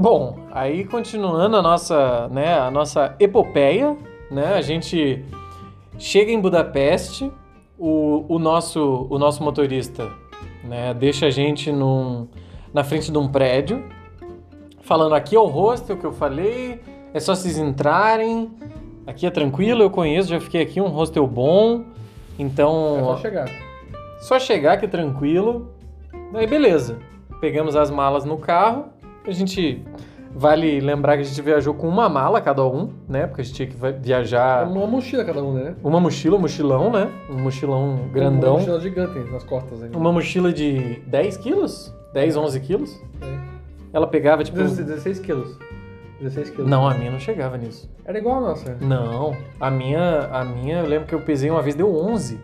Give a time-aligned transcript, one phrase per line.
[0.00, 3.94] Bom, aí continuando a nossa, né, a nossa epopeia,
[4.30, 4.54] né?
[4.54, 5.22] A gente
[5.98, 7.30] chega em Budapeste,
[7.78, 10.10] o, o, nosso, o nosso motorista
[10.64, 12.26] né, deixa a gente num,
[12.72, 13.84] na frente de um prédio,
[14.80, 16.80] falando aqui é o hostel que eu falei,
[17.12, 18.50] é só vocês entrarem,
[19.06, 21.84] aqui é tranquilo, eu conheço, já fiquei aqui, um hostel bom,
[22.38, 22.96] então...
[22.96, 23.50] É só chegar.
[24.22, 25.74] Só chegar que é tranquilo,
[26.32, 26.98] aí beleza.
[27.38, 28.86] Pegamos as malas no carro,
[29.26, 29.84] a gente
[30.32, 33.26] Vale lembrar que a gente viajou com uma mala cada um, né?
[33.26, 34.66] Porque a gente tinha que viajar.
[34.66, 35.74] Uma mochila cada um, né?
[35.82, 37.08] Uma mochila, um mochilão, né?
[37.28, 38.52] Um mochilão grandão.
[38.54, 39.98] Uma mochila gigante nas costas ainda.
[39.98, 41.92] Uma mochila de 10 quilos?
[42.14, 43.02] 10, 11 quilos?
[43.20, 43.38] É.
[43.92, 44.58] Ela pegava tipo.
[44.58, 45.58] 16 quilos.
[46.20, 46.70] 16 quilos.
[46.70, 47.90] Não, a minha não chegava nisso.
[48.04, 48.76] Era igual a nossa.
[48.80, 52.38] Não, a minha, a minha, eu lembro que eu pesei uma vez, deu 11.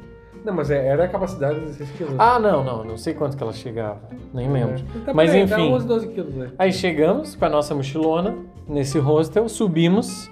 [0.46, 2.14] Não, mas é, era a capacidade de 16 quilos.
[2.16, 2.84] Ah, não, não.
[2.84, 3.98] Não sei quanto que ela chegava.
[4.32, 4.76] Nem lembro.
[4.76, 4.98] É.
[4.98, 5.72] Então, mas enfim.
[5.72, 6.50] 11, 12 quilos, né?
[6.56, 8.36] Aí chegamos com a nossa mochilona
[8.68, 10.30] nesse hostel, subimos.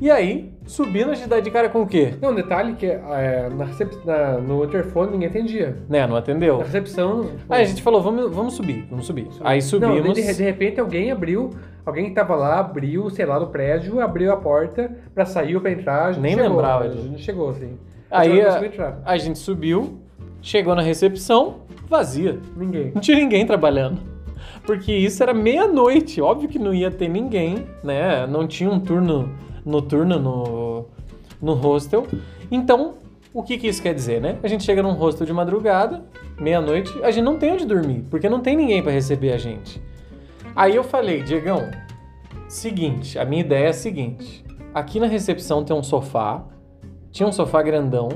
[0.00, 2.14] E aí, subindo, a gente dá de cara com o quê?
[2.22, 3.66] Não, um detalhe que é, na,
[4.06, 5.76] na, no interfone ninguém atendia.
[5.86, 6.56] Né, não atendeu.
[6.56, 7.32] Na recepção.
[7.46, 9.28] Aí a gente falou, vamos, vamos subir, vamos subir.
[9.42, 10.02] Aí subimos.
[10.02, 11.50] Não, de, de repente alguém abriu,
[11.84, 15.60] alguém que tava lá abriu, sei lá, no prédio, abriu a porta pra sair ou
[15.60, 16.16] pra entrar.
[16.16, 16.84] Nem chegou, lembrava.
[16.84, 17.76] A gente chegou, assim.
[18.10, 18.60] Aí a,
[19.04, 20.00] a gente subiu,
[20.42, 22.38] chegou na recepção, vazia.
[22.56, 22.92] Ninguém.
[22.94, 24.00] Não tinha ninguém trabalhando.
[24.64, 26.20] Porque isso era meia-noite.
[26.20, 28.26] Óbvio que não ia ter ninguém, né?
[28.26, 29.30] Não tinha um turno
[29.64, 30.86] noturno no,
[31.40, 32.06] no hostel.
[32.50, 32.94] Então,
[33.32, 34.38] o que, que isso quer dizer, né?
[34.42, 36.02] A gente chega num hostel de madrugada,
[36.38, 39.80] meia-noite, a gente não tem onde dormir, porque não tem ninguém para receber a gente.
[40.54, 41.70] Aí eu falei, Diegão,
[42.48, 46.44] seguinte, a minha ideia é a seguinte: aqui na recepção tem um sofá,
[47.12, 48.08] tinha um sofá grandão.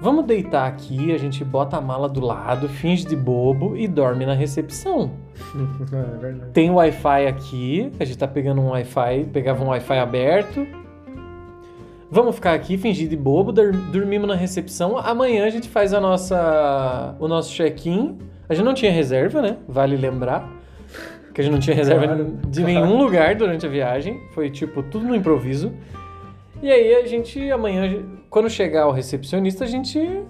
[0.00, 4.26] Vamos deitar aqui, a gente bota a mala do lado, finge de bobo e dorme
[4.26, 5.12] na recepção.
[5.92, 6.50] é verdade.
[6.52, 10.66] Tem Wi-Fi aqui, a gente tá pegando um Wi-Fi, pegava um Wi-Fi aberto.
[12.10, 14.96] Vamos ficar aqui, fingir de bobo, dormimos na recepção.
[14.98, 18.18] Amanhã a gente faz a nossa, o nosso check-in.
[18.48, 19.56] A gente não tinha reserva, né?
[19.66, 20.48] Vale lembrar.
[21.34, 22.86] Que a gente não tinha reserva claro, de claro.
[22.86, 24.20] nenhum lugar durante a viagem.
[24.32, 25.72] Foi tipo tudo no improviso.
[26.64, 30.22] E aí a gente, amanhã, quando chegar o recepcionista, a gente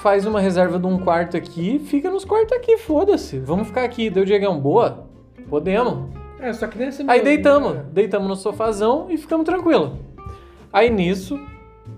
[0.00, 3.38] faz uma reserva de um quarto aqui, fica nos quartos aqui, foda-se.
[3.38, 4.08] Vamos ficar aqui.
[4.08, 5.06] Deu Diegão, boa?
[5.50, 6.08] Podemos.
[6.40, 7.84] É, só que nesse Aí deitamos, né?
[7.92, 9.98] deitamos no sofazão e ficamos tranquilo.
[10.72, 11.38] Aí nisso,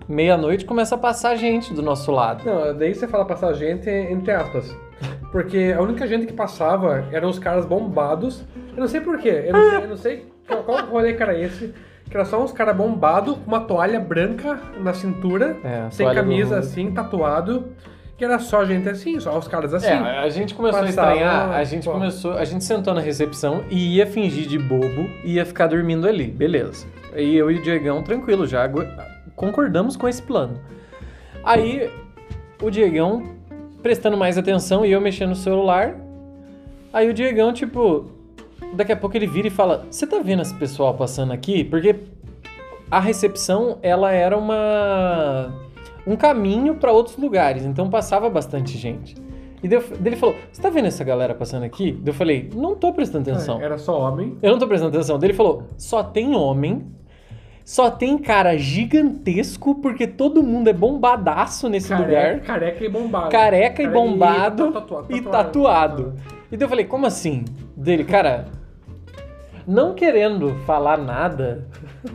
[0.09, 2.44] meia-noite, começa a passar gente do nosso lado.
[2.44, 4.77] Não, daí você fala passar gente entre aspas.
[5.31, 8.43] Porque a única gente que passava eram os caras bombados.
[8.72, 11.38] Eu não sei porquê, eu não sei, eu não sei qual, qual rolê que era
[11.38, 11.72] esse
[12.09, 16.59] que era só uns caras bombados, com uma toalha branca na cintura, é, sem camisa
[16.59, 17.72] assim, tatuado.
[18.16, 19.88] Que era só gente assim, só os caras assim.
[19.88, 21.92] É, a gente começou a estranhar, a gente pô.
[21.92, 26.06] começou, a gente sentou na recepção e ia fingir de bobo e ia ficar dormindo
[26.06, 26.87] ali, beleza.
[27.16, 28.71] E eu e o Diegão, tranquilo, já
[29.34, 30.60] concordamos com esse plano.
[31.42, 31.91] Aí,
[32.62, 33.34] o Diegão
[33.82, 35.94] prestando mais atenção e eu mexendo no celular.
[36.92, 38.13] Aí o Diegão, tipo,
[38.74, 41.64] daqui a pouco ele vira e fala: Você tá vendo esse pessoal passando aqui?
[41.64, 41.96] Porque
[42.90, 45.52] a recepção ela era uma
[46.06, 49.16] um caminho para outros lugares, então passava bastante gente.
[49.62, 51.98] E deu, ele falou: Você tá vendo essa galera passando aqui?
[52.04, 53.60] Eu falei: Não tô prestando atenção.
[53.60, 54.36] É, era só homem.
[54.42, 55.18] Eu não tô prestando atenção.
[55.22, 56.86] Ele falou: Só tem homem.
[57.64, 62.41] Só tem cara gigantesco, porque todo mundo é bombadaço nesse careca, lugar.
[62.41, 63.30] Careca e bombado.
[63.30, 64.68] Careca, e bombado.
[64.68, 65.16] E, tatuado.
[65.16, 66.14] E tatuado.
[66.52, 67.42] E daí eu falei, como assim?
[67.74, 68.48] Dele, cara,
[69.66, 71.66] não querendo falar nada,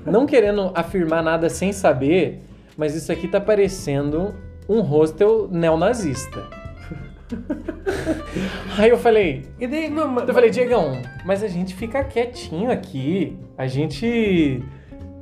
[0.05, 2.41] não querendo afirmar nada sem saber,
[2.77, 4.33] mas isso aqui tá parecendo
[4.67, 6.43] um hostel neonazista.
[8.77, 10.27] Aí eu falei, e daí, mas...
[10.27, 10.93] eu falei, Diegão,
[11.25, 14.63] mas a gente fica quietinho aqui, a gente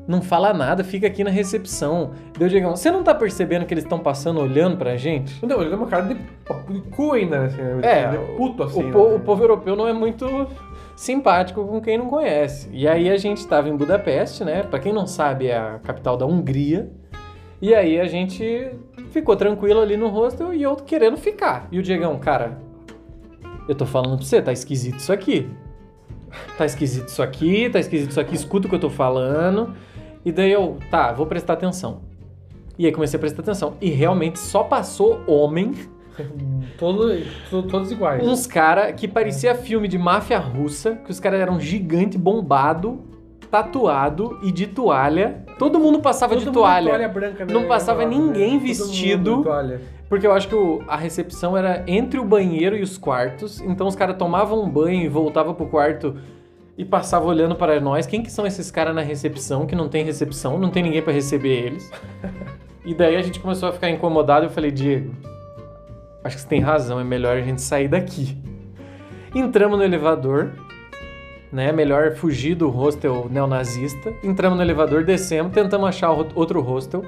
[0.08, 2.12] não fala nada, fica aqui na recepção.
[2.38, 5.46] Deu, Diegão, você não tá percebendo que eles estão passando olhando pra gente?
[5.46, 8.84] Não, ele é uma cara de, de cu ainda, assim, é, de puto assim.
[8.84, 9.16] O, né?
[9.16, 10.48] o povo europeu não é muito
[10.98, 12.68] simpático com quem não conhece.
[12.74, 14.64] E aí a gente estava em Budapeste, né?
[14.64, 16.92] Para quem não sabe, é a capital da Hungria.
[17.62, 18.72] E aí a gente
[19.12, 21.68] ficou tranquilo ali no hostel e eu querendo ficar.
[21.72, 22.58] E o Diegão, cara,
[23.70, 25.48] eu tô falando pra você, tá esquisito isso aqui.
[26.58, 29.76] Tá esquisito isso aqui, tá esquisito isso aqui, escuta o que eu tô falando.
[30.26, 32.02] E daí eu, tá, vou prestar atenção.
[32.78, 33.78] E aí comecei a prestar atenção.
[33.80, 35.74] E realmente só passou homem
[36.78, 37.24] Todo,
[37.70, 38.26] todos iguais.
[38.26, 43.02] Uns cara que parecia filme de máfia russa, que os caras eram gigante, bombado,
[43.50, 45.44] tatuado e de toalha.
[45.58, 46.90] Todo mundo passava Todo de toalha.
[46.90, 47.54] toalha branca, né?
[47.54, 49.44] Não passava ninguém vestido.
[50.10, 53.60] Porque eu acho que o, a recepção era entre o banheiro e os quartos.
[53.62, 56.16] Então os caras tomavam um banho e voltavam pro quarto
[56.78, 58.06] e passava olhando para nós.
[58.06, 61.12] Quem que são esses caras na recepção que não tem recepção, não tem ninguém para
[61.12, 61.92] receber eles?
[62.86, 64.46] e daí a gente começou a ficar incomodado.
[64.46, 65.14] Eu falei, Diego,
[66.28, 68.38] acho que você tem razão, é melhor a gente sair daqui.
[69.34, 70.52] Entramos no elevador,
[71.52, 71.72] né?
[71.72, 74.14] Melhor fugir do hostel neonazista.
[74.24, 77.06] Entramos no elevador, descemos, tentamos achar outro hostel.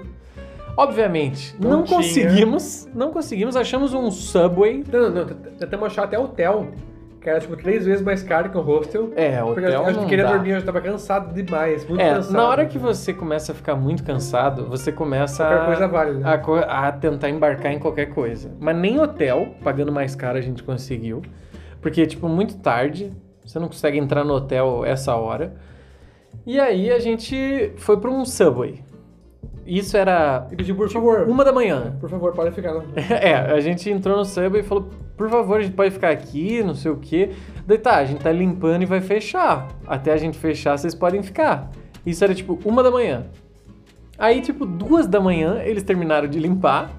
[0.77, 4.83] Obviamente, não, Não conseguimos, não conseguimos, achamos um subway.
[4.89, 5.25] Não, não, não.
[5.57, 6.69] Tentamos achar até hotel,
[7.21, 9.11] que era tipo três vezes mais caro que o hostel.
[9.15, 10.31] É, Porque hotel a gente não queria dá.
[10.31, 12.33] dormir, a gente tava cansado demais, muito É, cansado.
[12.33, 16.11] na hora que você começa a ficar muito cansado, você começa Qualquer a, coisa vale,
[16.19, 16.41] né?
[16.67, 18.51] a, a tentar embarcar em qualquer coisa.
[18.59, 21.21] Mas nem hotel, pagando mais caro, a gente conseguiu.
[21.81, 23.11] Porque, tipo, muito tarde,
[23.45, 25.53] você não consegue entrar no hotel essa hora.
[26.45, 28.81] E aí a gente foi pra um subway.
[29.65, 31.95] Isso era E pediu, por favor, uma da manhã.
[31.99, 32.73] por favor, pode ficar.
[32.73, 32.83] no-
[33.21, 34.89] É, a gente entrou no subway e falou,
[35.19, 37.31] por favor, a gente pode ficar aqui, não sei o quê.
[37.67, 39.67] Daí tá, a gente tá limpando e vai fechar.
[39.85, 41.69] Até a gente fechar, vocês podem ficar.
[42.05, 43.25] Isso era tipo uma da manhã.
[44.17, 46.89] Aí, tipo, duas da manhã, eles terminaram de limpar.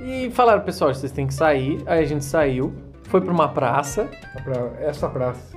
[0.00, 1.82] E falaram, pessoal, vocês têm que sair.
[1.84, 2.72] Aí a gente saiu,
[3.02, 4.08] foi pra uma praça.
[4.42, 5.54] Pra essa praça.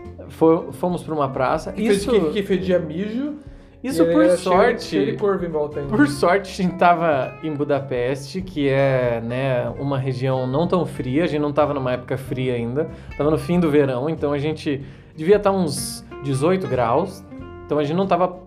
[0.73, 1.71] fomos pra uma praça.
[1.71, 3.35] Que, Isso, que, que fedia mijo.
[3.83, 4.83] Isso por cheio- sorte.
[4.85, 5.95] Cheio corvo em volta ainda.
[5.95, 11.23] Por sorte, a gente tava em Budapeste, que é, né, uma região não tão fria.
[11.25, 12.89] A gente não tava numa época fria ainda.
[13.17, 14.83] Tava no fim do verão, então a gente
[15.15, 17.23] devia estar uns 18 graus.
[17.65, 18.37] Então a gente não tava...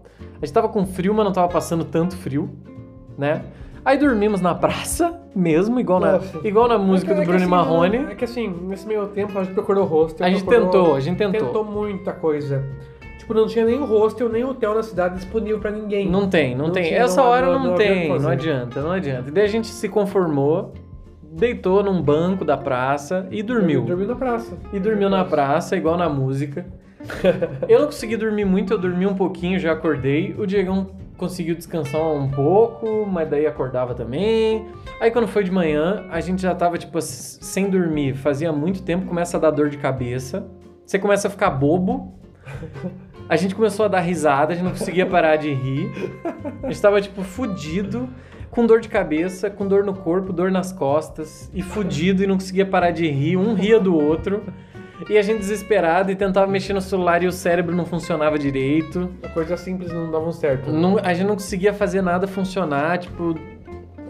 [0.40, 2.50] A gente tava com frio, mas não tava passando tanto frio,
[3.16, 3.42] né?
[3.84, 7.40] Aí dormimos na praça mesmo, igual na, igual na música É que- do é Bruno
[7.42, 7.96] assim, Marrone.
[8.10, 10.26] É que assim, nesse meio tempo a gente procurou hostel.
[10.26, 11.40] A gente procurou- tentou, a gente tentou.
[11.46, 12.64] Tentou muita coisa.
[13.18, 16.08] Tipo, não tinha nem hostel, nem hotel na cidade disponível pra ninguém.
[16.08, 16.84] Não tem, não, Não tem.
[16.84, 19.28] tinha, Essa não- hora não- não, tem, não adianta, não adianta.
[19.28, 20.72] E daí a gente se conformou,
[21.32, 23.82] deitou num banco da praça e dormiu.
[23.82, 24.56] Dormiu na praça.
[24.72, 26.66] E dormiu na praça, igual na música.
[27.68, 30.34] eu não consegui dormir muito, eu dormi um pouquinho, já acordei.
[30.38, 34.66] O Diegão conseguiu descansar um pouco, mas daí acordava também.
[35.00, 38.14] Aí quando foi de manhã, a gente já tava, tipo, sem dormir.
[38.14, 40.46] Fazia muito tempo, começa a dar dor de cabeça.
[40.84, 42.14] Você começa a ficar bobo.
[43.28, 45.90] A gente começou a dar risada, a gente não conseguia parar de rir.
[46.62, 48.08] A gente tava, tipo, fudido,
[48.50, 52.36] com dor de cabeça, com dor no corpo, dor nas costas, e fudido e não
[52.36, 53.36] conseguia parar de rir.
[53.36, 54.42] Um ria do outro.
[55.10, 59.10] E a gente desesperado e tentava mexer no celular e o cérebro não funcionava direito.
[59.34, 60.70] Coisas simples não davam certo.
[60.72, 63.34] Não- a gente não conseguia fazer nada funcionar, tipo.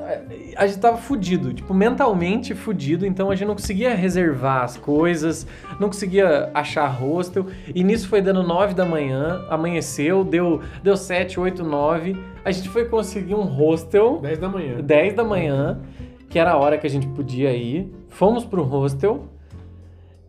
[0.07, 4.77] A- A gente tava fudido, tipo, mentalmente fudido, então a gente não conseguia reservar as
[4.77, 5.47] coisas,
[5.79, 7.47] não conseguia achar hostel.
[7.75, 12.17] E nisso foi dando 9 da manhã, amanheceu, deu, deu 7, 8, 9.
[12.45, 14.81] A gente foi conseguir um hostel 10 da manhã.
[14.81, 15.81] 10 da manhã,
[16.29, 17.93] que era a hora que a gente podia ir.
[18.09, 19.27] Fomos pro hostel.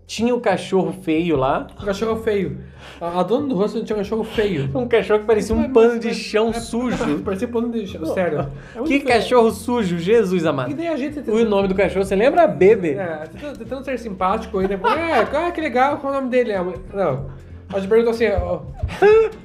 [0.08, 1.68] Tinha o cachorro feio lá.
[1.82, 2.60] Um cachorro feio.
[3.02, 4.70] A, a dona do hostel tinha um cachorro feio.
[4.74, 7.20] Um cachorro que parecia um Mas- pano de chão é- sujo.
[7.26, 8.06] Parecia pano de chão.
[8.06, 8.50] Sério.
[8.74, 9.06] É Que feio.
[9.06, 10.74] cachorro sujo, Jesus E amado.
[10.74, 12.48] daí a gente O nome do cachorro, você lembra?
[12.48, 12.92] Bebe.
[12.92, 13.24] É,
[13.58, 14.94] tentando, ser simpático aí, depois.
[14.98, 16.58] É, ah, que legal, qual é o nome dele?
[16.58, 17.30] Mulher- Não.
[17.74, 18.28] A gente perguntou assim,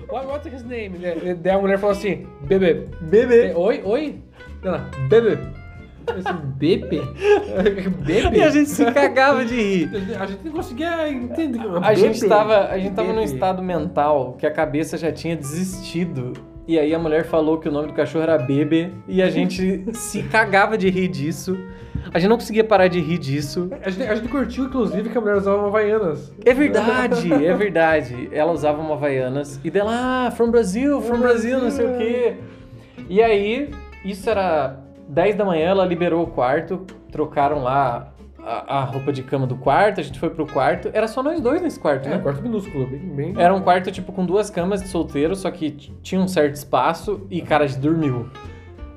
[0.09, 0.97] what, what's his name?
[0.99, 1.35] Né?
[1.43, 2.87] Daí a mulher falou assim, bebê.
[3.01, 3.53] Bebê.
[3.57, 4.15] Oi, oi?
[5.09, 5.39] Bebê.
[6.57, 7.03] Bebê?
[8.05, 8.37] Bebê?
[8.39, 9.91] E a gente se cagava de rir.
[10.19, 11.61] A gente não conseguia entender.
[11.83, 12.29] A gente Bebê?
[12.29, 16.33] tava, a gente tava num estado mental que a cabeça já tinha desistido.
[16.67, 19.85] E aí a mulher falou que o nome do cachorro era Bebe e a gente
[19.93, 21.59] se cagava de rir disso.
[22.13, 23.71] A gente não conseguia parar de rir disso.
[23.85, 26.33] A gente, a gente curtiu, inclusive, que a mulher usava Havaianas.
[26.45, 28.29] É verdade, é verdade.
[28.33, 32.37] Ela usava uma Havaianas e dela, ah, from Brasil, from Brasil, não sei o quê.
[33.09, 33.71] E aí,
[34.05, 34.79] isso era
[35.13, 39.57] 10 da manhã, ela liberou o quarto, trocaram lá a, a roupa de cama do
[39.57, 40.91] quarto, a gente foi pro quarto.
[40.93, 42.19] Era só nós dois nesse quarto, É, né?
[42.19, 42.99] quarto minúsculo, bem.
[42.99, 43.35] bem...
[43.37, 45.71] Era um quarto, tipo, com duas camas de solteiro, só que
[46.03, 48.29] tinha um certo espaço e, cara, a gente dormiu.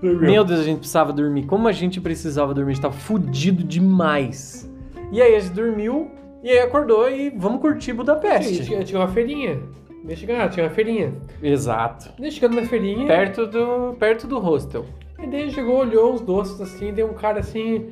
[0.02, 1.44] Meu Deus, a gente precisava dormir.
[1.44, 2.72] Como a gente precisava dormir?
[2.72, 4.72] A gente tava fudido demais.
[5.12, 6.12] E aí a gente dormiu,
[6.44, 8.64] e aí acordou e vamos curtir Budapeste.
[8.66, 9.60] tinha, tinha uma feirinha.
[10.04, 11.14] Deixa eu chegar, tinha uma feirinha.
[11.42, 12.10] Exato.
[12.20, 13.08] Daí chegando na feirinha.
[13.08, 14.86] Perto do, perto do hostel.
[15.22, 17.90] E daí chegou, olhou os doces assim, deu um cara assim.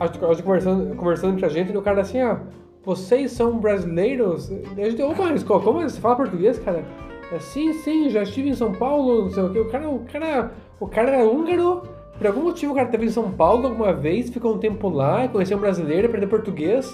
[0.00, 2.36] A gente, conversando, conversando entre a gente, e o cara assim, ó.
[2.84, 4.48] Vocês são brasileiros?
[4.48, 6.84] Daí a gente, opa, mas co- como você fala português, cara?
[7.32, 9.58] É, sim, sim, já estive em São Paulo, não sei o quê.
[9.58, 11.82] O cara, o cara, o cara era húngaro.
[12.16, 15.28] Por algum motivo o cara esteve em São Paulo alguma vez, ficou um tempo lá,
[15.28, 16.92] conheceu um brasileiro, aprendeu português.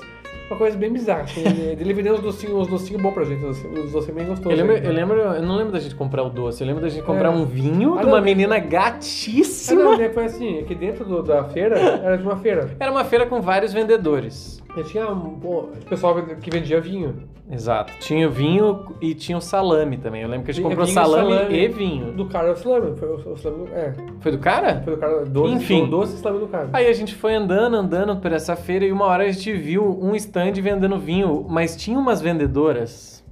[0.51, 1.23] Uma coisa bem bizarra.
[1.23, 4.17] Assim, ele, ele vendendo os docinhos, os docinhos bons pra gente, os docinhos, os docinhos
[4.17, 4.51] bem gostosos.
[4.59, 4.87] Eu lembro, aí.
[4.87, 7.29] eu lembro, eu não lembro da gente comprar o doce, eu lembro da gente comprar
[7.29, 7.33] É.
[7.33, 8.25] um vinho Ah, de uma não.
[8.25, 9.83] menina Ah, gatíssima.
[9.83, 12.71] não, né, foi assim, aqui dentro do- da feira, era de uma feira.
[12.79, 14.63] Era uma feira com vários vendedores.
[14.77, 17.15] E tinha um pô, pessoal que vendia vinho.
[17.49, 17.93] Exato.
[18.01, 20.23] Tinha o vinho e tinha o salame também.
[20.23, 21.55] Eu lembro que a gente comprou vinho salame, salame.
[21.59, 22.13] e vinho.
[22.13, 24.81] Do cara o salame, foi o, o salame do, É, Foi do cara?
[24.83, 25.87] foi do cara doce, Enfim.
[25.89, 26.71] doce e salame do cara.
[26.73, 29.85] Aí a gente foi andando, andando por essa feira e uma hora a gente viu
[30.03, 33.23] um stand vendendo vinho, mas tinha umas vendedoras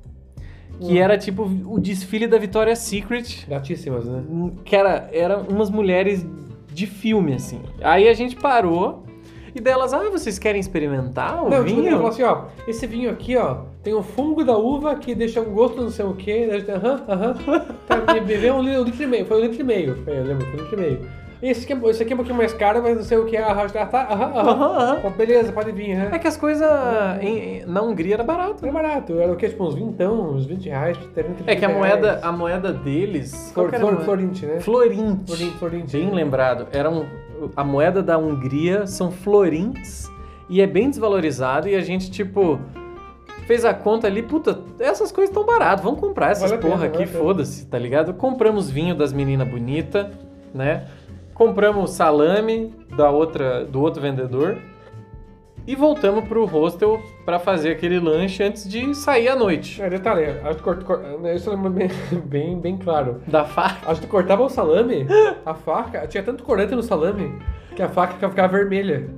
[0.80, 0.97] que Hum.
[1.02, 4.23] era tipo o desfile da Victoria's Secret, Gatíssimas, né?
[4.64, 6.25] que era, era umas mulheres
[6.73, 7.61] de filme, assim.
[7.82, 9.04] Aí a gente parou
[9.54, 11.90] e delas, ah, vocês querem experimentar o Não, tipo, vinho?
[11.92, 15.52] falou assim, ó, esse vinho aqui, ó, tem o fungo da uva que deixa um
[15.52, 16.49] gosto não sei o quê.
[16.68, 17.35] Aham, aham.
[17.87, 20.02] Tá, bebeu um, li- litro e meio, foi um litro e meio.
[20.06, 21.09] Eu lembro, foi um litro e meio.
[21.43, 23.37] Esse aqui, é- esse aqui é um pouquinho mais caro, mas não sei o que.
[23.37, 25.11] Aham, tá, tá, aham, aham.
[25.17, 26.11] Beleza, pode vir, né?
[26.13, 26.69] É que as coisas
[27.21, 27.27] em-
[27.59, 28.63] em- na Hungria era barato.
[28.65, 29.49] Era barato, era o quê?
[29.49, 33.51] Tipo uns vintão, uns 20 reais, 30 É que a 30 moeda, a moeda deles.
[33.53, 34.05] qual Flor, que era a flor, moeda?
[34.05, 34.61] florinte, né?
[34.61, 35.27] Florinte.
[35.27, 35.97] Florinte, florinte.
[35.97, 36.69] Bem lembrado.
[36.73, 37.05] Era um,
[37.57, 40.09] a moeda da Hungria são florintes
[40.49, 42.61] e é bem desvalorizado e a gente, tipo,
[43.49, 46.71] fez a conta ali, puta, essas coisas estão baratas, vamos comprar essas Vale a pena,
[46.77, 47.25] porra vale aqui, a pena.
[47.25, 48.15] foda-se, tá ligado?
[48.15, 50.07] Compramos vinho das meninas bonitas,
[50.55, 50.85] né?
[51.47, 54.59] Compramos salame da outra, do outro vendedor
[55.67, 59.83] e voltamos pro hostel pra fazer aquele lanche antes de sair à noite.
[59.83, 61.89] É, detalhe, a gente corta, corta, isso eu lembro bem,
[62.27, 63.21] bem, bem claro.
[63.27, 63.91] Da faca.
[63.91, 65.05] A gente cortava o salame,
[65.45, 67.37] a faca, tinha tanto corante no salame
[67.75, 69.11] que a faca ficava vermelha.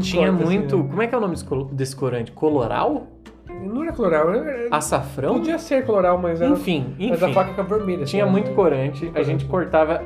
[0.00, 0.76] Tinha Corta, muito.
[0.76, 1.36] assim, Como é que é o nome
[1.72, 2.32] desse corante?
[2.32, 3.06] Coloral?
[3.48, 3.54] né?
[3.62, 5.34] Não era coloral, era, Açafrão?
[5.34, 6.50] podia ser coloral, mas era.
[6.50, 7.34] Enfim, Mas a enfim.
[7.34, 8.04] faca ficava vermelha.
[8.04, 8.32] Tinha sabe?
[8.32, 10.02] muito corante, a gente cortava.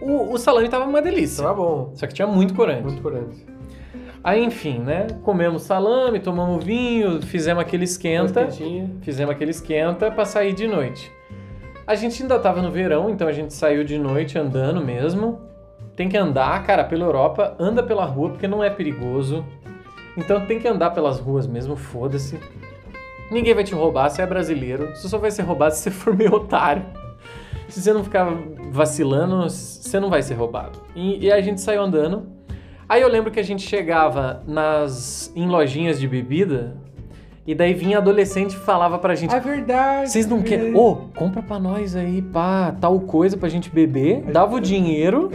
[0.00, 1.42] O, o salame tava uma delícia.
[1.42, 1.92] Tava bom.
[1.94, 2.82] Só que tinha muito corante.
[2.82, 3.46] Muito corante.
[4.24, 5.08] Aí, enfim, né?
[5.22, 8.48] Comemos salame, tomamos vinho, fizemos aquele esquenta.
[9.00, 11.10] Fizemos aquele esquenta pra sair de noite.
[11.84, 15.40] A gente ainda tava no verão, então a gente saiu de noite andando mesmo.
[15.96, 19.44] Tem que andar, cara, pela Europa, anda pela rua porque não é perigoso.
[20.16, 22.38] Então tem que andar pelas ruas mesmo, foda-se.
[23.30, 24.94] Ninguém vai te roubar, você é brasileiro.
[24.94, 26.84] Você só vai ser roubado se você for meio otário.
[27.72, 28.28] Se você não ficar
[28.70, 30.78] vacilando, você não vai ser roubado.
[30.94, 32.26] E, e a gente saiu andando.
[32.86, 36.76] Aí eu lembro que a gente chegava nas em lojinhas de bebida
[37.46, 40.10] e daí vinha adolescente e falava pra gente: É verdade.
[40.10, 40.76] vocês não querem.
[40.76, 44.22] Ô, compra pra nós aí, pá, tal coisa pra gente beber.
[44.30, 45.30] Dava o dinheiro.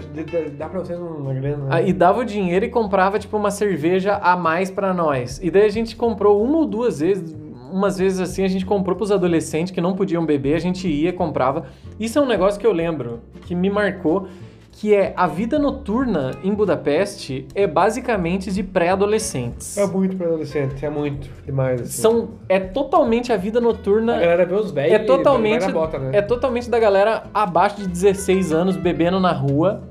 [0.56, 1.66] Dá pra vocês uma grana.
[1.66, 1.90] né?
[1.90, 5.40] E dava o dinheiro e comprava, tipo, uma cerveja a mais pra nós.
[5.42, 7.36] E daí a gente comprou uma ou duas vezes.
[7.72, 11.14] Umas vezes assim, a gente comprou pros adolescentes que não podiam beber, a gente ia,
[11.14, 11.66] comprava.
[12.00, 14.28] Isso é um negócio que eu lembro, que me marcou,
[14.72, 19.76] que é a vida noturna em Budapeste é basicamente de pré-adolescentes.
[19.76, 21.82] É muito pra adolescente, é muito demais.
[21.82, 22.02] Assim.
[22.02, 26.12] São, é totalmente a vida noturna A galera vê os velhos é totalmente, bota, né?
[26.14, 29.82] é totalmente da galera abaixo de 16 anos bebendo na rua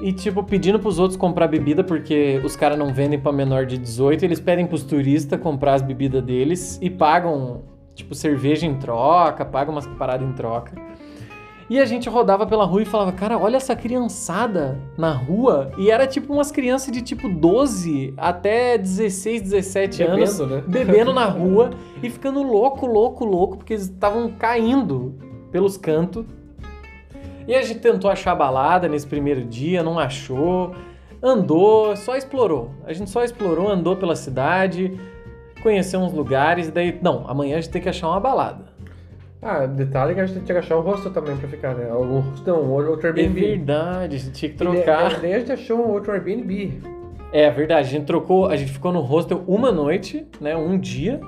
[0.00, 3.76] e, tipo, pedindo pros outros comprar bebida porque os caras não vendem pra menor de
[3.76, 4.24] 18.
[4.24, 7.62] Eles pedem pros turistas comprar as bebidas deles e pagam,
[7.94, 10.72] tipo, cerveja em troca, pagam umas paradas em troca.
[11.70, 15.70] E a gente rodava pela rua e falava, cara, olha essa criançada na rua.
[15.76, 20.64] E era tipo umas crianças de tipo 12 até 16, 17 anos Bebendo, né?
[20.66, 21.70] bebendo na rua
[22.02, 25.14] e ficando louco, louco, louco, porque eles estavam caindo
[25.52, 26.24] pelos cantos.
[27.48, 30.74] E a gente tentou achar balada nesse primeiro dia, não achou.
[31.22, 32.70] Andou, só explorou.
[32.84, 35.00] A gente só explorou, andou pela cidade,
[35.62, 38.66] conheceu uns lugares, e daí, não, amanhã a gente tem que achar uma balada.
[39.40, 41.88] Ah, detalhe que a gente tinha que achar um hostel também pra ficar, né?
[41.90, 43.40] Algum hostel, um outro É Airbnb.
[43.40, 45.20] verdade, a gente tinha que E trocar.
[45.20, 46.80] Daí a gente achou um outro Airbnb.
[47.32, 51.20] É verdade, a gente trocou, a gente ficou no hostel uma noite, né, um dia.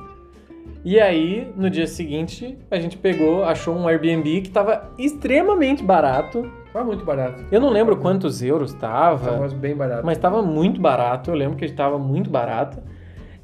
[0.83, 6.51] E aí, no dia seguinte, a gente pegou, achou um Airbnb que tava extremamente barato.
[6.73, 7.45] Tava muito barato.
[7.53, 10.07] Eu não lembro quantos euros tava, Tava bem barato.
[10.07, 11.31] mas tava muito barato.
[11.31, 12.79] Eu lembro que tava muito barato.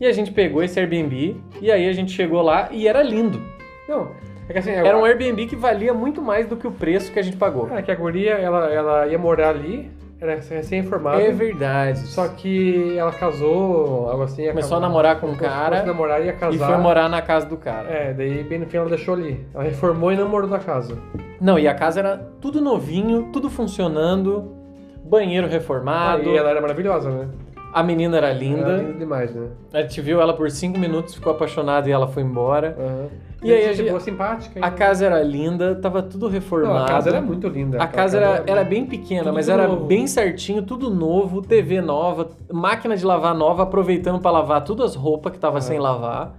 [0.01, 3.43] E a gente pegou esse Airbnb e aí a gente chegou lá e era lindo.
[3.89, 4.11] Não,
[4.49, 4.71] é que assim...
[4.71, 7.69] Era um Airbnb que valia muito mais do que o preço que a gente pagou.
[7.77, 9.91] É que a guria, ela, ela ia morar ali,
[10.21, 11.23] era recém-formada.
[11.23, 11.99] É verdade.
[12.01, 14.47] Só que ela casou, algo assim.
[14.49, 16.55] Começou a casar- namorar com um cara a namorar e casar.
[16.55, 17.89] e foi morar na casa do cara.
[17.89, 19.47] É, daí bem no fim ela deixou ali.
[19.55, 20.97] Ela reformou e namorou da casa.
[21.41, 24.53] Não, e a casa era tudo novinho, tudo funcionando,
[25.05, 26.23] banheiro Ah, reformado.
[26.31, 27.29] e ela era maravilhosa, né?
[27.73, 28.61] A menina era linda.
[28.71, 29.49] Era linda demais, né?
[29.75, 32.75] A gente viu ela por cinco minutos, ficou apaixonada e ela foi embora.
[32.79, 33.09] Aham.
[33.43, 34.59] E aí a gente chegou simpática.
[34.65, 36.75] A casa era linda, tava tudo reformado.
[36.75, 37.83] Não, a casa era muito linda.
[37.83, 39.85] A casa era, era bem pequena, tudo mas era novo.
[39.87, 44.97] bem certinho, tudo novo, TV nova, máquina de lavar nova, aproveitando pra lavar todas as
[44.97, 45.61] roupas que tava É.
[45.61, 46.35] sem lavar.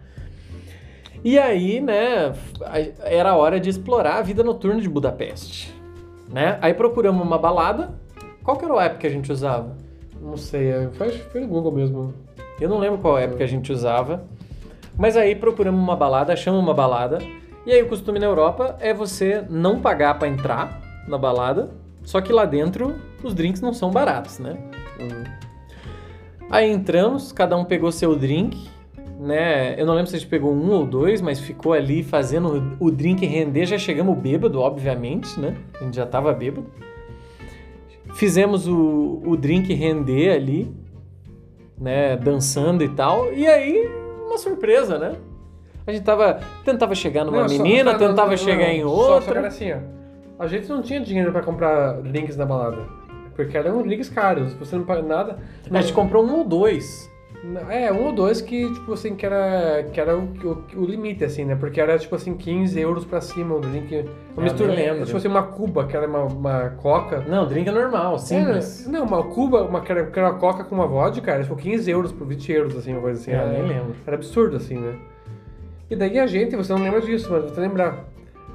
[1.23, 2.33] E aí, né,
[2.65, 5.73] a- era hora de explorar a vida noturna de Budapeste,
[6.31, 6.57] né?
[6.61, 7.91] Aí procuramos uma balada.
[8.43, 9.75] Qual que era o app que a gente usava?
[10.21, 12.13] Não sei, é- foi, foi no Google mesmo.
[12.59, 14.23] Eu não lembro qual app que a gente usava.
[14.97, 17.19] Mas aí procuramos uma balada, achamos uma balada.
[17.65, 21.69] E aí o costume na Europa é você não pagar pra entrar na balada.
[22.03, 24.57] Só que lá dentro os drinks não são baratos, né?
[26.49, 28.69] Aí entramos, cada um pegou seu drink,
[29.19, 29.79] né?
[29.79, 32.89] Eu não lembro se a gente pegou um ou dois, mas ficou ali fazendo o
[32.89, 33.65] drink render.
[33.65, 35.57] Já chegamos bêbado, obviamente, né?
[35.79, 36.65] A gente já tava bêbado.
[38.13, 40.73] Fizemos o, o drink render ali,
[41.77, 42.15] né?
[42.15, 43.33] Dançando e tal.
[43.33, 43.89] E aí,
[44.27, 45.15] uma surpresa, né?
[45.85, 48.87] A gente tava, tentava chegar numa Não, só- menina, só- tentava não, chegar em Só-
[48.89, 49.31] Só, outra.
[49.31, 49.77] que era assim, ó.
[50.39, 52.77] A gente não tinha dinheiro pra comprar drinks na balada.
[53.35, 54.53] Porque eram drinks caros.
[54.55, 55.39] Você não paga nada.
[55.71, 57.09] A gente comprou um ou dois.
[57.69, 61.23] É, um ou dois que, tipo assim, que era, que era o, o, o limite,
[61.23, 61.55] assim, né?
[61.55, 63.95] Porque era, tipo assim, 15 euros pra cima o drink.
[63.95, 64.05] Uma
[64.37, 65.05] Eu mistura, lembro.
[65.05, 67.23] tipo assim, uma cuba, que era uma, uma coca.
[67.27, 68.81] Não, drink é normal, simples.
[68.87, 71.43] Era- não, uma cuba, uma, que, era, que era uma coca com uma vodka, era
[71.43, 73.31] tipo 15 euros por 20 euros, assim, uma coisa assim.
[73.31, 73.95] É, eu era, nem lembro.
[74.05, 74.95] Era absurdo, assim, né?
[75.89, 78.03] E daí a gente, você não lembra disso, mas te lembrar.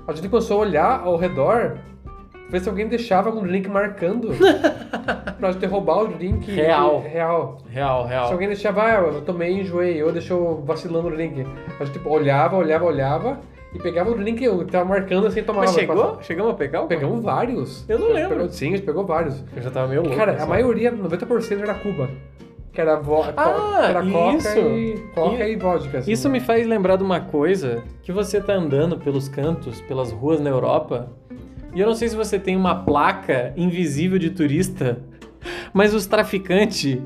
[0.06, 1.78] A gente começou a olhar ao redor,
[2.52, 4.28] ver se alguém deixava algum drink marcando
[5.40, 7.00] pra gente roubar o drink Real.
[7.00, 7.58] real.
[7.68, 8.26] Real, real.
[8.26, 11.44] Se alguém deixava, ah, eu tomei e enjoei, ou deixou vacilando o drink.
[11.80, 13.40] A gente tipo, olhava, olhava, olhava
[13.74, 15.66] e pegava o drink que tava marcando assim tomava.
[15.66, 15.96] Mas chegou?
[15.96, 16.22] Passava.
[16.22, 17.88] Chegamos a pegar o Pegamos vários.
[17.88, 18.36] Eu não lembro.
[18.36, 19.42] pegou- sim, a gente pegou vários.
[19.56, 20.16] Eu já tava meio louco.
[20.16, 22.08] Cara, a maioria, 90% era Cuba.
[22.72, 24.58] Que era, vo Ah, era coca isso.
[24.58, 25.98] e coca E- e, vodka.
[25.98, 30.10] Assim, Isso me faz lembrar de uma coisa que você tá andando pelos cantos, pelas
[30.10, 31.10] ruas na Europa,
[31.74, 35.00] e eu não sei se você tem uma placa invisível de turista,
[35.72, 36.98] mas os traficantes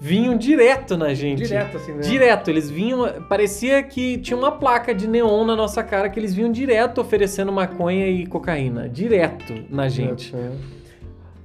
[0.00, 1.42] vinham direto na gente.
[1.42, 2.00] Direto, assim, né?
[2.00, 3.22] Direto, eles vinham.
[3.22, 7.50] Parecia que tinha uma placa de neon na nossa cara que eles vinham direto oferecendo
[7.50, 8.88] maconha e cocaína.
[8.88, 10.34] Direto na gente.
[10.36, 10.52] É.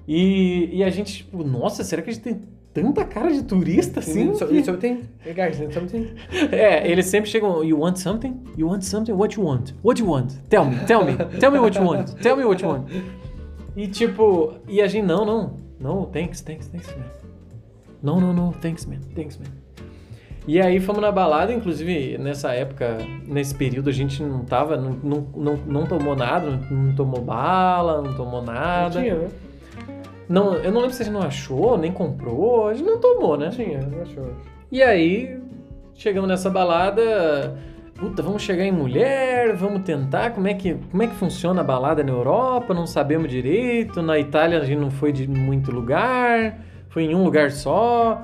[0.08, 2.42] E, e a gente, tipo, nossa, será que a gente tem
[2.74, 4.32] tanta cara de turista assim?
[4.32, 5.02] Isso, isso tem.
[5.26, 6.14] Hey guys, something.
[6.52, 8.40] É, eles sempre chegam, you want something?
[8.58, 9.12] You want something?
[9.14, 9.74] What you want?
[9.84, 10.34] What you want?
[10.50, 12.14] Tell me, tell me, tell me what you want.
[12.22, 12.88] Tell me what you want.
[13.76, 17.06] E tipo, e a gente, não, não, não, thanks, thanks, thanks, man.
[18.02, 19.46] Não, não, não, thanks, man, thanks, man.
[20.48, 24.98] E aí fomos na balada, inclusive nessa época, nesse período a gente não tava, não,
[25.04, 29.00] não, não, não tomou nada, não, não tomou bala, não tomou Não nada.
[29.00, 29.28] tinha, né?
[30.30, 33.36] Não, eu não lembro se a gente não achou, nem comprou, a gente não tomou,
[33.36, 33.50] né?
[33.92, 34.32] Não achou.
[34.72, 35.40] E aí,
[35.96, 37.58] chegamos nessa balada,
[37.96, 41.64] puta, vamos chegar em mulher, vamos tentar, como é que, como é que funciona a
[41.64, 46.60] balada na Europa, não sabemos direito, na Itália a gente não foi de muito lugar,
[46.90, 48.22] foi em um lugar só.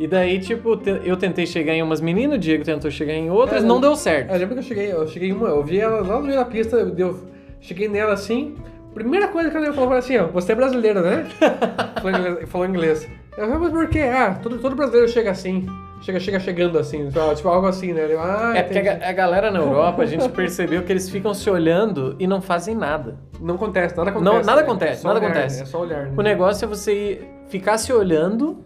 [0.00, 3.62] E daí, tipo, eu tentei chegar em umas meninas, o Diego tentou chegar em outras,
[3.62, 4.32] É, não eu- deu certo.
[4.32, 6.36] Eu lembro que eu cheguei, eu cheguei em uma, eu vi ela lá no meio
[6.40, 7.20] da pista, eu, eu
[7.60, 8.56] cheguei nela assim.
[8.94, 11.26] Primeira coisa que ela falou foi assim, ó, você é brasileiro, né?
[12.00, 13.08] falou, inglês, falou inglês.
[13.36, 14.00] Eu falei, mas por quê?
[14.02, 15.66] Ah, todo, todo brasileiro chega assim.
[16.00, 18.06] Chega, chega chegando assim, tipo, algo assim, né?
[18.10, 21.32] Eu, ah, É porque a, a galera na Europa, a gente percebeu que eles ficam
[21.32, 23.16] se olhando e não fazem nada.
[23.40, 24.32] Não acontece, nada acontece.
[24.36, 24.62] Não, nada né?
[24.66, 25.62] acontece, É nada olhar, acontece.
[25.62, 26.12] É só olhar, né?
[26.14, 28.58] O negócio é você ir- ficar se olhando,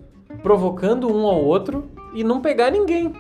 [0.43, 3.13] provocando um ao outro e não pegar ninguém.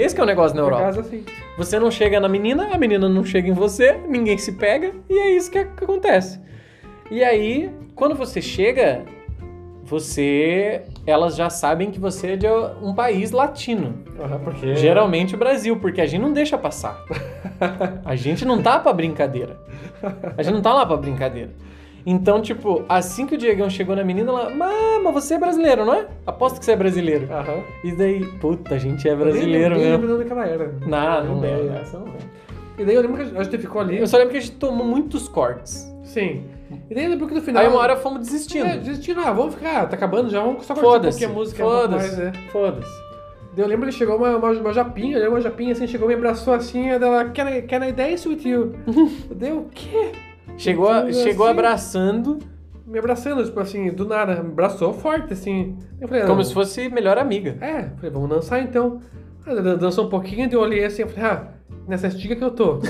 [0.00, 0.82] Esse é o negócio na Europa.
[0.82, 1.24] acaso, assim.
[1.58, 5.18] Você não chega na menina, a menina não chega em você, ninguém se pega e
[5.18, 6.40] é isso que, acontece.
[7.10, 9.04] E aí, quando você chega,
[9.84, 12.46] você, elas já sabem que você é de
[12.80, 14.02] um país latino.
[14.18, 14.74] Aham, porque...
[14.74, 16.98] Geralmente o Brasil, porque a gente não deixa passar.
[18.02, 19.58] A gente não tá pra brincadeira.
[20.36, 21.50] A gente não tá lá pra brincadeira.
[22.04, 25.94] Então, tipo, assim que o Diegão chegou na menina, ela, mas você é brasileiro, não
[25.94, 26.06] é?
[26.26, 27.28] Aposto que você é brasileiro.
[27.30, 27.62] Aham.
[27.84, 29.92] E daí, puta, a gente é brasileiro nem mesmo.
[29.92, 30.74] lembro de onde que ela era.
[30.86, 31.56] Não, não ideia.
[31.56, 31.78] lembro.
[31.78, 32.30] essa eu não lembro.
[32.78, 33.98] E daí eu lembro que a gente ficou ali.
[33.98, 35.90] Eu só lembro que a gente tomou muitos cortes.
[36.02, 36.44] Sim.
[36.88, 37.62] E daí eu lembro que no final...
[37.62, 38.66] Aí uma hora fomos desistindo.
[38.66, 41.62] É, desistindo, ah, vamos ficar, tá acabando já, vamos só curtir um pouquinho a música.
[41.62, 42.16] Foda-se.
[42.16, 42.32] né?
[42.50, 43.10] Foda-se.
[43.54, 46.14] Daí eu lembro que chegou uma, uma, uma japinha, olhou uma japinha assim, chegou, me
[46.14, 48.74] abraçou assim, e ela, can I, can I dance with you?
[49.28, 50.12] eu dei o quê?
[50.62, 51.52] Chegou, a- Assim, chegou assim.
[51.58, 52.38] abraçando,
[52.86, 55.76] Me abraçando, tipo assim, do nada, me abraçou forte, assim.
[56.00, 57.56] Eu falei, como não, se fosse melhor amiga.
[57.60, 59.00] É, falei, vamos dançar então.
[59.46, 61.48] Ah, dan- dançou um pouquinho, eu olhei assim, eu falei, ah,
[61.86, 62.80] nessa estiga que eu tô.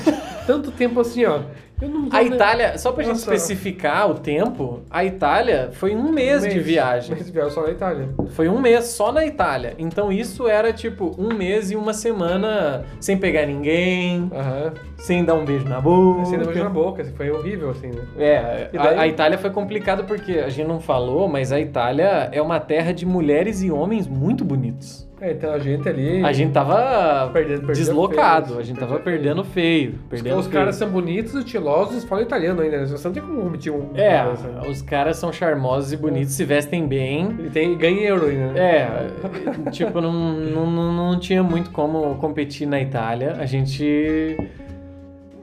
[0.51, 1.43] Tanto tempo assim, ó.
[1.81, 3.33] Eu não A Itália, só pra gente Nossa.
[3.33, 7.15] especificar o tempo, a Itália foi um mês, de viagem.
[7.15, 8.09] Mês de viagem só na Itália.
[8.31, 9.75] Foi um mês só na Itália.
[9.79, 14.73] Então isso era tipo um mês e uma semana sem pegar ninguém, Aham.
[14.99, 16.23] sem dar um beijo na boca.
[16.23, 18.03] Assim, beijo na boca, assim, foi horrível, assim, né?
[18.19, 18.99] É, E a, daí?
[18.99, 22.93] a Itália foi complicado porque a gente não falou, mas a Itália é uma terra
[22.93, 25.09] de mulheres e homens muito bonitos.
[25.21, 26.25] É, então a gente ali.
[26.25, 30.47] A gente tava Perdendo- perdendo deslocado, feio, a gente perdendo tava perdendo feio, perdendo Os
[30.47, 30.59] feio.
[30.59, 32.87] caras são bonitos, estilosos, falam italiano ainda, né?
[32.87, 33.91] Você não tem como omitir um.
[33.95, 34.71] É, cara, assim.
[34.71, 37.37] os caras são charmosos e bonitos, se vestem bem.
[37.39, 38.61] Ele tem, ganha euro ainda, né?
[38.61, 38.91] É,
[39.71, 43.37] tipo, não, não, não, não tinha muito como competir na Itália.
[43.39, 44.39] A gente.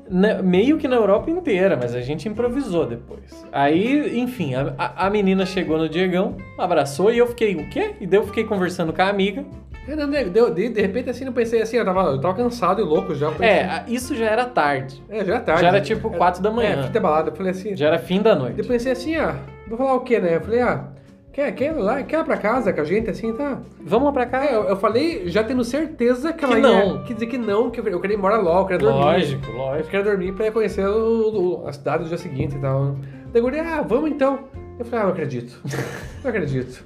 [0.10, 3.46] na- meio que na Europa inteira, mas a gente improvisou depois.
[3.52, 4.74] Aí, enfim, a-
[5.06, 7.92] a menina chegou no Diegão, abraçou e eu fiquei, o quê?
[8.00, 9.44] E daí eu fiquei conversando com a amiga.
[9.88, 10.10] É, não,
[10.54, 13.28] de, de, repente assim, eu pensei assim, eu tava, eu tava cansado e louco já.
[13.28, 15.02] eu pensei- É, isso já era tarde.
[15.10, 15.62] é já é tarde.
[15.62, 16.84] Já era tipo 4 da É, manhã.
[16.84, 17.30] fita balada.
[17.32, 17.76] Eu falei assim.
[17.76, 18.60] Já era fim da noite.
[18.60, 19.36] Eu pensei assim, ah,
[19.67, 20.36] vou falar o quê, né?
[20.36, 20.84] Eu falei, ah,
[21.32, 23.60] quer, quer, ir lá, quer ir lá pra casa com a gente, assim, tá?
[23.82, 24.45] Vamos lá pra cá?
[24.45, 26.67] É, eu, eu falei, já tendo certeza que ela Que ia.
[26.67, 27.04] não.
[27.04, 29.00] Quer dizer que não, que eu, eu queria ir embora logo, eu queria dormir.
[29.06, 29.89] Lógico, Eu lógico.
[29.89, 32.97] quero dormir pra conhecer o- o- a cidade no dia seguinte e tal.
[33.32, 34.39] Daí eu falei, ah, vamos então.
[34.78, 35.62] Eu falei, ah, não acredito.
[36.23, 36.84] não acredito.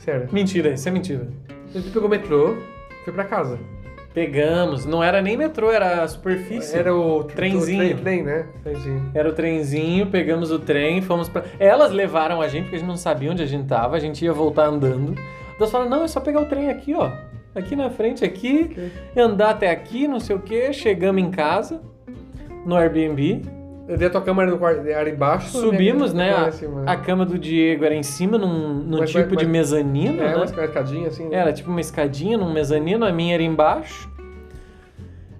[0.00, 0.28] Sério.
[0.30, 1.26] Mentira, isso é mentira.
[1.74, 2.56] A gente pegou o metrô,
[3.04, 3.58] foi pra casa.
[4.12, 6.76] Pegamos, não era nem metrô, era superfície.
[6.78, 7.82] Era o Trenzinho.
[7.82, 8.46] o trem, trem, né?
[8.62, 9.10] Trenzinho.
[9.12, 11.42] Era o trenzinho, pegamos o trem, fomos pra.
[11.58, 14.24] Elas levaram a gente, porque a gente não sabia onde a gente tava, a gente
[14.24, 15.16] ia voltar andando.
[15.58, 17.10] Elas falaram: não, é só pegar o trem aqui, ó.
[17.56, 18.76] Aqui na frente, aqui,
[19.14, 20.72] e andar até aqui, não sei o quê.
[20.72, 21.80] Chegamos em casa,
[22.64, 23.42] no Airbnb.
[23.86, 25.48] Eu dei a tua câmera no quarto, era embaixo.
[25.48, 26.46] Subimos, minha- né?
[26.48, 26.84] A, cima.
[26.86, 30.28] a cama do Diego era em cima, num, num Mas- tipo mas- de mezanino, É,
[30.30, 30.36] né?
[30.36, 31.28] uma escadinha assim.
[31.28, 31.36] né?
[31.36, 34.10] Era tipo uma escadinha num mezanino, a minha era embaixo.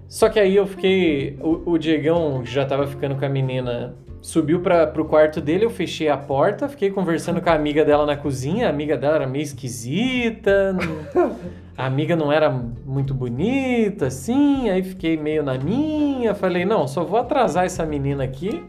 [0.07, 1.37] Só que aí eu fiquei.
[1.41, 3.95] O, o Diegão já tava ficando com a menina.
[4.25, 8.07] Subiu pra, pro quarto dele, eu fechei a porta, fiquei conversando com a amiga dela
[8.07, 8.65] na cozinha.
[8.65, 11.35] A amiga dela era meio esquisita, não-
[11.77, 14.67] a amiga não era muito bonita, assim.
[14.67, 16.33] Aí fiquei meio na minha.
[16.33, 18.63] Falei, não, só vou atrasar essa menina aqui.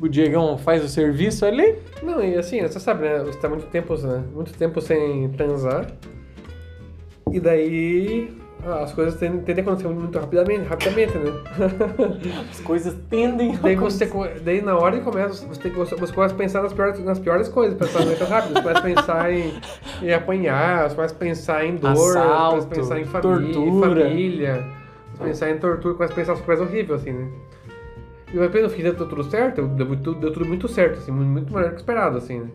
[0.00, 1.76] O Diegão faz o serviço ali.
[2.02, 3.20] Não, e assim, você sabe, né?
[3.20, 4.24] Você tá muito tempo, né?
[4.34, 5.86] Muito tempo sem transar.
[7.30, 8.32] E daí
[8.64, 11.32] ah, as coisas tendem, tendem a acontecer muito rapidamente, rapidamente, né?
[12.50, 15.96] As coisas tendem a daí você co- daí na hora que começa, você, tem, você,
[15.96, 18.54] você começa a pensar nas piores, nas piores coisas, pensamento rápido.
[18.54, 19.52] Você começa a pensar em,
[20.02, 23.52] em apanhar, você começa a pensar em dor, você Assalto, começa a pensar em família,
[23.52, 24.00] tortura.
[24.04, 27.28] família, você começa a pensar em tortura, começa a pensar nas coisas horríveis, assim, né?
[28.32, 31.52] E depois no fim deu tudo certo, deu, deu, deu tudo muito certo, assim, muito
[31.52, 32.46] melhor que esperado, assim, né?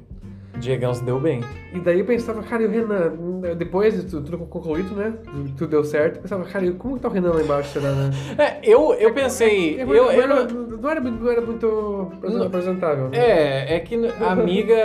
[0.59, 1.41] Diegão se deu bem.
[1.73, 3.13] E daí eu pensava, cara, e o Renan?
[3.57, 5.13] Depois de tudo, tudo concluído, né?
[5.57, 7.91] Tudo deu certo, eu pensava, cara, e como que tá o Renan lá embaixo, será,
[7.91, 8.09] né?
[8.37, 9.81] É, eu, eu pensei.
[9.81, 12.43] Eu, Eu, não, eu era, não- não, era, não era muito Não.
[12.47, 13.09] apresentável.
[13.09, 13.17] né?
[13.17, 14.75] é, é que a amiga.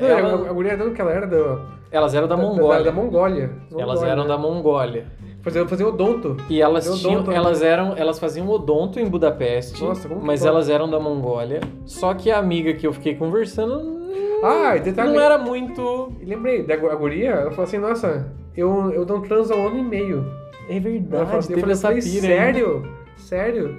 [0.00, 1.60] Não, ela- a, a guria dando que ela era do,
[1.90, 2.84] elas eram da Da, Mongólia.
[2.84, 3.50] da Mongólia.
[3.72, 4.28] Elas Mongólia, eram né?
[4.28, 5.06] da Mongólia.
[5.42, 6.36] Fazia, fazia odonto.
[6.50, 10.26] E elas Eu tinham, odonto, elas eram, elas faziam odonto em Budapeste, Nossa, como que
[10.26, 10.48] mas pode?
[10.52, 11.60] elas eram da Mongólia.
[11.86, 13.99] Só que a amiga que eu fiquei conversando
[14.42, 15.12] Ah, detalhe.
[15.12, 16.12] não era muito.
[16.22, 19.68] Lembrei, da gu- a guria, ela falou assim, nossa, eu, eu não transo há um
[19.68, 20.24] ano e meio.
[20.68, 22.26] É Ela verdade, assim, eu teve falei, essa pira.
[22.26, 22.92] sério?
[23.16, 23.76] Sério?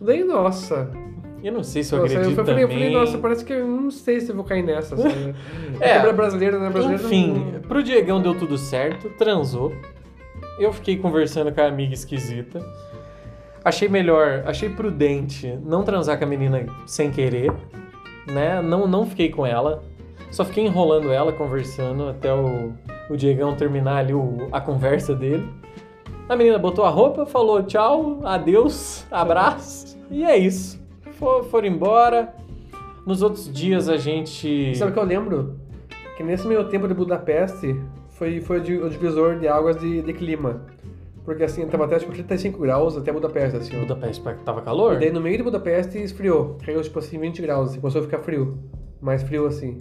[0.00, 0.90] Daí, nossa.
[1.42, 2.88] Eu não sei se eu Nossa, acredito eu falei, eu também.
[2.88, 4.94] falei, nossa, parece que eu não sei se eu vou cair nessa.
[4.94, 5.34] Assim.
[5.80, 5.90] É.
[5.96, 6.12] é.
[6.12, 6.70] brasileira, né?
[6.70, 9.72] Brasileira Enfim, não- pro Diegão deu tudo certo, transou.
[10.58, 12.64] Eu fiquei conversando com a amiga esquisita.
[13.64, 17.52] Achei melhor, achei prudente não transar com a menina sem querer,
[18.26, 18.60] né?
[18.62, 19.82] Não, não fiquei com ela.
[20.30, 22.72] Só fiquei enrolando ela, conversando até o,
[23.10, 25.46] o Diegão terminar ali o- a conversa dele.
[26.28, 30.80] A menina botou a roupa, falou tchau, adeus, abraço, e é isso.
[31.18, 32.34] For, foram embora.
[33.04, 34.74] Nos outros dias a gente.
[34.76, 35.56] Sabe o que eu lembro?
[36.16, 37.78] Que nesse meio tempo de Budapeste
[38.10, 40.62] foi, foi o di- o divisor de águas de, de clima.
[41.24, 43.76] Porque assim, tava até tipo 35 graus até Budapeste, assim.
[43.76, 43.80] ó.
[43.80, 44.94] Budapeste tava calor?
[44.94, 46.58] E daí no meio de Budapeste esfriou.
[46.64, 48.58] Caiu tipo assim 20 graus, assim, começou a ficar frio.
[49.00, 49.78] Mais frio assim.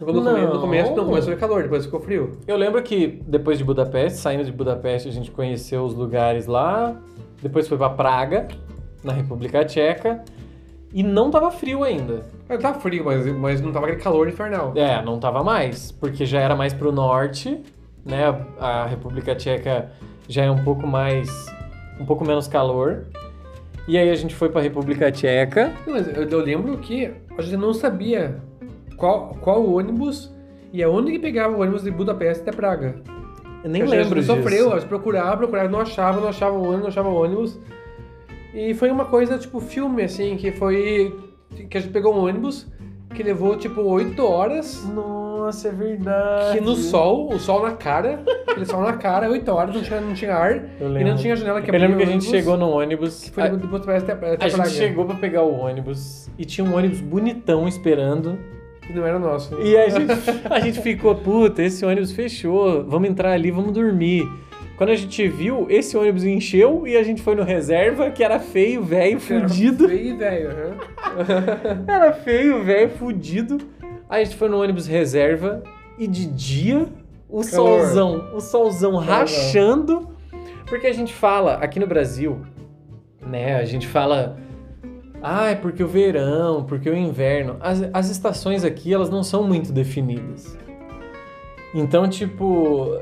[0.00, 0.60] No, no, come- no Não.
[0.60, 2.38] começo não, começou a ficar calor, depois ficou frio.
[2.46, 6.96] Eu lembro que depois de Budapeste, saindo de Budapeste, a gente conheceu os lugares lá.
[7.42, 8.48] Depois foi pra Praga,
[9.04, 10.22] na República Tcheca.
[10.92, 12.24] E não tava frio ainda.
[12.48, 14.72] É, Tava frio, mas, mas não tava aquele calor infernal.
[14.76, 17.60] É, não tava mais, porque já era mais pro norte,
[18.04, 18.22] né?
[18.58, 19.90] A República Tcheca
[20.28, 21.28] já é um pouco mais.
[22.00, 23.06] um pouco menos calor.
[23.88, 25.72] E aí a gente foi pra República Tcheca.
[25.86, 28.40] Mas eu, eu lembro que a gente não sabia
[28.96, 30.34] qual, qual ônibus
[30.72, 32.96] e aonde que pegava o ônibus de Budapeste até Praga.
[33.62, 34.34] Eu nem a gente lembro disso.
[34.34, 37.58] sofreu, a gente procurava, procurava, não achava, não achava o ônibus, não achava o ônibus.
[38.54, 41.14] E foi uma coisa, tipo, filme, assim, que foi.
[41.70, 42.66] Que a gente pegou um ônibus
[43.14, 44.84] que levou, tipo, 8 horas.
[44.88, 46.58] Nossa, é verdade.
[46.58, 50.00] Que no sol, o sol na cara, aquele sol na cara, 8 horas, não tinha,
[50.00, 50.64] não tinha ar.
[50.80, 53.24] E não tinha janela que Eu lembro que a gente ônibus, chegou no ônibus.
[53.24, 56.66] Que foi a, depois até, até a gente chegou pra pegar o ônibus e tinha
[56.66, 58.38] um ônibus bonitão esperando.
[58.88, 59.60] E não era nosso.
[59.60, 60.12] E a gente,
[60.48, 64.28] a gente ficou, puta, esse ônibus fechou, vamos entrar ali, vamos dormir.
[64.76, 68.38] Quando a gente viu, esse ônibus encheu e a gente foi no reserva, que era
[68.38, 69.88] feio, velho, fudido.
[69.88, 70.50] Feio, velho.
[71.88, 73.58] Era feio, velho, fudido.
[74.08, 75.62] Aí a gente foi no ônibus reserva
[75.98, 76.88] e de dia
[77.28, 77.80] o Calor.
[77.80, 80.08] solzão, o solzão rachando.
[80.66, 82.40] Porque a gente fala, aqui no Brasil,
[83.24, 84.36] né, a gente fala,
[85.22, 87.56] ah, é porque o verão, porque o inverno.
[87.60, 90.56] As, as estações aqui, elas não são muito definidas.
[91.74, 93.00] Então, tipo,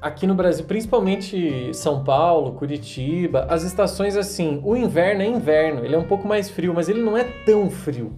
[0.00, 5.94] aqui no Brasil, principalmente São Paulo, Curitiba, as estações assim, o inverno é inverno, ele
[5.94, 8.12] é um pouco mais frio, mas ele não é tão frio.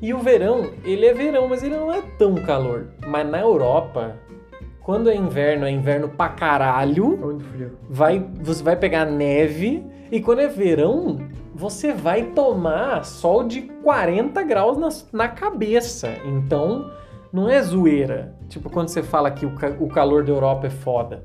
[0.00, 2.88] E o verão, ele é verão, mas ele não é tão calor.
[3.06, 4.14] Mas na Europa,
[4.80, 7.72] quando é inverno, é inverno pra caralho, Tá muito frio.
[7.90, 11.18] vai, você vai pegar neve, e quando é verão,
[11.54, 16.14] você vai tomar sol de 40 graus na, na cabeça.
[16.24, 16.90] Então,
[17.32, 18.34] não é zoeira.
[18.48, 21.24] Tipo, quando você fala que o, ca- o calor da Europa é foda.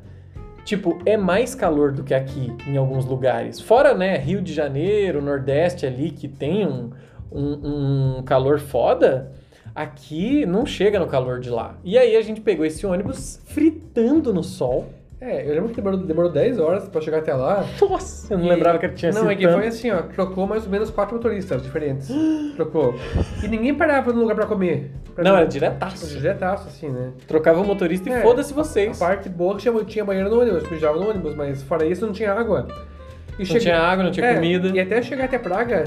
[0.65, 3.59] Tipo, é mais calor do que aqui, em alguns lugares.
[3.59, 6.89] Fora, né, Rio de Janeiro, Nordeste ali, que tem um,
[7.33, 9.31] um, um calor foda,
[9.75, 11.75] aqui não chega no calor de lá.
[11.83, 14.89] E aí a gente pegou esse ônibus fritando no sol.
[15.19, 17.65] É, eu lembro que demorou, demorou 10 horas pra chegar até lá.
[17.81, 19.57] Nossa, eu não E- lembrava que tinha Não, sido é que tanto.
[19.57, 22.09] foi assim, ó, trocou mais ou menos quatro motoristas diferentes.
[22.57, 22.93] trocou.
[23.41, 24.91] E ninguém parava no lugar pra comer.
[25.15, 25.37] Pra Não, mim.
[25.37, 26.07] era diretaço.
[26.07, 27.11] Diretaço, assim, né?
[27.25, 28.99] Trocava o motorista e É, foda-se A vocês.
[28.99, 32.05] parte boa é que tinha, tinha banheiro no ônibus, mijava no ônibus, mas fora isso
[32.05, 32.67] não tinha água.
[33.39, 34.67] E Não tinha água, não tinha É, comida.
[34.75, 35.85] E até chegar até Praga,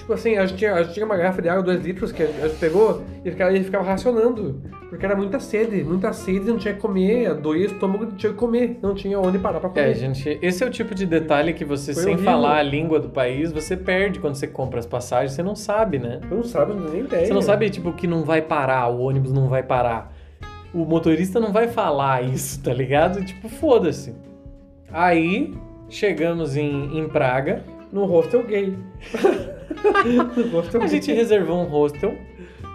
[0.00, 2.22] tipo assim, a gente tinha, a gente tinha uma garrafa de água, 2 litros, que
[2.22, 4.60] a gente pegou, e ficava, ficava racionando.
[4.88, 8.32] Porque era muita sede, muita sede, não tinha que comer, doía o estômago, não tinha
[8.32, 9.90] que comer, não tinha onde parar pra comer.
[9.90, 12.32] É, gente, esse é o tipo de detalhe que você, Foi sem horrível.
[12.32, 15.98] falar a língua do país, você perde quando você compra as passagens, você não sabe,
[15.98, 16.20] né?
[16.30, 17.26] Eu não sabe, não nem ideia.
[17.26, 20.12] Você não sabe, tipo, que não vai parar, o ônibus não vai parar.
[20.72, 23.24] O motorista não vai falar isso, tá ligado?
[23.24, 24.14] Tipo, foda-se.
[24.92, 25.52] Aí,
[25.88, 28.76] chegamos em, em Praga, No hostel gay.
[30.80, 32.16] a gente reservou um hostel.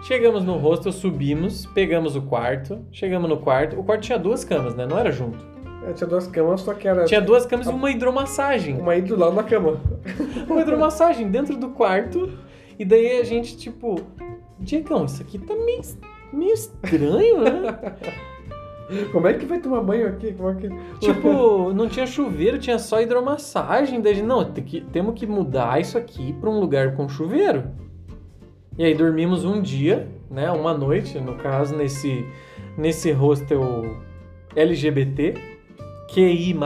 [0.02, 3.78] Chegamos no hostel, subimos, pegamos o quarto, chegamos no quarto.
[3.78, 4.86] O quarto tinha duas camas, né?
[4.86, 5.38] Não era junto.
[5.86, 8.78] É, tinha duas camas, só que era Tinha duas camas e uma hidromassagem.
[8.78, 9.80] uma lado da cama.
[10.48, 12.30] Uma hidromassagem dentro do quarto.
[12.78, 14.00] E daí a gente, tipo,
[14.58, 15.82] Diegão, isso aqui tá meio,
[16.32, 17.96] meio estranho, né?
[19.10, 20.32] Como é que vai tomar banho aqui?
[20.32, 20.68] Como é que...
[21.00, 24.00] tipo, não tinha chuveiro, tinha só hidromassagem.
[24.00, 27.64] Daí, não, tem que, temos que mudar isso aqui pra um lugar com chuveiro.
[28.78, 30.50] E aí dormimos um dia, né?
[30.50, 32.24] Uma noite, no caso, nesse,
[32.76, 33.96] nesse hostel
[34.54, 35.34] LGBT,
[36.12, 36.56] QI.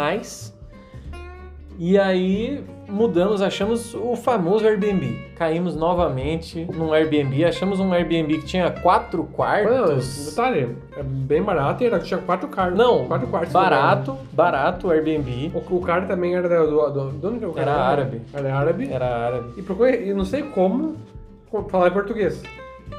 [1.78, 5.30] E aí mudamos, achamos o famoso Airbnb.
[5.36, 10.26] Caímos novamente num Airbnb, achamos um Airbnb que tinha quatro Não, quartos.
[10.26, 12.76] detalhe, é bem barato e era, tinha quatro quartos.
[12.78, 13.52] Não, quatro quartos.
[13.52, 15.52] barato, barato o Airbnb.
[15.54, 17.70] O, o cara também era do, do, do, de onde que o cara?
[17.70, 18.20] Era árabe.
[18.34, 18.88] Era árabe.
[18.92, 19.52] Era árabe.
[19.56, 20.96] E procurei, e não sei como
[21.50, 22.42] co- falar em português.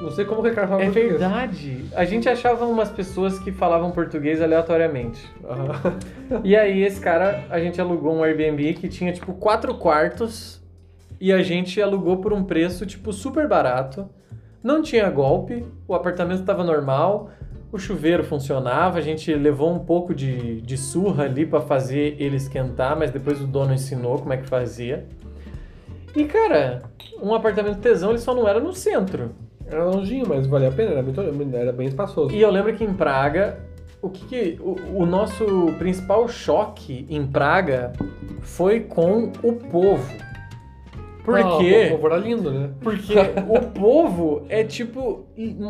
[0.01, 1.09] Não sei como fala É português.
[1.11, 1.85] verdade.
[1.95, 5.29] A gente achava umas pessoas que falavam português aleatoriamente.
[5.43, 5.99] Aham.
[6.43, 10.61] E aí, esse cara, a gente alugou um Airbnb que tinha, tipo, quatro quartos.
[11.19, 14.09] E a gente alugou por um preço, tipo, super barato.
[14.63, 17.29] Não tinha golpe, o apartamento estava normal,
[17.71, 18.97] o chuveiro funcionava.
[18.97, 23.39] A gente levou um pouco de, de surra ali pra fazer ele esquentar, mas depois
[23.41, 25.05] o dono ensinou como é que fazia.
[26.15, 26.83] E, cara,
[27.21, 29.31] um apartamento tesão, ele só não era no centro.
[29.71, 31.21] Era longinho, mas valia a pena, era, muito,
[31.55, 32.35] era bem espaçoso.
[32.35, 33.57] E eu lembro que em Praga,
[34.01, 35.45] o que, que- o, o nosso
[35.79, 37.93] principal choque em Praga
[38.41, 40.05] foi com o povo.
[41.23, 41.41] Por Ah?
[41.85, 42.69] O povo era lindo, né?
[42.81, 43.13] Porque
[43.47, 45.25] o povo é tipo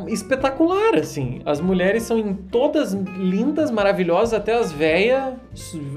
[0.07, 1.41] espetacular, assim.
[1.45, 5.33] As mulheres são em todas lindas, maravilhosas, até as velhas,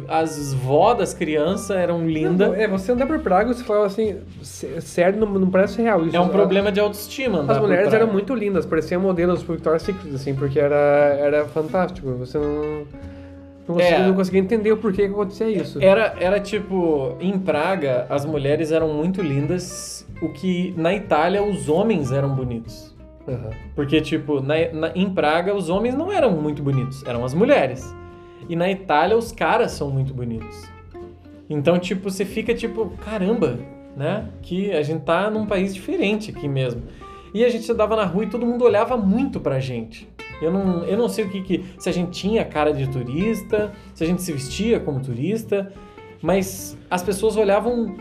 [0.09, 2.53] as vó das crianças eram lindas.
[2.59, 6.05] É, você andar por Praga e você falava assim, sé- sério, não, não parece real
[6.07, 6.17] isso.
[6.17, 7.45] É um A- problema de autoestima.
[7.49, 10.77] As mulheres eram muito lindas, pareciam modelos pro Victoria's Secret, assim, porque era,
[11.19, 12.11] era fantástico.
[12.19, 12.85] Você não,
[13.69, 14.07] não, É.
[14.07, 15.79] não conseguia entender o porquê que acontecia isso.
[15.83, 21.69] Era, era tipo, em Praga, as mulheres eram muito lindas, o que na Itália os
[21.69, 22.95] homens eram bonitos.
[23.27, 23.51] Aham.
[23.75, 27.95] Porque, tipo, na, na- em Praga os homens não eram muito bonitos, eram as mulheres.
[28.49, 30.69] E na Itália os caras são muito bonitos.
[31.49, 33.59] Então, tipo, você fica tipo, caramba,
[33.97, 34.29] né?
[34.43, 36.83] Que a gente tá num país diferente aqui mesmo.
[37.33, 40.07] E a gente andava na rua e todo mundo olhava muito pra gente.
[40.41, 43.73] Eu não, eu não sei o que, que se a gente tinha cara de turista,
[43.95, 45.73] se a gente se vestia como turista,
[46.21, 47.97] mas as pessoas olhavam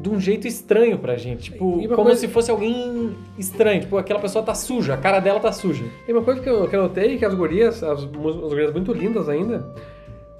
[0.00, 1.50] de um jeito estranho pra gente.
[1.50, 2.20] Tipo, como coisa...
[2.20, 3.80] se fosse alguém estranho.
[3.80, 5.84] Tipo, aquela pessoa tá suja, a cara dela tá suja.
[6.06, 8.92] E uma coisa que eu, que eu notei, que as gurias, as, as gurias muito
[8.92, 9.74] lindas ainda,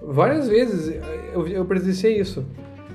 [0.00, 1.00] várias vezes
[1.32, 2.44] eu, eu presenciei isso.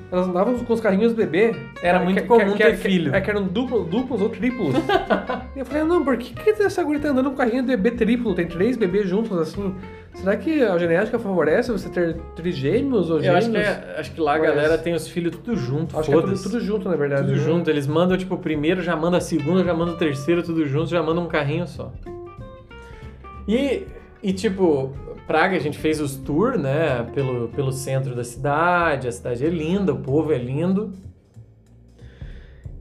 [0.10, 1.54] Elas andavam com os carrinhos bebê.
[1.82, 3.14] Era muito que, comum que, ter que, filho.
[3.14, 4.74] É que eram duplos, duplos ou triplos.
[5.56, 7.76] e eu falei, não, por que, que essa guria tá andando com um carrinho de
[7.76, 8.34] bebê triplo?
[8.34, 9.76] Tem três bebês juntos assim.
[10.14, 13.48] Será que a genética favorece você ter trigêmeos ou gêmeos?
[13.48, 16.00] Eu acho que, é, acho que lá a galera tem os filhos tudo junto.
[16.00, 17.24] Acho que é tudo, tudo, junto, na verdade.
[17.24, 17.44] Tudo né?
[17.44, 17.70] junto.
[17.70, 20.90] Eles mandam, tipo, o primeiro, já manda a segunda, já manda o terceiro, tudo junto,
[20.90, 21.92] já manda um carrinho só.
[23.48, 23.86] E,
[24.22, 24.94] e tipo,
[25.28, 29.50] Praga a gente fez os tours, né, pelo, pelo centro da cidade, a cidade é
[29.50, 30.94] linda, o povo é lindo.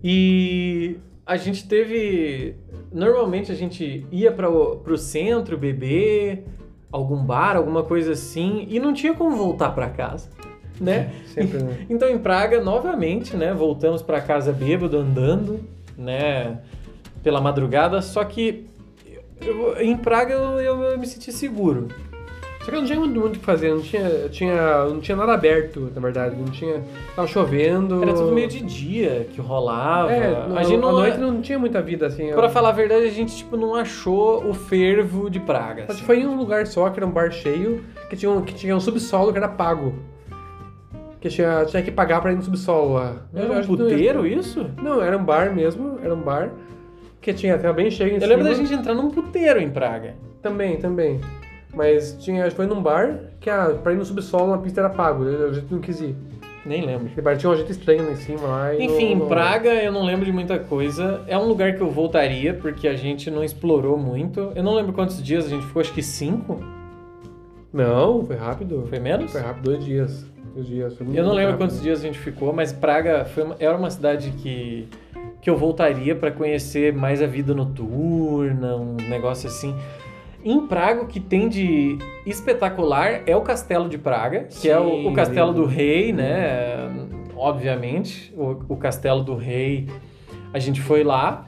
[0.02, 2.54] E a gente teve.
[2.92, 6.44] Normalmente a gente ia para o centro beber,
[6.92, 10.30] algum bar, alguma coisa assim, e não tinha como voltar para casa,
[10.80, 11.12] né?
[11.26, 11.86] Sempre, né?
[11.90, 15.60] Então em Praga, novamente, né, voltamos para casa bêbado, andando,
[15.98, 16.60] né,
[17.22, 18.66] pela madrugada, só que
[19.40, 21.88] eu, em Praga eu, eu, eu, me senti seguro.
[22.66, 25.34] Só que não tinha muito, muito o que fazer, não tinha, tinha, não tinha nada
[25.34, 26.82] aberto, na verdade, não tinha...
[27.14, 28.02] Tava chovendo...
[28.02, 30.10] Era tudo meio de dia que rolava.
[30.10, 32.32] É, a, gente não, a noite não tinha muita vida, assim.
[32.32, 32.50] Pra eu...
[32.50, 35.84] falar a verdade, a gente, tipo, não achou o fervo de Praga.
[35.88, 38.42] A gente foi em um lugar só, que era um bar cheio, que tinha um,
[38.42, 39.94] que tinha um subsolo que era pago.
[41.20, 43.14] Que tinha, tinha que pagar pra ir no subsolo lá.
[43.32, 44.66] Era um puteiro não, isso?
[44.82, 46.50] Não, era um bar mesmo, era um bar.
[47.26, 48.36] Que tinha, tava bem cheio em Eu cima.
[48.36, 50.14] lembro da gente entrar num puteiro em Praga.
[50.40, 51.20] Também, também.
[51.74, 55.24] Mas tinha, foi num bar que ah, pra ir no subsolo a pista era pago,
[55.24, 56.14] a gente não quis ir.
[56.64, 57.06] Nem lembro.
[57.06, 58.74] Aquele bar tinha um jeito estranho lá em cima lá.
[58.76, 59.28] Enfim, não, não...
[59.28, 61.24] Praga eu não lembro de muita coisa.
[61.26, 64.52] É um lugar que eu voltaria, porque a gente não explorou muito.
[64.54, 66.62] Eu não lembro quantos dias a gente ficou, acho que cinco.
[67.72, 68.86] Não, foi rápido.
[68.88, 69.32] Foi menos?
[69.32, 70.24] Foi rápido, dois dias.
[70.54, 70.96] Dois dias.
[71.00, 71.58] eu não lembro rápido.
[71.58, 74.88] quantos dias a gente ficou, mas Praga foi uma, era uma cidade que,
[75.46, 79.76] que eu voltaria para conhecer mais a vida noturna, um negócio assim.
[80.44, 84.80] Em Praga, o que tem de espetacular é o Castelo de Praga, que Sim, é
[84.80, 86.90] o, o Castelo do Rei, né?
[87.36, 89.86] Obviamente, o, o Castelo do Rei,
[90.52, 91.46] a gente foi lá.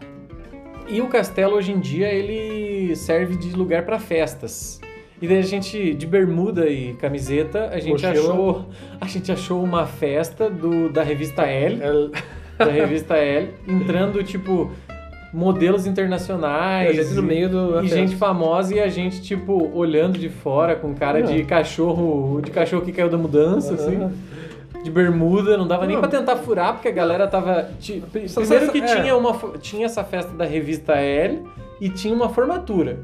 [0.88, 4.80] E o castelo hoje em dia ele serve de lugar para festas.
[5.20, 8.64] E daí a gente, de bermuda e camiseta, a gente achou
[9.00, 12.12] a gente achou uma festa do, da revista L,
[12.58, 14.70] da revista L, entrando tipo
[15.32, 17.10] modelos internacionais.
[17.10, 20.94] E, no meio do, e gente famosa e a gente, tipo, olhando de fora com
[20.94, 24.10] cara de cachorro, de cachorro que caiu da mudança, assim.
[24.82, 25.88] De bermuda, não dava não.
[25.88, 27.68] nem pra tentar furar, porque a galera tava.
[28.34, 28.86] Primeiro que é.
[28.86, 31.42] tinha, uma, tinha essa festa da revista L
[31.80, 32.98] e tinha uma formatura.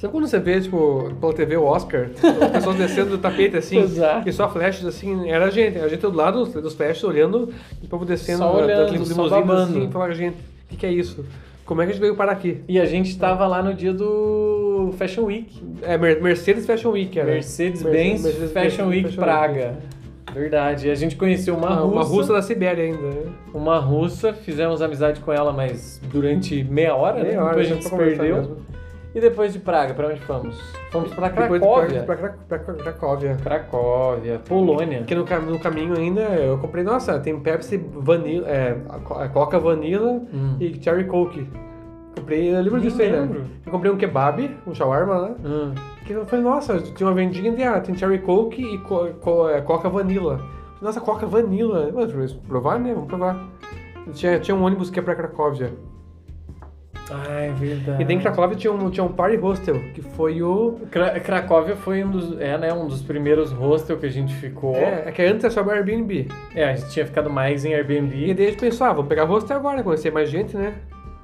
[0.00, 2.08] Sabe quando você vê, tipo, pela TV o Oscar,
[2.42, 3.84] as pessoas descendo do tapete assim,
[4.24, 7.84] e só flashes assim, era a gente, a gente do lado dos flashes olhando, e
[7.84, 11.22] o povo descendo só olhando, das limusinas assim, falando, gente, o que, que é isso?
[11.66, 12.62] Como é que a gente veio parar aqui?
[12.66, 15.62] E a gente estava lá no dia do Fashion Week.
[15.82, 17.32] É, Mercedes Fashion Week, era.
[17.32, 19.66] Mercedes-Benz Mercedes Fashion Week Fashion Praga.
[19.66, 20.00] Week.
[20.32, 20.88] Verdade.
[20.88, 21.92] E a gente conheceu uma, uma russa.
[21.92, 23.02] Uma russa da Sibéria ainda.
[23.02, 23.32] Né?
[23.52, 27.38] Uma russa, fizemos amizade com ela, mas durante meia hora, meia né?
[27.38, 28.36] Hora, Depois a gente se perdeu.
[28.36, 28.69] Mesmo.
[29.14, 30.56] E depois de Praga, para onde fomos?
[30.92, 32.04] Fomos para Cracóvia.
[32.04, 33.36] Para Cracóvia.
[33.42, 35.02] Cracóvia, Polônia.
[35.02, 38.76] Que no, no, caminho ainda eu comprei, nossa, tem Pepsi vanilla, é,
[39.32, 40.56] Coca Vanilla hum.
[40.60, 41.48] e Cherry Coke.
[42.16, 43.28] Comprei, eu lembro disso aí, né?
[43.66, 45.34] Eu comprei um kebab, um shawarma lá.
[45.44, 45.74] Hum.
[46.06, 49.48] Que eu falei, nossa, tinha uma vendinha de, ah, tem Cherry Coke e co, co,
[49.48, 50.40] é, Coca Vanilla.
[50.80, 51.90] Nossa, Coca Vanilla.
[51.92, 52.94] Vamos provar, né?
[52.94, 53.44] Vamos provar.
[54.12, 55.72] Tinha, tinha um ônibus que é pra Cracóvia.
[57.10, 58.02] Ah, é verdade.
[58.02, 60.78] E dentro de Cracóvia tinha um, tinha um party hostel, que foi o...
[60.90, 64.76] Cra Cracóvia foi um dos, é, né, um dos primeiros hostels que a gente ficou.
[64.76, 66.28] É, é que antes era só Airbnb.
[66.54, 68.30] É, a gente tinha ficado mais em Airbnb.
[68.30, 70.74] E daí a gente pensou, ah, vamos pegar hostel agora, conhecer mais gente, né?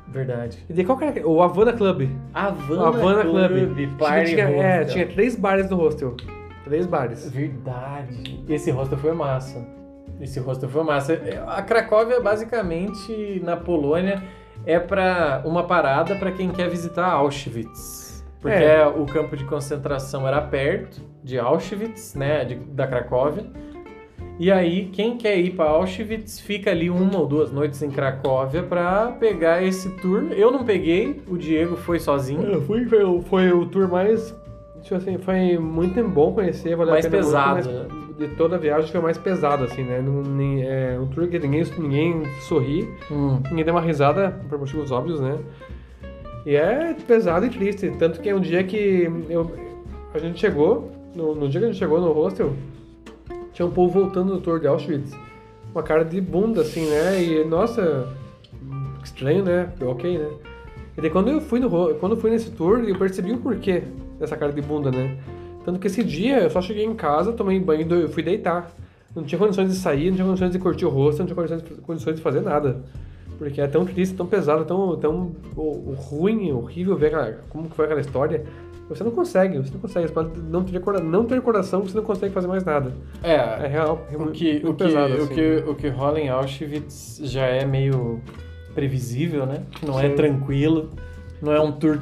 [0.09, 0.65] Verdade.
[0.69, 1.29] E daí qual que era?
[1.29, 2.09] O Havana Club.
[2.33, 3.75] Havana, Havana Club.
[3.75, 3.99] Club.
[3.99, 6.17] Party tinha, é, tinha três bares no hostel.
[6.65, 7.31] Três bares.
[7.31, 8.45] Verdade.
[8.49, 9.65] Esse hostel foi massa.
[10.21, 11.21] Esse hostel foi massa.
[11.47, 14.23] A Cracóvia, basicamente, na Polônia
[14.67, 18.25] é para uma parada para quem quer visitar Auschwitz.
[18.41, 18.87] Porque é.
[18.87, 23.45] o campo de concentração era perto de Auschwitz, né, de, da Cracóvia.
[24.39, 28.63] E aí, quem quer ir para Auschwitz fica ali uma ou duas noites em Cracóvia
[28.63, 30.27] para pegar esse tour.
[30.33, 32.43] Eu não peguei, o Diego foi sozinho.
[32.43, 34.35] Eu fui, foi, foi o tour mais
[34.87, 37.69] Tipo assim, foi muito bom conhecer, valeu mais a pena pesado.
[37.69, 40.01] Muito, de toda a viagem foi o mais pesado, assim, né?
[40.01, 43.41] Não, nem- é um tour que ninguém, ninguém sorri, Hum.
[43.51, 45.39] ninguém deu uma risada, por motivos óbvios, né?
[46.47, 47.91] E é pesado e triste.
[47.99, 49.51] Tanto que um dia que eu,
[50.15, 52.55] a gente chegou, no, no dia que a gente chegou no hostel,
[53.53, 55.13] tinha um povo voltando do tour de Auschwitz.
[55.75, 57.23] Uma cara de bunda, assim, né?
[57.23, 58.09] E, nossa,
[59.05, 59.71] estranho, né?
[59.83, 60.29] Ok, né?
[60.97, 63.83] E daí quando eu fui, no, quando eu fui nesse tour, eu percebi o porquê
[64.19, 65.19] dessa cara de bunda, né?
[65.67, 68.71] Tanto que esse dia eu só cheguei em casa, tomei banho e fui deitar.
[69.15, 71.63] Não tinha condições de sair, não tinha condições de curtir o rosto, não tinha condições
[71.63, 72.83] de, condições de fazer nada.
[73.37, 75.33] Porque é tão triste, tão pesado, tão, tão
[75.97, 78.45] ruim, horrível ver aquela- como que foi aquela história.
[78.89, 80.07] Você não consegue, você não consegue.
[80.07, 82.93] Você pode não ter, não ter coração, você não consegue fazer mais nada.
[83.23, 85.35] É É, real, é o muito, que, o, que, pesado, o, assim.
[85.35, 88.21] que, o que rola em Auschwitz já é meio
[88.75, 89.63] previsível, né?
[89.85, 90.15] Não é Sim.
[90.15, 90.91] tranquilo,
[91.43, 91.99] não é um tour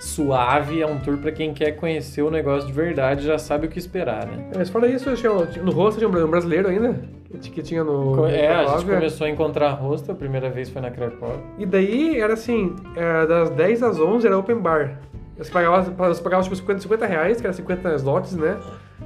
[0.00, 3.70] suave, é um tour pra quem quer conhecer o negócio de verdade, já sabe o
[3.70, 4.50] que esperar, né?
[4.56, 7.00] Mas fora isso, tinha, no rosto tinha um brasileiro ainda,
[7.40, 8.26] que, tinha no.
[8.26, 8.94] É, a gente Cracóvia.
[8.96, 11.40] começou a encontrar rosto, a primeira vez foi na Cracóvia.
[11.58, 14.98] E daí era assim, é, das 10 às 11 era open bar.
[15.36, 18.56] Você pagava, você pagava tipo 50, 50 reais, que era 50 slots, né?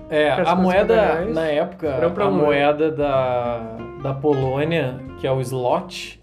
[0.09, 1.35] É, a 50 moeda, reais.
[1.35, 2.43] na época, Era um a um, né?
[2.45, 6.22] moeda da, da Polônia, que é o slot,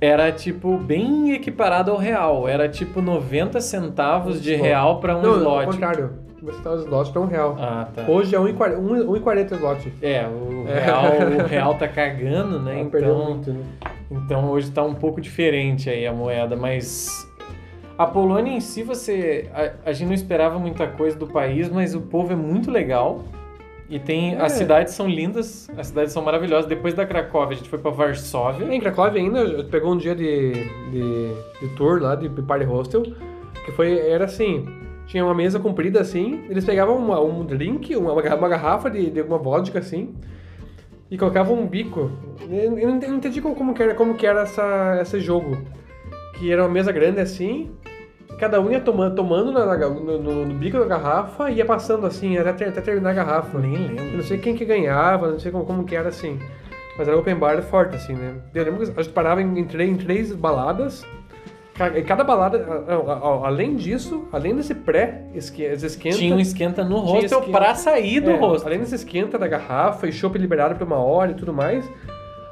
[0.00, 2.48] era tipo bem equiparado ao real.
[2.48, 4.66] Era tipo 90 centavos de Slot.
[4.68, 5.66] real pra um Não, ao slot.
[5.66, 6.10] contrário.
[6.42, 7.56] Você tava os slots pra um real.
[7.58, 8.04] Ah, tá.
[8.08, 9.92] Hoje é 1,40 1,40 slot.
[10.02, 10.78] É, o É.
[10.80, 11.04] real,
[11.44, 12.86] o real tá cagando, né?
[12.90, 13.60] Perdeu Então, muito, né?
[14.10, 17.26] então hoje tá um pouco diferente aí a moeda, mas
[17.98, 21.94] a Polônia em si você a, a gente não esperava muita coisa do país, mas
[21.94, 23.24] o povo é muito legal.
[23.88, 24.40] E tem É.
[24.40, 26.66] as cidades são lindas, as cidades são maravilhosas.
[26.66, 28.66] Depois da Cracóvia, a gente foi pra Varsóvia.
[28.74, 30.52] Em Cracóvia ainda, eu pegou um dia de,
[30.90, 31.28] de,
[31.60, 33.02] de tour lá, de party hostel,
[33.64, 34.66] que foi, era assim,
[35.06, 38.90] tinha uma mesa comprida assim, eles pegavam uma- um drink, uma, uma garra- uma garrafa
[38.90, 40.14] de, de alguma vodka assim,
[41.08, 42.10] e colocavam um bico.
[42.50, 45.56] Eu não ente- não entendi como, como que era, como que era essa, esse jogo.
[46.34, 47.70] Que era uma mesa grande assim,
[48.38, 51.64] cada um ia tomando, tomando na- na- no, no- no bico da garrafa e ia
[51.64, 53.58] passando assim, até, até terminar a garrafa.
[53.58, 54.16] Nem Eu lembro.
[54.18, 56.38] não sei quem que ganhava, não sei como, como que era assim.
[56.98, 58.34] Mas era open bar forte, assim, né?
[58.54, 61.04] Eu lembro que a gente parava em, em, três, em três baladas.
[61.94, 62.66] E Cada balada,
[63.44, 65.76] além disso, além desse pré, esquenta.
[66.16, 67.58] Tinha um esquenta no hostel esquenta.
[67.58, 68.68] pra sair do é, hostel.
[68.68, 71.86] Além desse esquenta da garrafa e chopp liberado por uma hora e tudo mais,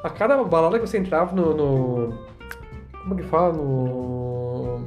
[0.03, 1.55] a cada balada que você entrava no.
[1.55, 2.19] no-
[3.03, 3.55] como que fala?
[3.55, 4.85] No.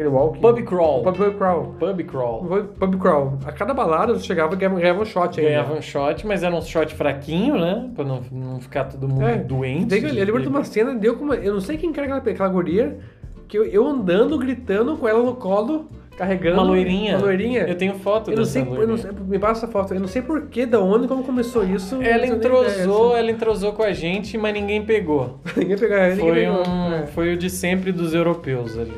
[0.00, 0.38] Aquele walk.
[0.40, 1.02] Pub crawl.
[1.02, 1.64] Pub, pub crawl.
[1.78, 2.44] Pub crawl.
[2.78, 3.38] Pub, crawl.
[3.44, 5.50] A cada balada você chegava e ganhava, um shot ainda.
[5.50, 7.90] Ganhava um shot, mas era um shot fraquinho, né?
[7.94, 9.86] Pra não, não ficar todo mundo É, doente.
[9.86, 12.16] Daí, eu lembro de uma cena, deu com uma, eu não sei quem que era
[12.16, 12.98] aquela, aquela guria,
[13.46, 16.54] que eu, eu andando, gritando com ela no colo, carregando.
[16.56, 17.18] Uma loirinha.
[17.18, 17.60] Uma loirinha.
[17.68, 20.08] Eu tenho foto Eu não sei, eu não sei, me passa essa foto, eu não
[20.08, 22.00] sei por que, da onde, como começou isso.
[22.02, 25.40] Ela entrosou, ela entrosou com a gente, mas ninguém pegou.
[25.44, 25.60] assim.
[25.60, 26.62] ninguém pegou, ninguém Foi, pegou.
[26.66, 27.06] um, É.
[27.08, 28.94] foi o de sempre dos europeus ali.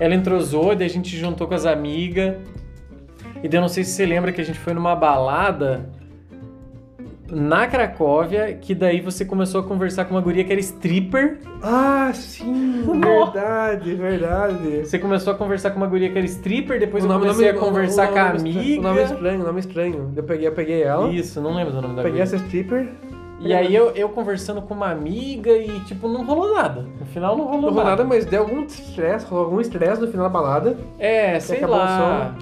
[0.00, 2.36] Ela entrosou, daí a gente juntou com as amigas.
[3.42, 5.88] E daí eu não sei se você lembra que a gente foi numa balada
[7.30, 11.38] na Cracóvia, que daí você começou a conversar com uma guria que era stripper.
[11.62, 14.78] Ah, sim, verdade, verdade.
[14.86, 17.58] Você começou a conversar com uma guria que era stripper, depois O eu comecei nome-
[17.58, 18.80] a conversar o com a estranho, amiga.
[18.80, 20.12] O nome estranho, o nome estranho.
[20.16, 22.22] Eu peguei, eu peguei ela, Isso, não lembro do nome da peguei guria.
[22.22, 22.88] essa stripper.
[23.40, 26.84] E aí eu, eu conversando com uma amiga e, tipo, não rolou nada.
[26.98, 28.04] No final não rolou Não rolou nada.
[28.04, 30.76] mas deu algum estresse, rolou algum estresse no final da balada.
[30.98, 32.34] É, sei lá.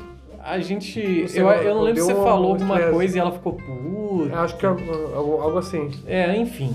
[0.43, 1.23] A gente.
[1.29, 2.93] Você Eu, eu não lembro se você falou alguma estresse.
[2.95, 4.41] coisa e ela ficou puta.
[4.41, 5.91] Acho que é algo, algo assim.
[6.07, 6.75] É, enfim.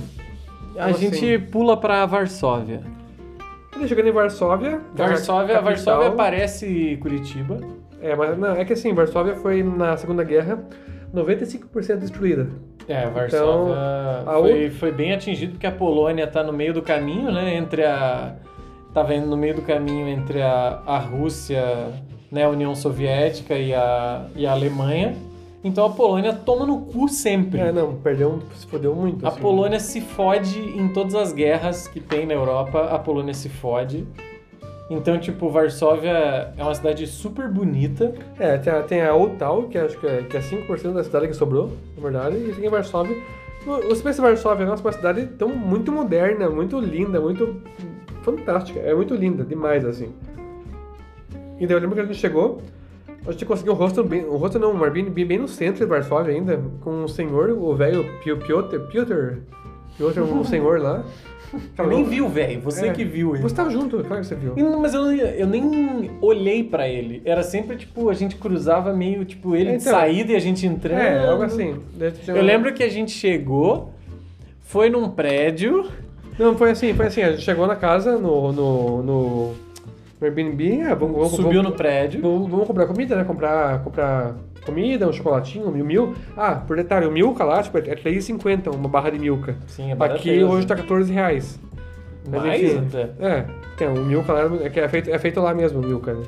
[0.78, 1.46] A Algo gente assim.
[1.48, 2.82] pula pra Varsóvia.
[3.76, 4.82] Ele chegando em Varsóvia.
[4.94, 5.64] Varsóvia, capital.
[5.64, 7.58] Varsóvia parece Curitiba.
[8.02, 10.64] É, mas não, é que assim, Varsóvia foi na Segunda Guerra
[11.14, 12.48] 95% destruída.
[12.88, 13.76] É, Varsóvia
[14.26, 17.56] a foi, foi bem atingido porque a Polônia tá no meio do caminho, né?
[17.56, 18.36] Entre a.
[18.94, 21.94] Tava indo no meio do caminho entre a, a Rússia,
[22.30, 25.16] né, a União Soviética e a, e a Alemanha.
[25.64, 27.60] Então a Polônia toma no cu sempre.
[27.60, 29.26] É, não, perdeu, se fodeu muito.
[29.26, 29.40] A assim.
[29.40, 34.06] Polônia se fode em todas as guerras que tem na Europa, a Polônia se fode.
[34.94, 38.14] Então, tipo, Varsóvia é uma cidade super bonita.
[38.38, 41.02] É, tem a, tem a Old Town, que acho que é, que é 5% da
[41.02, 43.16] cidade que sobrou, na verdade, e tem Varsóvia.
[43.66, 47.62] Você pensa em Varsóvia, nossa, uma cidade tão muito moderna, muito linda, muito
[48.22, 48.82] fantástica.
[48.82, 50.12] É muito linda, demais, assim.
[51.58, 52.62] E daí eu lembro que a gente chegou,
[53.26, 55.90] a gente conseguiu um rosto bem, um rosto não, um Airbnb bem no centro de
[55.90, 59.38] Varsóvia ainda, com um senhor, o velho Pio- Piotr, Piotr,
[60.20, 61.04] é um senhor lá.
[61.78, 62.92] Eu nem vi o velho, você É.
[62.92, 63.44] que viu ele.
[63.44, 64.54] Você tava junto, claro que você viu.
[64.80, 67.22] Mas eu, eu nem olhei pra ele.
[67.26, 70.66] Era sempre, tipo, a gente cruzava meio, tipo, ele de Então, saída e a gente
[70.66, 71.00] entrando.
[71.00, 71.76] É, algo assim.
[72.28, 73.92] Eu lembro que a gente chegou,
[74.62, 75.90] foi num prédio.
[76.40, 77.22] Não, foi assim, foi assim.
[77.22, 79.56] A gente chegou na casa, no, no, no, no
[80.22, 80.82] Airbnb.
[80.82, 82.22] Ah, vamos, vamos, Subiu vamos, no prédio.
[82.22, 83.24] Vamos, vamos comprar comida, né?
[83.24, 84.36] Comprar, comprar
[84.66, 86.14] comida, um chocolatinho, um mil mil.
[86.38, 89.56] Ah, por detalhe, o milka lá, tipo, é R$3,50 uma barra de milka.
[89.68, 90.68] Sim, é Aqui barateiro, hoje assim.
[90.68, 91.60] tá 14 reais.
[92.30, 92.88] Mas, Mais enfim.
[92.88, 93.10] até.
[93.20, 93.46] É,
[93.78, 96.24] tem o milka lá, é, é, feito, é feito lá mesmo o milka, né?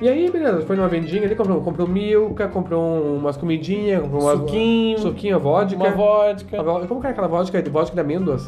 [0.00, 4.22] E aí, beleza, foi numa vendinha ali, comprou, comprou milka, comprou um- umas comidinhas, comprou
[4.22, 4.98] umas, Suquinho.
[4.98, 5.76] suquinho, vodka.
[5.76, 6.64] Uma vodka.
[6.86, 7.62] Como que é aquela vodka?
[7.62, 8.46] de Vodka de amêndoas?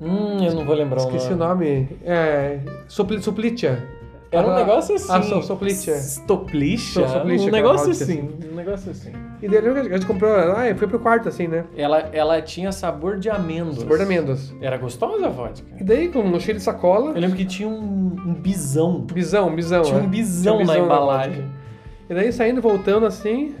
[0.00, 1.88] Hum, eu não vou lembrar Esqueci o nome.
[2.04, 2.60] É.
[2.86, 3.82] Supli, suplitia.
[4.30, 5.12] Era um negócio assim.
[5.12, 5.94] Ah, so, soplitia.
[5.96, 7.06] Stoplicha?
[7.06, 8.28] So- soplicha, Um negócio assim.
[8.50, 9.12] Um negócio assim.
[9.40, 10.30] E daí a gente comprou.
[10.32, 11.64] Ah, foi pro quarto assim, né?
[11.76, 13.78] Ela, ela tinha sabor de amêndoas.
[13.78, 14.54] Sabor de amêndoas.
[14.60, 15.66] Era gostosa a vodka.
[15.78, 17.12] E daí, com um cheiro de sacola.
[17.12, 19.00] Eu lembro que tinha um, um bisão.
[19.00, 19.82] Bisão, bisão.
[19.82, 20.02] Tinha é.
[20.02, 20.86] um bisão Tinha na vodka.
[20.86, 21.44] embalagem.
[22.08, 23.54] E daí saindo, voltando assim.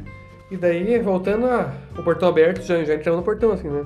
[0.50, 3.84] E daí, voltando, ah, o portão aberto, já, já entramos no portão assim, né?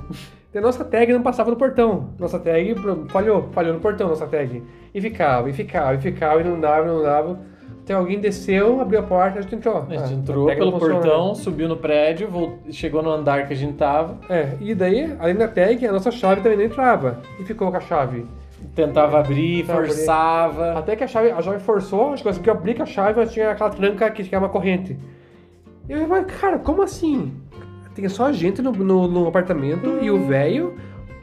[0.53, 2.11] E nossa tag não passava no portão.
[2.18, 2.74] Nossa tag
[3.09, 4.62] falhou, falhou no portão, nossa tag.
[4.92, 7.38] E ficava, e ficava, e ficava, e não dava, e não dava.
[7.84, 9.78] Até alguém desceu, abriu a porta, a gente entrou.
[9.88, 12.28] A gente Ah, entrou não pelo portão, subiu no prédio,
[12.70, 16.11] chegou no andar que a gente tava, É, e daí, além da tag, a nossa
[16.11, 17.20] chave também não entrava.
[17.38, 18.26] E ficou com a chave.
[18.74, 19.92] tentava abrir, Tentava abrir.
[19.94, 20.72] forçava.
[20.78, 23.32] Até que a chave, a chave forçou, acho que conseguiu abrir com a chave, mas
[23.32, 24.96] tinha aquela tranca que tinha uma corrente.
[25.88, 27.32] E eu falei, cara, como assim?
[27.95, 30.74] Tem só gente no, no, no apartamento e o velho.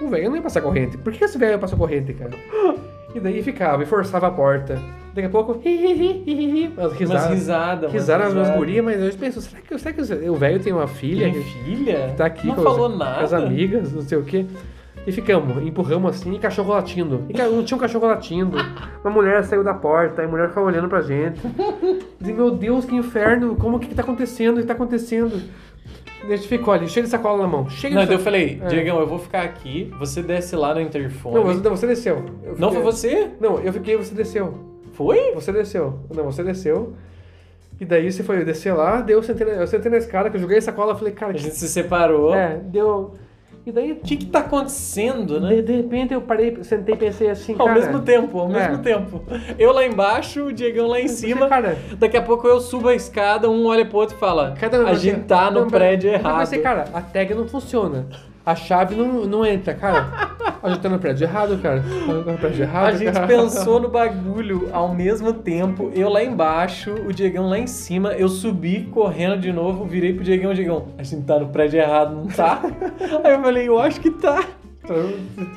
[0.01, 0.97] O velho não ia passar corrente.
[0.97, 2.31] Por que esse velho passou corrente, cara?
[3.15, 4.77] E daí ficava, e forçava a porta.
[5.15, 7.29] Daqui a pouco, hi, hi, hi, hi, umas Umas risadas.
[7.31, 7.91] risadas.
[7.93, 11.31] Risadas umas gurias, mas eu penso, será que, será que o velho tem uma filha?
[11.31, 12.13] Tem que filha?
[12.15, 13.17] tá aqui não com, falou as, nada.
[13.19, 14.45] com as amigas, não sei o quê.
[15.07, 17.23] E ficamos, empurramos assim, e cachorro latindo.
[17.29, 18.57] E não tinha um cachorro latindo.
[19.03, 21.39] Uma mulher saiu da porta, e a mulher ficava olhando pra gente.
[22.19, 24.57] Dizia, meu Deus, que inferno, como que que tá acontecendo?
[24.57, 25.41] O que tá acontecendo?
[26.23, 27.69] E gente ficou ali, cheio de sacola na mão.
[27.69, 28.67] Cheio Não, de eu falei, É.
[28.67, 31.35] Diegão, eu vou ficar aqui, você desce lá no interfone.
[31.35, 32.23] Não, você, não, você desceu.
[32.43, 33.27] Eu Não fiquei- foi você?
[33.39, 34.53] Não, eu fiquei, você desceu.
[34.93, 35.31] Foi?
[35.35, 35.99] Você desceu.
[36.13, 36.93] Não, você desceu.
[37.79, 40.35] E daí você foi descer lá, daí eu sentei na, eu sentei na escada, que
[40.37, 41.41] eu joguei a sacola, eu falei, cara, A que...
[41.41, 42.33] gente se separou.
[42.33, 43.13] É, deu...
[43.67, 45.55] E daí, O que que tá acontecendo, né?
[45.55, 47.77] de, de repente eu parei, sentei e pensei assim, Ao cara...
[47.77, 48.77] mesmo tempo, ao mesmo É.
[48.77, 49.21] tempo.
[49.59, 51.49] Eu lá embaixo, o Diegão lá em cima.
[51.49, 54.81] cara, Daqui a pouco eu subo a escada, um olha pro outro e fala: Cada
[54.87, 56.35] A gente tá no prédio errado.
[56.37, 58.07] Mas assim, cara, a tag não funciona.
[58.47, 60.07] A chave não, não entra, cara.
[60.63, 61.83] A gente tá no prédio errado, cara.
[61.83, 62.85] Tá no prédio errado.
[62.87, 63.27] A gente cara.
[63.27, 65.91] pensou no bagulho ao mesmo tempo.
[65.93, 68.13] Eu lá embaixo, o Diegão lá em cima.
[68.13, 72.15] Eu subi correndo de novo, virei pro Diegão, Diegão, a gente tá no prédio errado,
[72.15, 72.61] não tá?
[73.21, 74.41] Aí eu falei, eu acho que tá.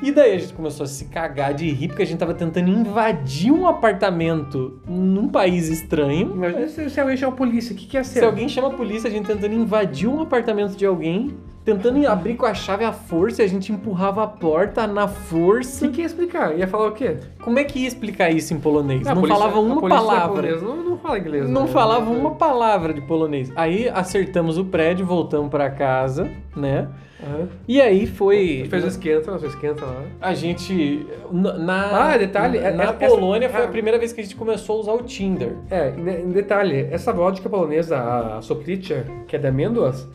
[0.01, 2.69] E daí a gente começou a se cagar de rir, porque a gente tava tentando
[2.69, 6.31] invadir um apartamento num país estranho.
[6.33, 8.19] Imagina se, se alguém chama a polícia, o que, que ia ser?
[8.19, 11.31] Se alguém chama a polícia, a gente tentando invadir um apartamento de alguém,
[11.63, 15.07] tentando abrir com a chave à força, e a gente empurrava a porta na O
[15.07, 15.85] força.
[15.87, 16.57] que, que ia explicar?
[16.57, 17.17] Ia falar o quê?
[17.41, 19.05] Como é que ia explicar isso em polonês?
[19.05, 20.27] A não polícia- falava uma polícia palavra.
[20.27, 21.49] polonesa Não, não fala inglês.
[21.49, 21.67] Não né?
[21.67, 23.51] falava uma palavra de polonês.
[23.55, 26.87] Aí acertamos o prédio, voltamos pra casa, né?
[27.23, 27.47] Aham.
[27.67, 28.65] E aí foi.
[28.69, 30.03] Fez o esquenta, nosso esquenta lá.
[30.19, 31.05] A gente.
[31.31, 33.65] Na, Ah, detalhe, Na, é- na essa- Polônia foi ah.
[33.65, 35.55] a primeira vez que a gente começou a usar o Tinder.
[35.69, 37.97] É, em em detalhe, essa vodka polonesa,
[38.37, 40.07] a Soplitia, que é de amêndoas,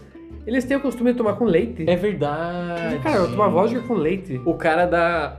[0.46, 1.84] eles têm o costume de tomar com leite.
[1.88, 2.98] É verdade.
[3.00, 4.40] Cara, eu tomar vodka com leite.
[4.44, 5.36] O cara da.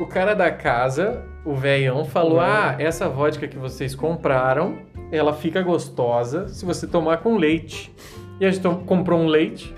[0.00, 2.46] O cara da casa, o velhão, falou: É.
[2.46, 4.78] Ah, essa vodka que vocês compraram,
[5.10, 7.92] ela fica gostosa se você tomar com leite.
[8.40, 9.72] E a gente comprou um leite.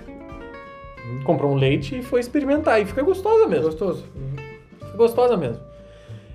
[1.23, 2.81] Comprou um leite e foi experimentar.
[2.81, 3.65] E fica gostosa É mesmo.
[3.65, 4.03] gostoso.
[4.79, 5.59] Fica gostosa mesmo.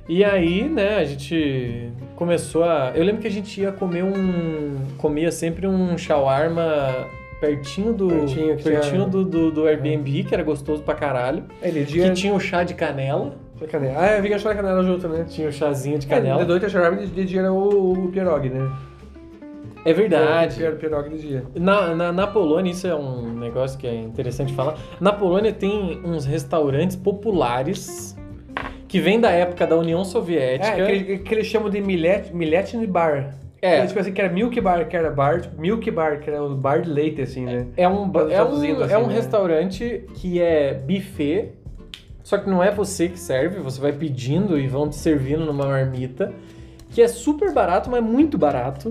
[0.09, 2.93] E aí, né, a gente começou a.
[2.95, 4.77] Eu lembro que a gente ia comer um.
[4.99, 7.07] Comia sempre um shawarma
[7.41, 8.09] pertinho do.
[8.09, 11.45] Pertinho, que pertinho do, do, do Airbnb, que era gostoso pra caralho.
[11.63, 12.13] Ele Que dia.
[12.13, 13.37] tinha o chá de canela.
[13.71, 13.95] Canela.
[14.01, 15.27] Ah, eu vi que achou a canela junto, né?
[15.29, 16.41] Tinha o chazinho de É, canela.
[16.43, 18.69] de noite a shawarma de, de dia era o, o pierogi, né?
[19.85, 20.63] É verdade.
[20.65, 21.45] O pierogi de dia.
[21.55, 24.77] Na, na, na Polônia, isso é um negócio que é interessante falar.
[25.01, 28.17] Na Polônia tem uns restaurantes populares
[28.87, 30.81] que vêm da época da União Soviética.
[30.83, 33.37] É, que, que eles chamam de millet, milletny bar.
[33.63, 33.81] É.
[33.83, 36.55] Que, tipo assim, que era milk bar, que era bar, milk bar, que era o
[36.55, 37.67] bar de leite, assim, né?
[37.77, 39.15] É um, ba- é um, assim, é um né?
[39.15, 41.53] restaurante que é buffet,
[42.23, 45.67] só que não é você que serve, você vai pedindo e vão te servindo numa
[45.67, 46.33] marmita,
[46.91, 48.89] que é super barato, mas muito barato.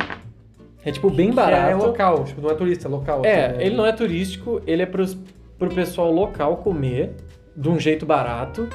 [0.84, 1.78] É tipo bem Que é barato.
[1.78, 3.26] local, tipo, não é turista, é local.
[3.26, 3.66] É, assim, né?
[3.66, 5.18] ele não é turístico, ele é pros,
[5.58, 7.16] pro pessoal local comer.
[7.56, 8.70] de um jeito barato.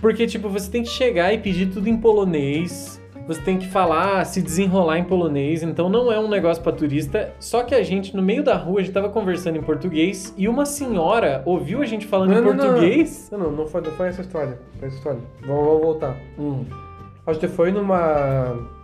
[0.00, 3.00] Porque, tipo, você tem que chegar e pedir tudo em polonês.
[3.28, 5.62] Você tem que falar, se desenrolar em polonês.
[5.62, 7.32] Então não é um negócio pra turista.
[7.38, 10.48] Só que a gente, no meio da rua, a gente tava conversando em português e
[10.48, 13.28] uma senhora ouviu a gente falando em português.
[13.30, 14.58] Não, não, não foi, não foi essa história.
[14.78, 15.20] Foi essa história.
[15.42, 16.16] Vamos, vamos voltar.
[16.36, 16.64] Hum.
[17.24, 18.79] A gente foi numa.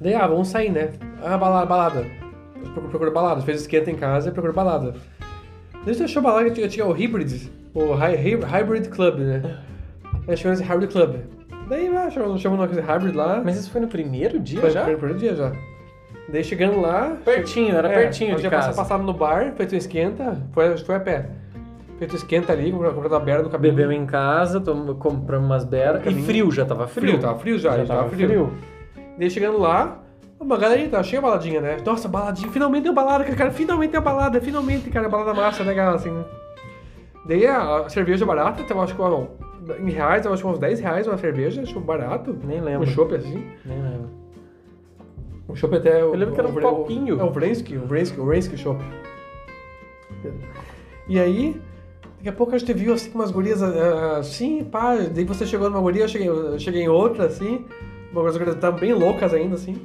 [0.00, 0.90] Daí, ah, vamos sair, né?
[1.22, 2.06] Ah, balada, balada.
[2.90, 3.40] Procura, balada.
[3.42, 4.92] Fez esquenta em casa e procura balada.
[5.72, 9.58] Daí a gente achou balada que tinha, o Hybrid, o Hy- Hybrid Club, né?
[10.26, 11.16] A gente chamou esse Hybrid Club.
[11.68, 13.42] Daí, ah, chamou, chamou coisa Hybrid lá.
[13.44, 14.84] Mas isso foi no primeiro dia foi, já?
[14.84, 15.52] Foi no primeiro dia já.
[16.30, 17.16] Daí chegando lá.
[17.24, 18.66] Pertinho, era é, pertinho nós de já casa.
[18.68, 21.26] passa- Passava no bar, feito esquenta, foi, foi a pé.
[21.98, 23.74] Feito esquenta ali, comprou comprou a beira do cabelo.
[23.74, 24.60] Bebeu em casa,
[24.98, 26.02] compramos umas beras.
[26.06, 27.08] E frio, já tava frio.
[27.08, 28.52] Frio, tava frio já, já tava frio.
[29.18, 30.00] Daí chegando lá,
[30.38, 31.76] uma galerinha, tá cheia a baladinha, né?
[31.84, 35.64] Nossa, baladinha, finalmente tem uma balada, cara, finalmente tem uma balada, finalmente, cara, balada massa,
[35.64, 36.24] legal, assim, né?
[37.26, 39.26] Daí a, a cerveja barata, tava, acho que, ó,
[39.80, 42.38] em reais, tava, acho que uns 10 reais uma cerveja, acho barato.
[42.44, 42.86] Nem Um lembro.
[42.86, 43.44] chopp, assim.
[43.64, 44.08] Nem lembro.
[45.48, 46.00] Um chopp até...
[46.00, 47.20] Eu lembro que era um o, copinho.
[47.20, 48.80] É o Vrensky, o Vrensky, o Vrensky chopp.
[51.08, 51.60] E aí,
[52.18, 55.80] daqui a pouco a gente viu, assim, umas gurias, assim, pá, daí você chegou numa
[55.80, 57.64] guria, eu cheguei, eu cheguei em outra, assim,
[58.14, 59.76] as gurias estavam bem loucas ainda, assim.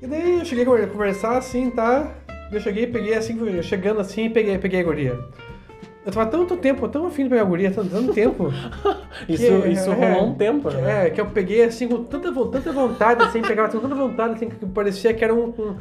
[0.00, 2.10] E daí eu cheguei a conversar, assim, tá?
[2.50, 5.18] Eu cheguei, peguei, assim, chegando assim, peguei, peguei a guria.
[6.04, 8.48] Eu tava tanto tempo, tão afim de pegar a guria, tanto, tanto tempo.
[9.28, 11.06] Isso, que- isso é, rolou um tempo, né?
[11.06, 14.48] É, que eu peguei assim com tanta, tanta vontade, assim, pegava com tanta vontade, assim,
[14.48, 15.44] que parecia que era um.
[15.50, 15.76] um-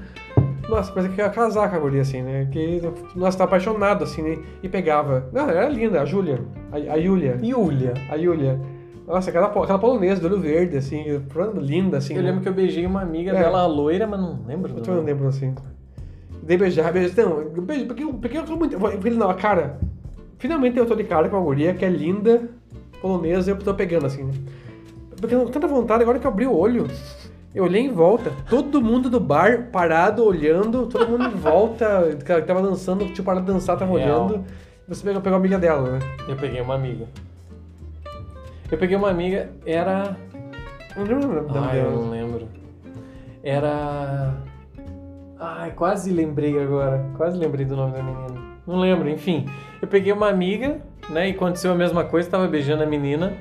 [0.69, 2.47] nossa, parecia que ia casar com a guria, assim, né?
[2.51, 2.79] Que,
[3.15, 4.37] nossa, tava apaixonado, assim, né?
[4.61, 5.27] E pegava.
[5.33, 6.39] Não, era linda, a Júlia.
[6.71, 7.39] A, a Yulia.
[7.41, 7.93] Yulia.
[8.09, 8.59] A Yulia.
[9.11, 11.03] Nossa, aquela, aquela polonesa do olho verde, assim,
[11.57, 12.15] linda, assim.
[12.15, 12.29] Eu né?
[12.29, 13.39] lembro que eu beijei uma amiga É.
[13.43, 14.73] dela loira, mas não lembro.
[14.87, 15.53] Eu não lembro assim.
[16.41, 17.25] Dei beijar, beijar.
[17.25, 18.73] Não, eu beijo, porque, eu- porque eu tô muito.
[18.73, 19.79] Eu falei, não, cara.
[20.39, 22.49] Finalmente eu tô de cara com uma guria que é linda,
[23.01, 24.33] polonesa, e eu tô pegando assim, né?
[25.19, 26.87] Porque com tanta vontade, agora que eu abri o olho,
[27.53, 32.41] eu olhei em volta, todo mundo do bar parado, olhando, todo mundo em volta, que
[32.43, 34.25] tava dançando, tipo, parado de dançar, tava Real.
[34.25, 34.43] olhando.
[34.87, 35.99] Você pegou, pegou a amiga dela, né?
[36.27, 37.05] Eu peguei uma amiga.
[38.71, 40.15] Eu peguei uma amiga, era.
[40.95, 41.95] Não lembro o nome Ai, eu dela.
[41.95, 42.47] não lembro.
[43.43, 44.33] Era.
[45.39, 47.03] Ai, quase lembrei agora.
[47.17, 48.41] Quase lembrei do nome da menina.
[48.65, 49.45] Não lembro, enfim.
[49.81, 51.27] Eu peguei uma amiga, né?
[51.29, 53.33] E aconteceu a mesma coisa, tava beijando a menina.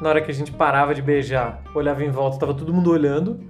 [0.00, 3.40] Na hora que a gente parava de beijar, olhava em volta, tava todo mundo olhando.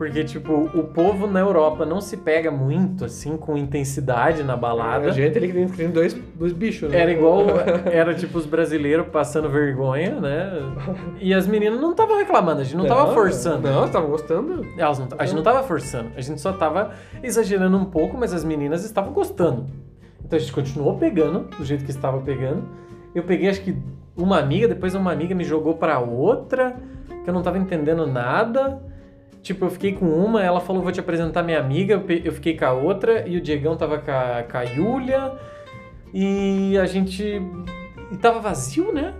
[0.00, 5.10] Porque, tipo, o povo na Europa não se pega muito, assim, com intensidade na balada.
[5.10, 6.98] A gente ali que tem- dois, dois bichos, né?
[7.02, 7.44] Era igual,
[7.84, 10.52] era tipo os brasileiros passando vergonha, né?
[11.20, 13.68] E as meninas não estavam reclamando, a gente não tava forçando.
[13.70, 14.66] Não, tava gostando.
[14.78, 16.92] Elas não, a gente não tava forçando, a gente só tava
[17.22, 19.66] exagerando um pouco, mas as meninas estavam gostando.
[20.24, 22.62] Então a gente continuou pegando, do jeito que estava pegando.
[23.14, 23.76] Eu peguei, acho que
[24.16, 26.74] uma amiga, depois uma amiga me jogou pra outra,
[27.22, 28.88] que eu não tava entendendo nada.
[29.42, 32.64] Tipo, eu fiquei com uma, ela falou, vou te apresentar minha amiga, eu fiquei com
[32.66, 35.32] a outra, e o Diegão tava com a, com a Yulia,
[36.12, 37.40] e a gente...
[38.12, 39.14] E tava vazio, né?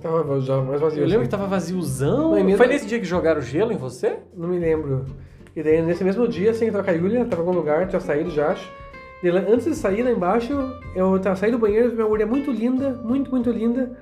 [0.00, 1.00] Tava já mais vazio.
[1.02, 1.30] Eu lembro assim.
[1.30, 2.34] que tava vaziozão.
[2.34, 4.18] Mesmo- Foi nesse dia que jogaram gelo em você?
[4.36, 5.04] Não me lembro.
[5.54, 7.86] E daí, nesse mesmo dia, assim, eu tava com a Yulia, tava em algum lugar,
[7.88, 8.70] tinha saído já, acho.
[9.22, 10.52] E lá- antes de sair lá embaixo,
[10.94, 13.98] eu tava saindo do banheiro, vi uma mulher muito linda, muito, muito linda.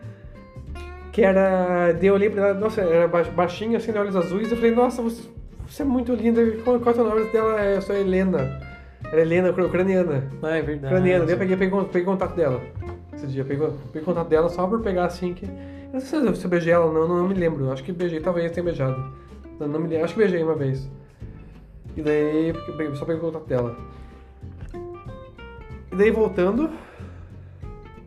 [1.13, 1.93] Que era.
[1.93, 4.51] Daí eu olhei pra ela, nossa, era ba- baixinha, assim, de olhos azuis.
[4.51, 5.23] Eu falei, nossa, você,
[5.75, 6.41] você é muito linda.
[6.63, 7.61] Qual, qual é o nome dela?
[7.61, 8.61] É, a Helena.
[9.11, 10.25] Era Helena, ucra- ucraniana.
[10.43, 10.95] Ah, é verdade.
[10.95, 11.25] Ucraniana.
[11.25, 12.61] Daí eu peguei, peguei, peguei contato dela.
[13.13, 15.45] Esse dia, peguei, peguei contato dela só por pegar assim que.
[15.47, 15.51] Eu
[15.95, 17.71] não sei se eu- beijei ela, não, não, não me lembro.
[17.71, 18.97] Acho que beijei, talvez tenha beijado.
[19.61, 20.05] Não, não me lembro.
[20.05, 20.91] Acho que beijei uma vez.
[21.97, 22.53] E daí
[22.95, 23.77] só peguei o contato dela.
[25.93, 26.71] E daí voltando,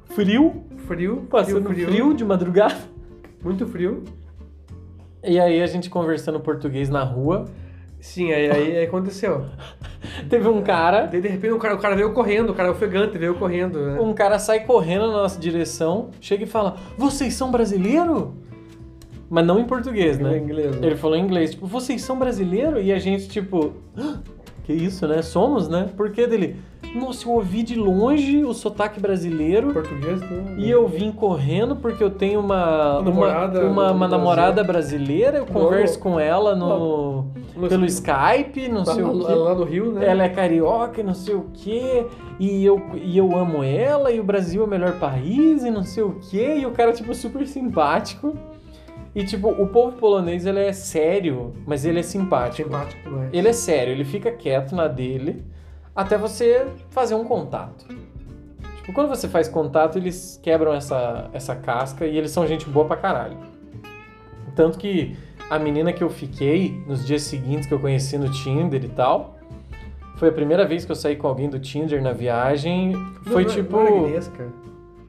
[0.09, 2.75] Frio, frio, passando frio, de madrugada.
[3.43, 4.03] muito frio.
[5.27, 7.45] E aí a gente conversando português na rua.
[7.99, 9.45] Sim, aí, aí, aí aconteceu.
[10.29, 13.17] Teve um cara, Daí de repente o cara, o cara veio correndo, o cara ofegante
[13.17, 13.99] veio correndo, né?
[13.99, 18.35] um cara sai correndo na nossa direção, chega e fala: "Vocês são brasileiro?"
[19.29, 20.37] Mas não em português, né?
[20.37, 20.87] Em inglês, né?
[20.87, 24.19] Ele falou em inglês, tipo, "Vocês são brasileiro?" E a gente tipo, "Ah,
[24.67, 25.21] que isso, né?
[25.21, 25.89] Somos, né?
[25.95, 26.57] Por que dele?
[26.93, 29.71] Nossa, eu ouvi de longe o sotaque brasileiro.
[29.71, 30.55] Português, né?
[30.57, 35.45] E eu vim correndo porque eu tenho uma, Uma namorada uma, uma, namorada brasileira, eu
[35.45, 39.33] converso com ela no, no- pelo Skype, não Lá, sei o quê.
[39.33, 40.05] lá no Rio, né?
[40.05, 42.05] Ela é carioca e não sei o quê,
[42.37, 45.83] e eu, e eu amo ela, e o Brasil é o melhor país, e não
[45.83, 48.35] sei o quê, e o cara, tipo, super simpático.
[49.17, 52.69] E, tipo, o povo polonês, ele é sério, mas ele é simpático.
[52.69, 53.29] Simpático, né?
[53.33, 55.43] Ele é sério, ele fica quieto na dele
[55.95, 57.87] até você fazer um contato.
[58.93, 62.95] quando você faz contato, eles quebram essa, essa casca e eles são gente boa pra
[62.95, 63.37] caralho.
[64.55, 65.17] Tanto que
[65.49, 69.39] a menina que eu fiquei nos dias seguintes que eu conheci no Tinder e tal,
[70.17, 72.93] foi a primeira vez que eu saí com alguém do Tinder na viagem.
[73.23, 73.77] Foi não, tipo.
[73.77, 74.53] Não era Agnesca.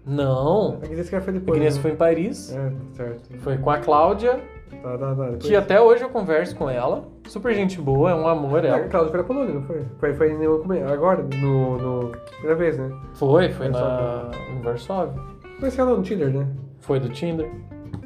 [0.09, 0.79] Não.
[0.83, 1.59] A Agnesca foi A depois.
[1.59, 1.83] Agnes né?
[1.83, 2.53] foi em Paris.
[2.53, 3.39] É, certo.
[3.39, 4.41] Foi com a Cláudia,
[4.83, 5.25] Tá, tá, tá.
[5.25, 5.47] Depois...
[5.47, 7.09] que até hoje eu converso com ela.
[7.27, 8.89] Super gente boa, é um amor É, a ela.
[8.89, 9.85] Cláudia foi na Polônia, não foi?
[9.99, 12.09] Foi, foi no, agora, no, no.
[12.11, 12.91] Primeira vez, né?
[13.15, 15.15] Foi, foi na em Varsóvia.
[15.59, 16.47] Conheci ela no Tinder, né?
[16.81, 17.51] Foi do Tinder.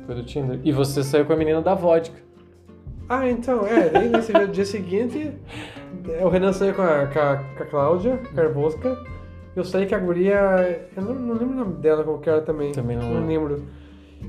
[0.07, 0.61] Foi do Tinder.
[0.65, 2.17] E você saiu com a menina da vodka.
[3.09, 5.33] Ah, então, é, daí nesse dia, seguinte,
[6.23, 8.97] o Renan saiu com a, com a, com a Cláudia Carvosca.
[9.55, 10.89] Eu saí com a guria.
[10.97, 12.73] Eu não, não lembro o nome dela, qual que era também.
[12.73, 13.65] Também não Não lembro.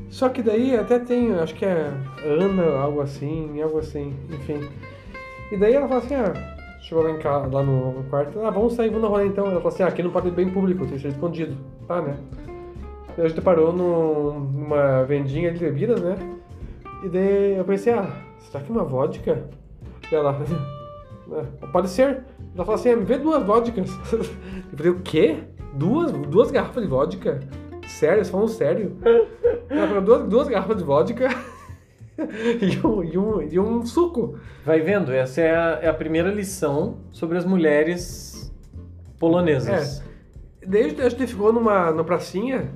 [0.10, 1.92] Só que daí até tem, acho que é
[2.26, 4.68] Ana, algo assim, algo assim, enfim.
[5.52, 6.34] E daí ela fala assim, ah,
[6.82, 9.46] chegou lá, em casa, lá no, quarto, ah, vamos sair, vamos na rola então.
[9.46, 11.56] Ela falou assim, ah, aqui não pode ir bem público, tem que ser escondido.
[11.88, 12.18] Tá, né?
[13.16, 16.18] Daí a gente parou num- numa vendinha de bebidas, né?
[17.04, 18.08] E daí eu pensei, ah,
[18.40, 19.44] será que uma vodka?
[20.10, 20.36] Daí ela,
[21.34, 22.24] "É, pode ser.
[22.56, 23.90] Ela falou assim, ah, me vê duas vodkas.
[24.12, 25.44] Eu falei, o quê?
[25.74, 27.40] Duas, duas garrafas de vodka?
[27.88, 28.24] Sério?
[28.24, 28.98] Você falando sério?
[29.70, 31.30] Ela falou, duas, duas garrafas de vodka
[32.62, 34.38] e, um, e, um, e um suco.
[34.66, 38.54] Vai vendo, essa é a, é a primeira lição sobre as mulheres
[39.20, 40.04] polonesas.
[40.66, 42.72] Daí a gente ficou numa, numa pracinha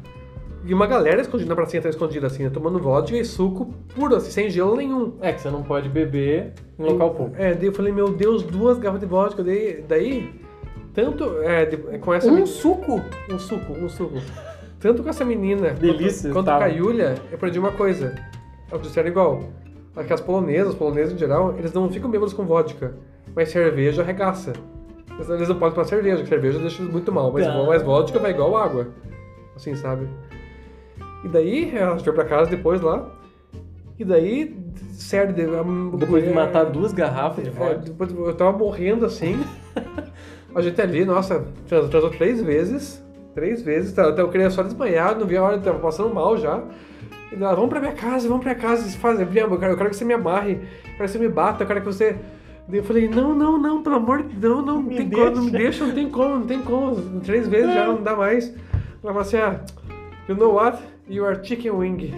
[0.68, 2.50] e uma galera escondida na pracinha, tá escondida assim, né?
[2.50, 5.14] tomando vodka e suco puro, assim, sem gelo nenhum.
[5.22, 5.32] É.
[5.34, 7.42] que você não pode beber em local público.
[7.42, 9.44] É, daí eu falei, meu Deus, duas garrafas de vodka.
[9.44, 10.30] Daí, daí
[10.94, 13.02] tanto é, de- com essa Um menina- suco?
[13.32, 14.18] um suco, um suco.
[14.80, 18.14] Tanto com essa menina Delícia, quanto, quanto com a Yulia, eu aprendi uma coisa.
[18.70, 19.44] Elas disseram igual.
[19.96, 22.94] Aquelas polonesas, os poloneses em geral, eles não ficam bêbados com vodka,
[23.36, 24.54] mas cerveja arregaça.
[25.16, 27.64] Eles- Eles não podem tomar cerveja, porque cerveja deixa eles muito mal, mas, Tá.
[27.66, 28.90] mas vodka vai igual água.
[29.56, 30.08] Assim, sabe?
[31.28, 33.06] E daí, ela foi pra casa depois lá.
[34.00, 34.56] E daí,
[34.94, 35.34] sério,
[35.98, 37.80] Depois de matar duas garrafas de é, vodka.
[37.80, 39.38] depois eu tava morrendo assim.
[40.56, 43.04] A gente ali, nossa, trans- transou três vezes.
[43.36, 43.92] Três vezes.
[43.94, 46.64] tá, Até eu queria só desmanhar, não via a hora, tava passando mal já.
[47.32, 48.88] E ela, vamos pra minha casa, vamos pra casa.
[48.98, 50.60] Faz, eu quero, eu quero que você me amarre, eu
[50.92, 52.16] quero que você me bata, eu quero que você.
[52.68, 55.30] Daí eu falei, não, não, não, pelo amor de Deus, não, não Me tem como,
[55.32, 55.64] não me deixa.
[55.64, 57.20] deixa, não tem como, não tem como.
[57.22, 58.48] Três vezes já não dá mais.
[59.04, 59.60] Ela falou assim, ah,
[60.28, 60.80] you know what?
[61.10, 62.14] You are chicken wing.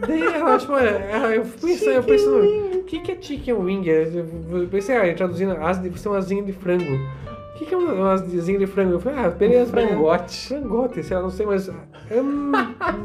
[0.00, 3.88] Daí ela, tipo, eu pensei, eu pensei, o que, que é chicken wing?
[3.88, 6.94] Eu pensei, ah, traduzindo, asa de, você é uma asinha de frango.
[6.94, 8.92] O que, que é uma, uma asinha de frango?
[8.92, 9.72] Eu falei, ah, beleza.
[9.72, 10.48] Frangote.
[10.48, 12.20] Frangote, sei lá, não sei, mas é,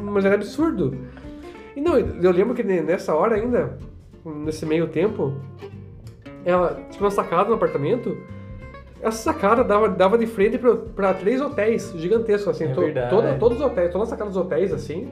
[0.02, 0.96] mas era absurdo.
[1.74, 3.76] E não, eu lembro que nessa hora ainda,
[4.24, 5.34] nesse meio tempo,
[6.44, 8.16] ela tinha uma sacada no apartamento.
[9.04, 12.64] Essa sacada dava, dava de frente pra, pra três hotéis gigantescos, assim.
[12.64, 15.10] É to- toda, todos os hotéis, toda a sacada dos hotéis, assim.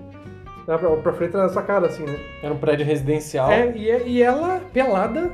[0.66, 2.16] Dava pra, pra frente da sacada, assim, né?
[2.42, 3.50] Era um prédio residencial.
[3.50, 5.30] É, e, e ela, pelada,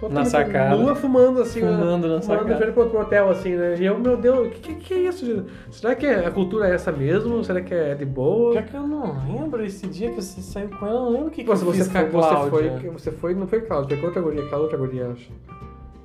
[0.00, 0.74] totalmente sacada.
[0.76, 1.60] nua, fumando, assim.
[1.60, 2.48] Fumando na Fumando sacada.
[2.50, 3.76] de frente pro outro hotel, assim, né?
[3.78, 5.46] E eu, meu Deus, o que, que, é isso?
[5.70, 7.42] Será que a cultura é essa mesmo?
[7.44, 8.54] Será que é de boa?
[8.54, 11.28] Já que eu não lembro esse dia que você saiu com ela, eu não lembro
[11.28, 14.00] o que, que Você, fiz com a você, foi, você foi, não foi Cláudia, foi
[14.00, 15.30] com outra guria, aquela outra guria, acho.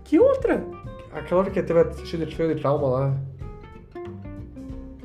[0.03, 0.63] Que outra?
[1.19, 3.17] Aquela outra que teve cheio de, cheio de trauma lá.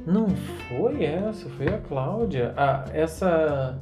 [0.07, 0.29] Não
[0.69, 2.53] foi essa, foi a Cláudia.
[2.57, 3.79] Ah, essa...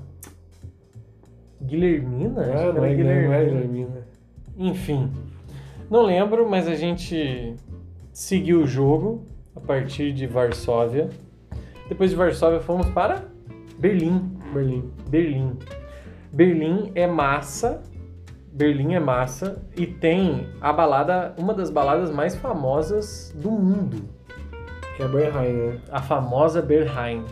[1.62, 2.42] Guilhermina?
[2.42, 4.06] Ah, não, é, não é Guilhermina.
[4.56, 5.10] Enfim,
[5.90, 7.56] não lembro, mas a gente
[8.12, 9.24] seguiu o jogo
[9.56, 11.08] a partir de Varsóvia.
[11.88, 13.24] Depois de Varsóvia fomos para
[13.78, 14.38] Berlim.
[14.52, 14.90] Berlim.
[15.08, 15.58] Berlim.
[16.32, 17.82] Berlim é massa.
[18.52, 24.08] Berlim é massa e tem a balada, uma das baladas mais famosas do mundo,
[24.96, 25.78] Que é Bernheim, né?
[25.90, 27.24] a famosa Berheim,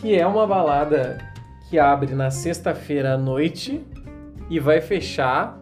[0.00, 1.18] que é uma balada
[1.68, 3.84] que abre na sexta-feira à noite
[4.48, 5.58] e vai fechar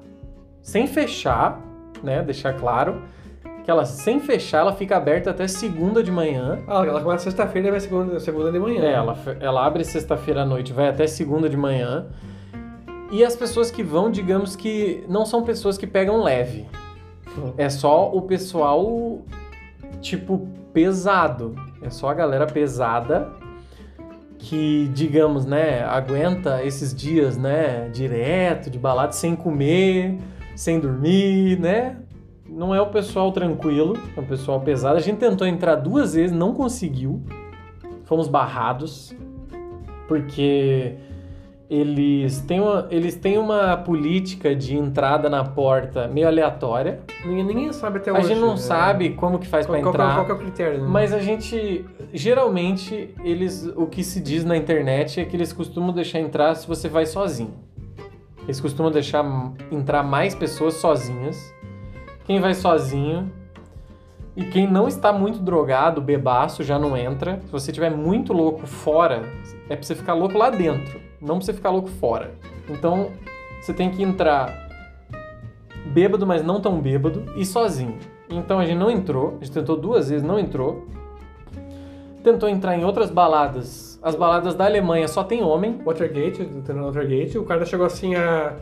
[0.62, 1.60] sem fechar,
[2.02, 2.22] né?
[2.22, 3.02] Deixar claro
[3.64, 6.58] que ela sem fechar ela fica aberta até segunda de manhã.
[6.66, 8.82] Ah, ela começa sexta-feira e vai segunda, segunda de manhã.
[8.82, 12.06] É, ela, ela abre sexta-feira à noite, vai até segunda de manhã.
[13.10, 16.66] E as pessoas que vão, digamos que não são pessoas que pegam leve.
[17.56, 19.22] É só o pessoal,
[20.00, 21.56] tipo, pesado.
[21.82, 23.28] É só a galera pesada
[24.38, 30.18] que, digamos, né, aguenta esses dias, né, direto, de balada, sem comer,
[30.56, 31.96] sem dormir, né?
[32.48, 34.96] Não é o pessoal tranquilo, é o pessoal pesado.
[34.96, 37.22] A gente tentou entrar duas vezes, não conseguiu.
[38.04, 39.14] Fomos barrados,
[40.08, 40.96] porque
[41.70, 46.98] eles têm uma, eles têm uma política de entrada na porta meio aleatória.
[47.24, 48.26] Ninguém, ninguém sabe até A hoje.
[48.28, 48.56] gente não né?
[48.56, 50.14] sabe como que faz qual, pra qual, entrar.
[50.16, 50.88] qual que é o critério, né?
[50.88, 55.92] Mas a gente geralmente, eles, o que se diz na internet é que eles costumam
[55.92, 57.54] deixar entrar se você vai sozinho.
[58.42, 59.24] Eles costumam deixar
[59.70, 61.54] entrar mais pessoas sozinhas.
[62.24, 63.30] Quem vai sozinho
[64.36, 67.40] e quem não está muito drogado, bebaço, já não entra.
[67.46, 69.22] Se você estiver muito louco fora,
[69.68, 72.32] é pra você ficar louco lá dentro, não você ficar louco fora.
[72.68, 73.10] Então,
[73.60, 74.68] você tem que entrar
[75.86, 77.98] bêbado, mas não tão bêbado, e sozinho.
[78.28, 80.86] Então a gente não entrou, a gente tentou duas vezes, não entrou.
[82.22, 83.98] Tentou entrar em outras baladas.
[84.02, 85.80] As baladas da Alemanha só tem homem.
[85.84, 88.54] Watergate, Watergate, o cara chegou assim a.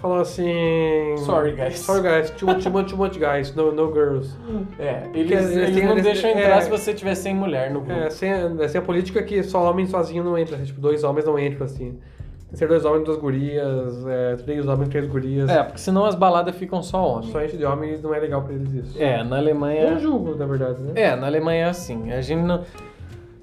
[0.00, 1.16] Falou assim.
[1.26, 1.78] Sorry, guys.
[1.80, 2.30] Sorry, guys.
[2.30, 3.54] Too much, too much, too much guys.
[3.54, 4.36] No, no girls.
[4.78, 6.60] É, eles, eles não eles- deixam entrar é.
[6.60, 8.00] se você tiver sem mulher no grupo.
[8.00, 10.54] É, sem, é, sem a política que só homem sozinho não entra.
[10.56, 11.90] assim, Tipo, dois homens não entram, assim.
[12.48, 15.50] Tem que ser dois homens, duas gurias, é, três homens, três gurias.
[15.50, 17.30] É, porque senão as baladas ficam só homem.
[17.30, 19.02] Só enche de homens não é legal pra eles isso.
[19.02, 19.90] É, na Alemanha.
[19.90, 20.92] não julgo, na verdade, né?
[20.94, 22.10] É, na Alemanha é assim.
[22.12, 22.62] A gente não.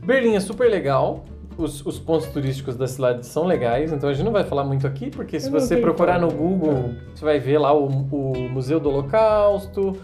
[0.03, 1.23] Berlim é super legal.
[1.57, 4.85] Os, os pontos turísticos da cidade são legais, então a gente não vai falar muito
[4.85, 6.29] aqui, porque se Eu você procurar no.
[6.29, 9.95] Google, você vai ver lá o, o Museu do Holocausto,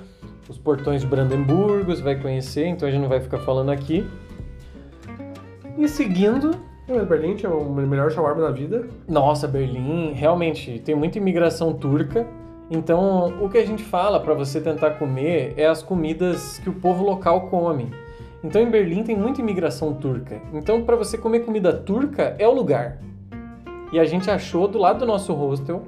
[0.47, 4.08] os portões de Brandemburgo, você vai conhecer, então a gente não vai ficar falando aqui.
[5.78, 6.52] E seguindo,
[6.88, 8.88] É, mas Berlim tinha o melhor shawarma da vida.
[9.08, 12.26] nossa, Berlim, realmente tem muita imigração turca.
[12.70, 16.74] Então, o que a gente fala para você tentar comer é as comidas que o
[16.74, 17.91] povo local come.
[18.44, 20.42] Então, em Berlim tem muita imigração turca.
[20.54, 23.00] Então, para você comer comida turca é o lugar.
[23.92, 25.84] E a gente achou do lado do nosso hostel.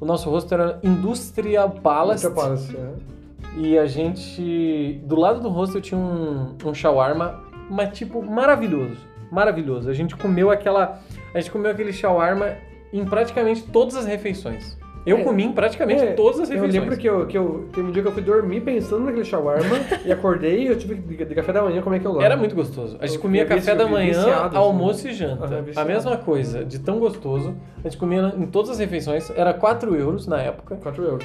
[0.00, 2.24] O nosso hostel era Industrial Palace.
[2.24, 3.14] Muita Palace, é.
[3.56, 5.00] E a gente.
[5.04, 8.98] Do lado do hostel tinha um, um shawarma, mas tipo, maravilhoso.
[9.30, 9.88] Maravilhoso.
[9.88, 11.00] A gente comeu aquela.
[11.32, 12.56] A gente comeu aquele shawarma
[12.92, 14.78] em praticamente todas as refeições.
[15.06, 15.22] Eu É.
[15.22, 16.82] comi em praticamente É, todas as Eu refeições.
[16.82, 19.76] lembro que eu, que eu teve um dia que eu fui dormir pensando naquele shawarma
[20.04, 22.24] e acordei e eu tive que de, de café da manhã comer aquilo lá.
[22.24, 22.96] Era muito gostoso.
[23.00, 24.56] A gente Eu comia café da manhã, viciado, assim.
[24.56, 25.64] almoço e janta.
[25.76, 27.54] A mesma coisa, de tão gostoso.
[27.80, 29.30] A gente comia em todas as refeições.
[29.36, 30.76] Era 4 euros na época.
[30.76, 31.24] 4 euros.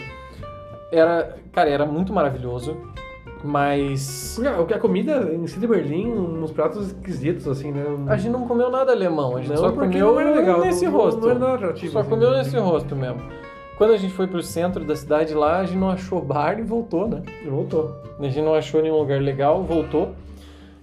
[0.91, 2.75] Era, cara, era muito maravilhoso.
[3.43, 4.37] Mas.
[4.57, 7.83] Porque a, a comida em si de Berlim, uns pratos esquisitos, assim, né?
[8.07, 10.85] A gente não comeu nada alemão, a gente Não, só comeu não era legal, nesse
[10.85, 11.21] não- rosto.
[11.21, 12.09] não era Só assim.
[12.09, 13.21] comeu nesse rosto mesmo.
[13.79, 16.63] Quando a gente foi pro centro da cidade lá, a gente não achou bar e
[16.63, 17.23] voltou, né?
[17.45, 17.95] Voltou.
[18.19, 20.13] A gente não achou nenhum lugar legal, voltou.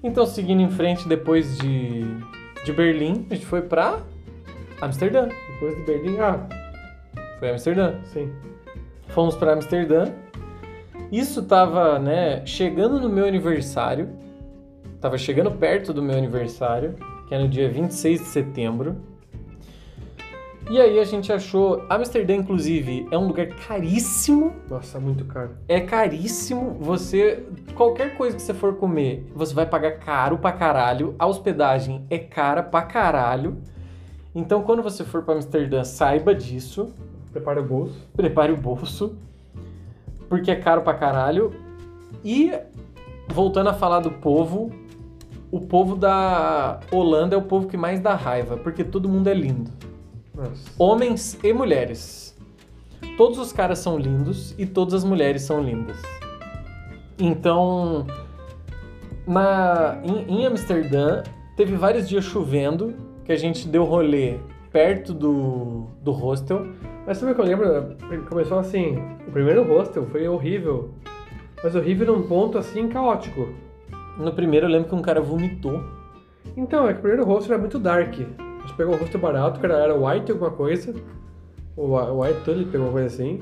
[0.03, 2.05] Então, seguindo em frente, depois de,
[2.65, 4.01] de Berlim, a gente foi pra
[4.81, 5.29] Amsterdã.
[5.53, 6.49] Depois de Berlim, ah,
[7.39, 7.97] Foi Amsterdã.
[8.15, 8.33] sim.
[9.09, 10.07] Fomos pra Amsterdã.
[11.13, 14.09] Isso tava, né, chegando no meu aniversário.
[15.03, 16.95] Tava chegando perto do meu aniversário,
[17.29, 18.97] que é no dia 26 de setembro.
[20.69, 21.85] E aí a gente achou.
[21.89, 24.53] Amsterdã, inclusive, é um lugar caríssimo.
[24.69, 25.51] Nossa, muito caro.
[25.69, 26.77] É caríssimo.
[26.81, 27.45] Você.
[27.75, 31.15] Qualquer coisa que você for comer, você vai pagar caro pra caralho.
[31.19, 33.59] A hospedagem é cara pra caralho.
[34.35, 36.93] Então, quando você for pra Amsterdã, saiba disso
[37.33, 37.95] Prepara o bolso.
[38.17, 39.17] prepare o bolso,
[40.29, 41.55] porque é caro pra caralho.
[42.25, 42.53] E,
[43.29, 44.71] voltando a falar do povo,
[45.51, 49.35] o povo da Holanda é o povo que mais dá raiva, porque todo mundo é
[49.35, 49.71] lindo.
[50.37, 50.71] Nossa.
[50.79, 52.37] Homens e mulheres.
[53.17, 55.97] Todos os caras são lindos e todas as mulheres são lindas.
[57.19, 58.07] Então,
[59.27, 61.23] na, em, em Amsterdã,
[61.57, 64.39] teve vários dias chovendo, que a gente deu rolê
[64.71, 66.67] perto do, do hostel.
[67.07, 67.97] Mas sabe o que eu lembro?
[68.29, 70.91] Começou assim, o primeiro hostel foi horrível.
[71.65, 73.49] Mas horrível num ponto assim caótico.
[74.19, 75.83] No primeiro eu lembro que um cara vomitou.
[76.57, 78.15] Então, é que o primeiro hostel era muito dark.
[78.67, 80.93] A gente pegou um hostel barato, que era, white alguma coisa.
[81.77, 83.41] O Whi- o white tulip, alguma coisa assim.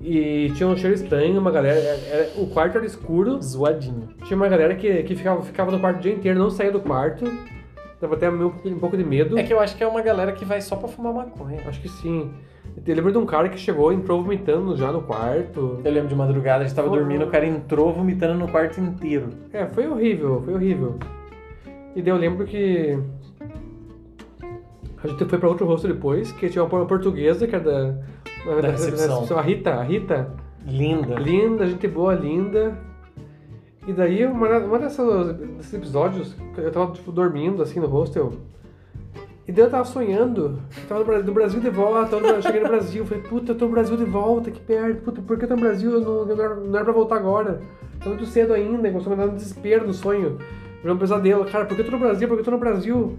[0.00, 1.78] E tinha um cheiro estranho, uma galera.
[1.78, 3.40] era- era- o quarto era escuro.
[3.42, 4.08] Zoadinho.
[4.24, 6.80] Tinha uma galera que, que ficava, ficava no quarto o dia inteiro, não saía do
[6.80, 7.26] quarto.
[8.00, 9.38] Dava até meio- um pouco de medo.
[9.38, 11.60] É que eu acho que é uma galera que vai só pra fumar maconha.
[11.66, 12.30] Acho que sim.
[12.86, 15.78] Eu lembro de um cara que chegou e entrou vomitando já no quarto.
[15.84, 18.80] Eu lembro de madrugada, a gente tava Foi- dormindo, o cara entrou vomitando no quarto
[18.80, 19.28] inteiro.
[19.52, 20.98] É, foi horrível, foi horrível.
[21.94, 22.98] E daí eu lembro que.
[25.02, 28.60] A gente foi pra outro hostel depois, que tinha uma portuguesa, que era da.
[28.60, 29.38] Da recepção.
[29.38, 30.30] A Rita, a Rita.
[30.66, 31.14] Linda.
[31.16, 32.78] Linda, gente boa, linda.
[33.86, 38.32] E daí, uma, uma dessas, desses episódios, eu tava tipo, dormindo assim no hostel.
[39.46, 40.60] E daí eu tava sonhando.
[40.76, 43.04] Eu tava no Brasil, do Brasil de volta, eu cheguei no Brasil.
[43.04, 45.02] Falei, puta, eu tô no Brasil de volta, que perto.
[45.02, 45.90] Puta, por que eu tô no Brasil?
[45.90, 47.60] Eu não, eu não, era, não era pra voltar agora.
[47.98, 50.38] Tá muito cedo ainda, começou a me dar um desespero no sonho.
[50.80, 51.44] Virou um pesadelo.
[51.46, 52.28] Cara, por que eu tô no Brasil?
[52.28, 53.18] Por que eu tô no Brasil?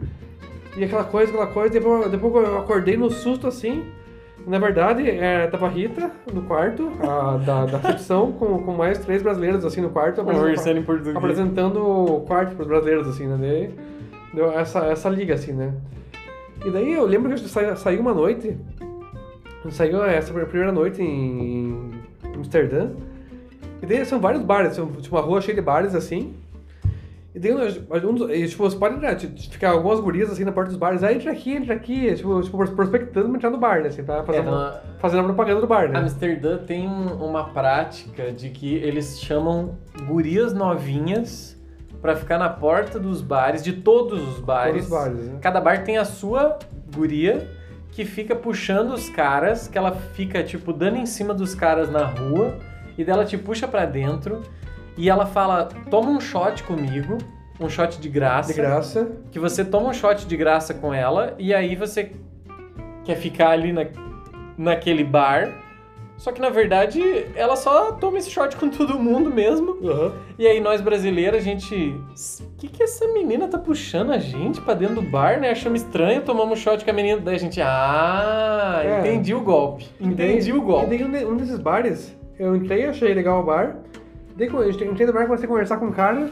[0.75, 1.73] E aquela coisa, aquela coisa.
[1.73, 3.83] Depois, depois eu acordei no susto assim.
[4.45, 8.97] Na verdade, é, tava a Rita no quarto, a, da, da recepção, com, com mais
[8.97, 10.21] três brasileiros, assim, no quarto.
[10.21, 11.15] Conversando em português.
[11.15, 13.37] Apresentando o quarto pros brasileiros, assim, né?
[13.39, 13.73] Daí
[14.33, 15.73] deu essa, essa liga, assim, né?
[16.65, 18.57] E daí eu lembro que a gente saiu, saiu uma noite,
[19.71, 21.91] saiu essa primeira noite em,
[22.23, 22.89] em Amsterdã,
[23.81, 26.33] e daí são vários bares, tipo uma rua cheia de bares, assim,
[27.35, 30.69] e daí, um dos, e, tipo, você pode né, ficar algumas gurias assim na porta
[30.69, 33.87] dos bares, ah, entra aqui, entra aqui, tipo, tipo prospectando pra entrar no bar, né?
[33.87, 35.99] Assim, pra fazer, é, uma, fazendo a propaganda do bar, né?
[35.99, 41.59] Amsterdã tem uma prática de que eles chamam gurias novinhas
[41.99, 44.87] para ficar na porta dos bares, de todos os bares.
[44.87, 45.39] Todos os bares né?
[45.41, 46.59] Cada bar tem a sua
[46.93, 47.49] guria
[47.91, 52.05] que fica puxando os caras, que ela fica, tipo, dando em cima dos caras na
[52.05, 52.59] rua,
[52.95, 54.41] e dela te puxa para dentro
[54.97, 57.17] e ela fala: toma um shot comigo,
[57.59, 58.53] um shot de graça.
[58.53, 59.11] De graça.
[59.31, 62.11] Que você toma um shot de graça com ela, e aí você
[63.03, 63.85] quer ficar ali na,
[64.57, 65.63] naquele bar.
[66.15, 67.01] Só que na verdade
[67.35, 69.71] ela só toma esse shot com todo mundo mesmo.
[69.81, 70.11] Uhum.
[70.37, 71.75] E aí nós brasileiros, a gente.
[71.75, 75.49] O que, que essa menina tá puxando a gente pra dentro do bar, né?
[75.49, 77.19] Achamos estranho, tomamos um shot com a menina.
[77.19, 77.59] Daí a gente.
[77.61, 78.99] Ah, é.
[78.99, 79.85] entendi o golpe.
[79.99, 80.95] Entendi daí, o golpe.
[80.95, 83.77] E daí um desses bares, eu entrei, achei legal o bar.
[84.35, 86.29] Daí eu entrei no bar, comecei a conversar com o cara.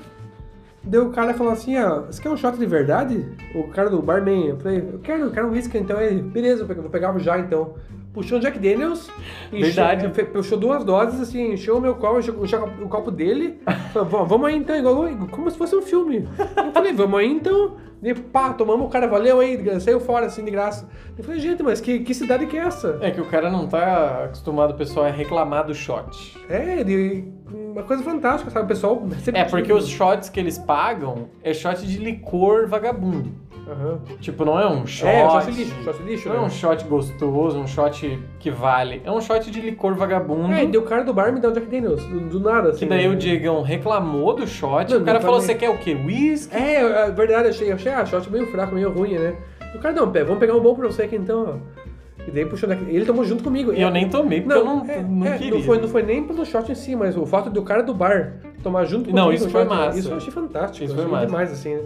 [0.84, 3.26] Daí o cara falou assim, ó, você quer um shot de verdade?
[3.54, 6.66] O cara do barman, eu falei, eu quero, eu quero um whisky, então ele, beleza,
[6.66, 7.76] vou pegar já então.
[8.14, 9.10] Puxou um Jack Daniels,
[9.52, 10.08] Verdade.
[10.08, 13.60] Encheu, puxou duas doses, assim, encheu o meu copo, encheu, encheu o copo dele.
[13.94, 16.28] falou, vamos aí então, igual, como se fosse um filme.
[16.58, 17.78] Eu falei, vamos aí então.
[18.04, 20.90] E pá, tomamos, o cara valeu aí, saiu fora assim de graça.
[21.16, 22.98] Eu falei, gente, mas que, que cidade que é essa?
[23.00, 26.36] É que o cara não tá acostumado, o pessoal, a reclamar do shot.
[26.50, 28.66] É, de, uma coisa fantástica, sabe?
[28.66, 29.04] O pessoal
[29.34, 33.32] É, porque os shots que eles pagam é shot de licor vagabundo.
[33.68, 34.00] Uhum.
[34.20, 35.08] Tipo, não é um shot.
[35.08, 36.30] É, um shot lixo, shot lixo.
[36.30, 36.42] Não né?
[36.42, 39.02] é um shot gostoso, um shot que vale.
[39.06, 40.54] É um shot de licor vagabundo.
[40.54, 42.70] É, e deu o cara do bar me deu um Jack Daniels, do, do nada,
[42.70, 42.80] assim.
[42.80, 43.14] Que daí né?
[43.14, 44.92] o Diegão reclamou do shot.
[44.92, 45.94] Não, o cara falou: você quer o quê?
[45.94, 46.56] Whisky?
[46.56, 49.36] É, é verdade, achei, achei ah, shot meio fraco, meio ruim, né?
[49.76, 51.82] O cara, não, vamos pegar um bom pra você aqui então, ó.
[52.28, 52.84] E daí puxou daqui.
[52.88, 53.74] Ele tomou junto comigo.
[53.74, 55.58] E eu nem tomei, porque não, eu não, é, não é, queria.
[55.58, 57.94] Não foi, não foi nem pelo shot em si, mas o fato do cara do
[57.94, 59.18] bar tomar junto comigo.
[59.18, 60.00] Não, isso foi shot, massa.
[60.00, 60.86] Isso eu achei fantástico.
[60.86, 61.26] Isso foi massa.
[61.26, 61.84] demais, assim, né?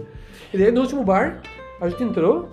[0.52, 1.40] E daí no último bar,
[1.80, 2.48] a gente entrou.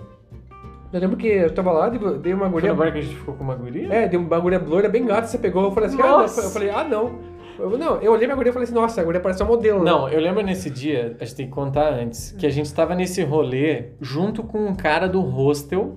[0.92, 2.70] Eu lembro que eu tava lá, dei uma Foi guria.
[2.70, 3.92] no bar que a gente ficou com uma guria?
[3.92, 5.64] É, deu uma guria loira bem gata, você pegou.
[5.64, 6.18] Eu falei assim, ah, não.
[6.20, 6.40] Nossa.
[6.42, 7.18] Eu falei, ah, não.
[7.58, 9.80] Eu, não, eu olhei pra guria e falei assim, nossa, a guria parece um modelo.
[9.82, 9.90] né?
[9.90, 12.94] Não, eu lembro nesse dia, a gente tem que contar antes, que a gente tava
[12.94, 15.96] nesse rolê junto com um cara do hostel,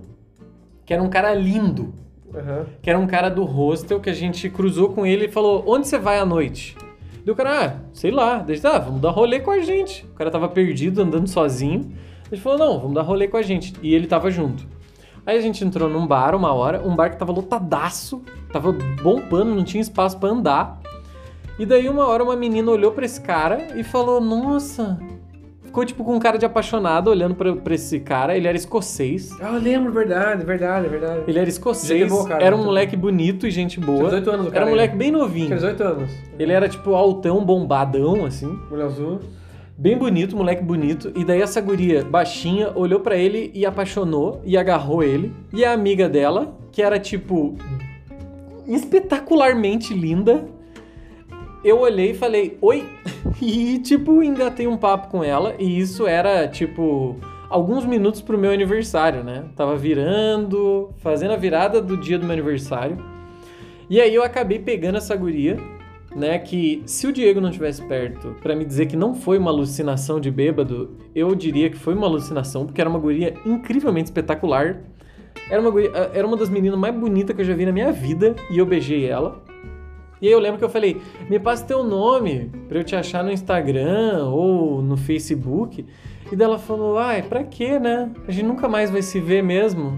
[0.86, 1.93] que era um cara lindo.
[2.34, 2.65] Aham.
[2.82, 5.88] Que era um cara do hostel que a gente cruzou com ele e falou: Onde
[5.88, 6.75] você vai à noite?
[7.23, 8.39] Deu o cara, ah, sei lá.
[8.39, 10.05] Daí, ah, vamos dar rolê com a gente.
[10.11, 11.91] O cara tava perdido, andando sozinho.
[12.32, 13.73] Gente falou: Não, vamos dar rolê com a gente.
[13.82, 14.65] E ele tava junto.
[15.25, 18.21] Aí a gente entrou num bar uma hora, um bar que tava lotadaço,
[18.51, 20.80] tava bombando, não tinha espaço pra andar.
[21.59, 24.97] E daí uma hora uma menina olhou pra esse cara e falou: Nossa.
[25.63, 28.36] Ficou tipo com um cara de apaixonado olhando pra, pra esse cara.
[28.36, 29.30] Ele era escocês.
[29.39, 31.21] Ah, eu lembro, verdade, verdade, verdade.
[31.28, 33.97] Ele era escocês, boa, cara, era um muito moleque bonito e gente boa.
[34.09, 35.47] Tinha 18 anos o cara Era um moleque bem novinho.
[35.47, 36.11] Tinha 18 anos.
[36.39, 38.57] Ele era tipo altão, bombadão, assim.
[38.71, 39.19] Olho azul.
[39.80, 41.11] Bem bonito, moleque bonito.
[41.15, 45.32] E daí essa guria baixinha olhou pra ele e apaixonou e agarrou ele.
[45.53, 47.53] E a amiga dela, que era tipo
[48.65, 50.45] espetacularmente linda,
[51.63, 52.86] eu olhei e falei, oi!
[53.39, 55.53] E tipo, engatei um papo com ela.
[55.59, 57.15] E isso era tipo
[57.47, 59.43] alguns minutos pro meu aniversário, né?
[59.55, 62.97] Tava virando, fazendo a virada do dia do meu aniversário.
[63.88, 65.59] E aí eu acabei pegando essa guria,
[66.18, 66.39] né?
[66.39, 70.20] Que se o Diego não tivesse perto pra me dizer que não foi uma alucinação
[70.20, 74.82] de bêbado, eu diria que foi uma alucinação, porque era uma guria incrivelmente espetacular.
[75.49, 77.91] Era uma, guria- era uma das meninas mais bonitas que eu já vi na minha
[77.91, 79.41] vida e eu beijei ela.
[80.20, 80.99] E aí eu lembro que eu falei,
[81.30, 85.86] me passa teu nome pra eu te achar no Instagram ou no Facebook.
[86.32, 88.09] E daí ela falou, ai, pra quê, né?
[88.28, 89.97] A gente nunca mais vai se ver mesmo.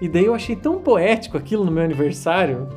[0.00, 2.68] E daí eu achei tão poético aquilo no meu aniversário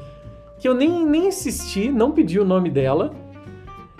[0.66, 3.14] que eu nem, nem insisti, não pedi o nome dela.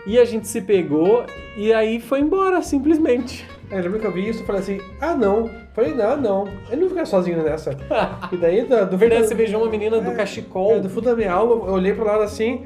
[0.04, 1.24] E a gente se pegou
[1.56, 3.46] e aí foi embora, simplesmente.
[3.70, 5.48] Aí eu lembro que eu vi isso e falei assim, ah não.
[5.76, 6.48] Falei, não, não.
[6.72, 7.78] Ele não fica sozinho nessa.
[8.34, 10.72] E daí, da- do Na verdade, fundo- você beijou uma menina do É, cachecol.
[10.72, 12.66] é, do fundo da minha aula, eu olhei pro lado assim,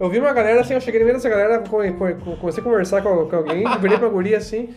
[0.00, 1.78] eu vi uma galera assim, eu cheguei no meio dessa galera, co-
[2.24, 4.70] co- comecei a conversar com, com alguém, virei pra guria assim,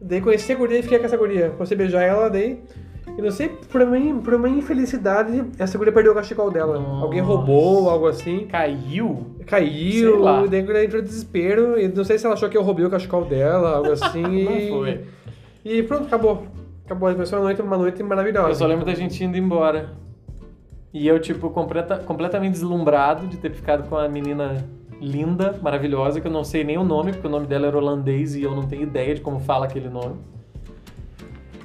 [0.00, 1.50] daí conheci a guria e fiquei com essa guria.
[1.50, 2.60] Comecei a beijar ela, daí.
[3.16, 6.80] E não sei, por uma, por uma infelicidade, essa guria perdeu o cachecol dela.
[6.80, 7.04] Nossa.
[7.04, 8.46] Alguém roubou, algo assim.
[8.46, 9.26] Caiu?
[9.46, 10.44] Caiu, Sei lá.
[10.44, 12.84] e daí a entrou em desespero, e não sei se ela achou que eu roubei
[12.84, 14.24] o cachecol dela, algo assim.
[14.24, 14.44] e...
[14.70, 15.00] Não foi.
[15.64, 16.46] E pronto, acabou.
[16.84, 18.48] Acabou, começou uma noite, uma noite maravilhosa.
[18.50, 19.92] Eu só lembro da gente indo embora.
[20.92, 24.64] E eu, tipo, completa, completamente deslumbrado de ter ficado com a menina
[25.00, 28.34] linda, maravilhosa, que eu não sei nem o nome, porque o nome dela era holandês
[28.36, 30.16] e eu não tenho ideia de como fala aquele nome.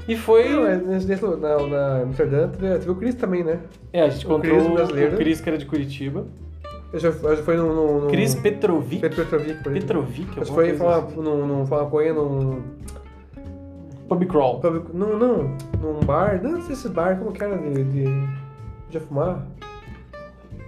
[0.10, 0.50] E foi.
[0.50, 3.60] Não, é, nesse, na, na Amsterdã, teve, teve o Chris também, né?
[3.94, 5.16] É, a gente O encontrou Chris o brasileiro.
[5.18, 6.26] Chris, que era de Curitiba.
[6.92, 7.74] Esse já, já foi num...
[7.74, 9.00] num, num Chris Petrovic.
[9.02, 9.72] Petro- Petrovic, por.
[9.74, 11.16] Petrovic, alguma foi coisa falar assim.
[11.22, 12.62] num, num, falar com ele num...
[14.08, 14.60] Pub crawl.
[14.60, 18.06] Pub- Não, não, num bar, não sei se bar, como que era de, de,
[18.90, 19.46] de fumar?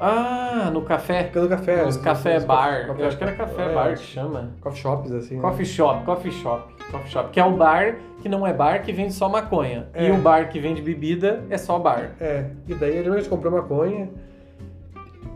[0.02, 1.24] Ah, no café.
[1.26, 1.86] Pelo café.
[1.86, 2.88] Os café bar.
[2.88, 4.50] coffee- Eu acho que era café é, bar que chama.
[4.60, 5.36] Coffee shops, assim.
[5.36, 5.42] né?
[5.42, 7.30] Coffee shop, coffee shop, coffee shop.
[7.30, 9.88] Que é o bar que não é bar, que vende só maconha.
[9.94, 10.08] É.
[10.08, 12.12] E o bar que vende bebida é só bar.
[12.20, 14.10] É, e daí ele realmente comprou maconha.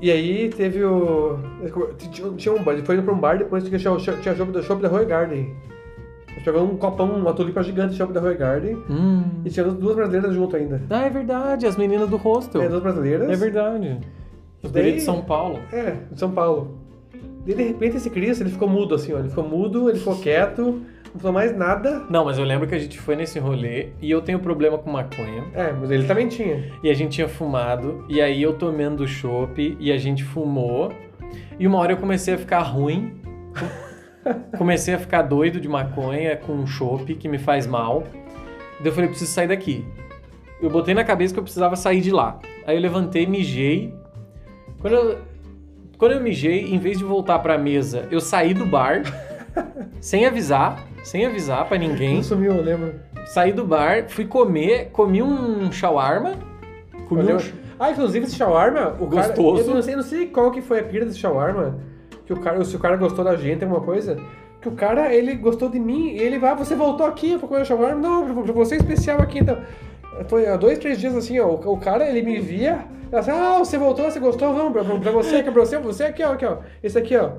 [0.02, 1.38] E aí teve o.
[2.36, 4.82] Tinha, um bar, ele foi indo pra um bar depois tinha, tinha, show da Shop
[4.82, 5.56] da Roy Garden.
[6.36, 8.76] Ele pegou um copão, uma tulipa gigante de Shop da Roy Garden.
[8.90, 9.24] Hum.
[9.46, 10.82] E tinha duas brasileiras junto ainda.
[10.90, 12.62] Ah, é verdade, as meninas do hostel.
[12.62, 13.30] É, duas brasileiras.
[13.30, 14.00] É verdade.
[14.96, 15.60] De São Paulo.
[15.72, 16.80] É, de São Paulo.
[17.46, 19.20] E de repente esse Cris, ele ficou mudo assim, ó.
[19.20, 20.82] Ele ficou mudo, ele ficou quieto,
[21.14, 22.04] não falou mais nada.
[22.10, 24.90] Não, mas eu lembro que a gente foi nesse rolê e eu tenho problema com
[24.90, 25.44] maconha.
[25.54, 26.72] É, mas ele também tinha.
[26.84, 30.92] E a gente tinha fumado, e aí eu tomando chopp, e a gente fumou.
[31.60, 33.14] E uma hora eu comecei a ficar ruim.
[34.58, 38.04] comecei a ficar doido de maconha com chopp, que me faz mal.
[38.80, 39.86] Daí eu falei, preciso sair daqui.
[40.62, 42.40] Eu botei na cabeça que eu precisava sair de lá.
[42.66, 43.94] Aí eu levantei, mijei.
[44.86, 45.18] Quando eu,
[45.98, 49.02] quando eu mijei, em vez de voltar pra mesa, eu saí do bar,
[50.00, 52.18] sem avisar, sem avisar pra ninguém.
[52.18, 52.94] Ele sumiu, eu lembro.
[53.26, 56.34] Saí do bar, fui comer, comi um shawarma.
[57.10, 57.40] Comi Olha, um...
[57.80, 59.64] Ah, inclusive esse shawarma, o Gostoso.
[59.64, 59.70] cara.
[59.70, 61.80] Eu não sei, não sei qual que foi a pira desse shawarma.
[62.28, 64.20] Que o cara, se o cara gostou da gente, alguma coisa.
[64.62, 67.48] Que o cara, ele gostou de mim e ele vai, ah, você voltou aqui pra
[67.48, 68.00] comer o shawarma?
[68.00, 69.58] Não, pra você é especial aqui então.
[70.28, 71.48] Foi há dois, três dias assim, ó.
[71.48, 72.80] O, o cara, ele me via,
[73.12, 76.24] assim, ah, você voltou, você gostou, vamos, pra, pra você, aqui, pra você, você aqui,
[76.24, 76.58] ó, aqui, ó.
[76.84, 77.30] Esse aqui, ó.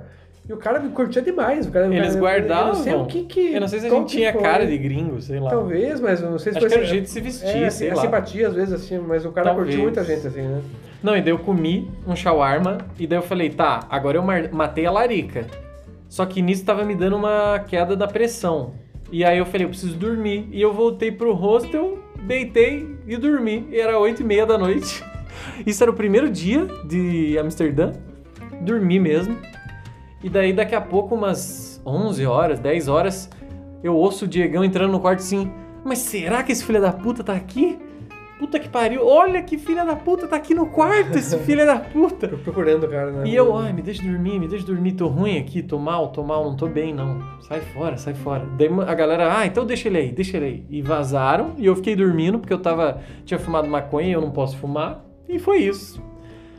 [0.49, 1.67] E o cara me curtia demais.
[1.67, 2.69] O cara, Eles eu- guardavam.
[2.69, 3.53] Eu não sei o que que.
[3.55, 4.43] Eu não sei se a gente tinha foi.
[4.43, 5.51] cara de gringo, sei lá.
[5.51, 7.21] Talvez, mas eu não sei se Acho foi que era o assim- jeito de se
[7.21, 8.01] vestir, é, sei é lá.
[8.01, 9.67] simpatia às vezes, assim, mas o cara Talvez.
[9.69, 10.63] curtiu muita gente, assim, né?
[11.03, 14.23] Não, e daí eu comi um shawarma e daí eu falei, tá, agora eu
[14.53, 15.47] matei a larica.
[16.09, 18.73] Só que nisso tava me dando uma queda da pressão.
[19.11, 20.49] E aí eu falei, eu preciso dormir.
[20.53, 23.69] E eu voltei pro hostel, deitei e dormi.
[23.73, 25.03] Era oito e meia da noite.
[25.65, 27.93] Isso era o primeiro dia de Amsterdã.
[28.61, 29.39] Dormi mesmo.
[30.23, 33.31] E daí daqui a pouco, umas 11 horas, 10 horas,
[33.83, 35.51] eu ouço o Diegão entrando no quarto assim,
[35.85, 37.79] mas será que esse filho da puta tá aqui?
[38.39, 41.79] Puta que pariu, olha que filha da puta tá aqui no quarto, esse filho da
[41.79, 42.29] puta.
[42.29, 43.27] Tô procurando o cara, né?
[43.27, 46.23] E eu, ai, me deixa dormir, me deixa dormir, tô ruim aqui, tô mal, tô
[46.23, 47.19] mal, não tô bem, não.
[47.41, 48.45] Sai fora, sai fora.
[48.59, 50.67] Daí a galera, ah, então deixa ele aí, deixa ele aí.
[50.69, 54.31] E vazaram, e eu fiquei dormindo, porque eu tava, tinha fumado maconha e eu não
[54.31, 55.03] posso fumar.
[55.27, 56.03] E foi isso.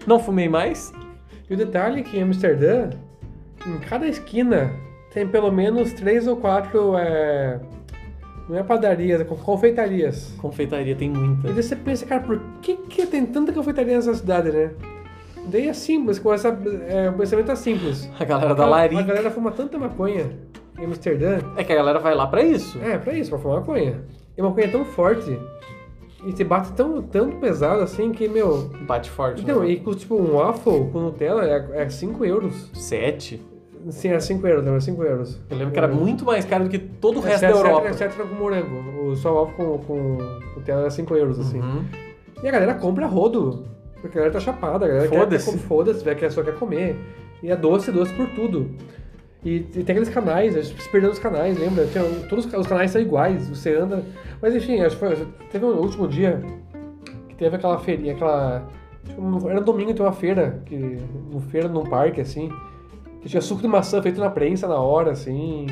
[0.08, 0.92] Não fumei mais.
[1.48, 2.90] E o detalhe é que em Amsterdã,
[3.68, 4.72] em cada esquina,
[5.14, 6.98] tem pelo menos três ou quatro.
[6.98, 7.60] É...
[8.50, 10.34] Não é padarias, é con- confeitarias.
[10.38, 11.50] Confeitaria tem muita.
[11.50, 14.72] E daí você pensa, cara, por que, que tem tanta confeitaria nessa cidade, né?
[15.48, 16.50] Daí é simples, com essa.
[16.88, 18.10] É, o pensamento é simples.
[18.20, 18.68] A galera da A-
[19.00, 20.32] A galera fuma tanta maconha
[20.80, 21.40] em Amsterdã.
[21.58, 22.78] É que a galera vai lá pra isso.
[22.82, 24.02] É, pra isso, pra fumar maconha.
[24.38, 25.38] E a maconha é tão forte.
[26.26, 28.70] E te bate tão, tão pesado assim que, meu.
[28.88, 29.42] Bate forte.
[29.42, 29.70] Então, né?
[29.70, 32.70] e custa tipo um waffle com Nutella é 5 euros.
[32.74, 33.42] Sete?
[33.90, 35.40] Sim, era 5 euros, era 5 euros.
[35.50, 37.90] Eu lembro que era muito mais caro do que todo o resto da Europa.
[37.90, 38.76] Exceto era com morango.
[38.76, 40.18] O waffle com, com
[40.56, 41.60] Nutella era 5 euros, assim.
[41.60, 41.86] Uhum.
[42.44, 43.66] E a galera compra rodo.
[44.02, 45.52] Porque a galera tá chapada, a galera quer- Foda-se.
[45.52, 46.96] quer, foda-se, quer, só quer comer.
[47.42, 48.72] E é doce, doce por tudo.
[49.44, 51.86] E, e tem aqueles canais, a gente se perdeu os canais, lembra?
[51.86, 54.04] Tinha, todos os, canais são iguais, você anda.
[54.42, 56.42] Mas enfim, acho que foi, teve um último dia
[57.30, 58.68] que teve aquela feirinha, aquela.
[59.06, 60.98] tipo, Era domingo, tem uma feira, que,
[61.32, 62.52] uma feira num parque, assim,
[63.22, 65.68] que tinha suco de maçã feito na prensa na hora, assim.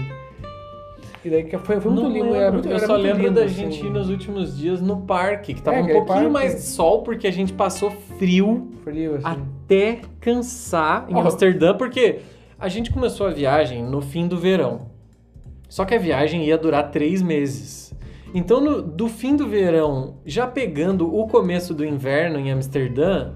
[1.23, 3.35] E daí que foi, foi muito lindo, era muito, eu era só muito lembro lindo,
[3.39, 3.55] da assim.
[3.71, 6.55] gente ir nos últimos dias no parque, que tava É, um aquele pouquinho parque- mais
[6.55, 7.89] de sol, porque a gente passou
[8.19, 9.25] frio Frio, assim.
[9.25, 11.21] até cansar em Ó.
[11.21, 12.19] Amsterdã, porque
[12.59, 14.93] a gente começou a viagem no fim do verão.
[15.67, 17.91] Só que a viagem ia durar três meses.
[18.33, 23.31] Então, no- do fim do verão, já pegando o começo do inverno em Amsterdã,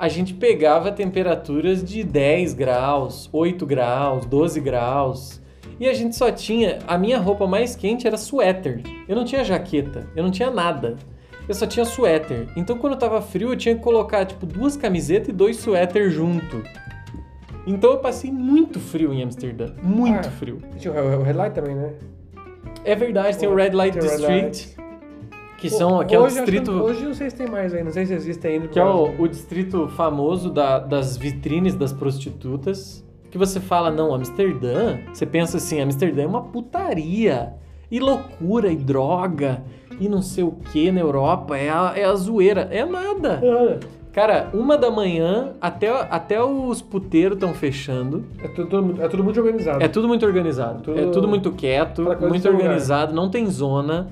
[0.00, 5.42] a gente pegava temperaturas de 10 graus, 8 graus, 12 graus.
[5.78, 6.78] E a gente só tinha.
[6.88, 8.80] A minha roupa mais quente era suéter.
[9.06, 10.96] Eu não tinha jaqueta, eu não tinha nada.
[11.46, 12.48] Eu só tinha suéter.
[12.56, 16.62] Então quando tava frio, eu tinha que colocar tipo duas camisetas e dois suéter junto.
[17.66, 19.74] Então eu passei muito frio em Amsterdã.
[19.82, 20.32] Muito Ah.
[20.32, 20.62] frio.
[20.78, 21.92] Tinha o, Red Light também, né?
[22.84, 24.79] É verdade, tem o Red Light Tem District.
[25.60, 26.72] Que, são, que é o hoje, acho que- distrito.
[26.82, 28.68] hoje não sei se tem mais aí, não sei se existe ainda.
[28.68, 33.04] Que é o, o distrito famoso da- das vitrines das prostitutas.
[33.30, 34.98] Que você fala, não, Amsterdã.
[35.12, 37.52] Você pensa assim, Amsterdã é uma putaria.
[37.90, 39.62] E loucura, e droga,
[40.00, 41.56] e não sei o que na Europa.
[41.58, 42.68] É a, é a zoeira.
[42.70, 43.40] É nada.
[44.12, 48.24] Cara, uma da manhã, até, até os puteiros estão fechando.
[48.42, 49.82] É tudo, é tudo muito organizado.
[49.84, 50.82] É tudo muito organizado.
[50.82, 52.64] Tudo- É tudo muito quieto, muito seu lugar.
[52.66, 54.08] organizado, não tem zona.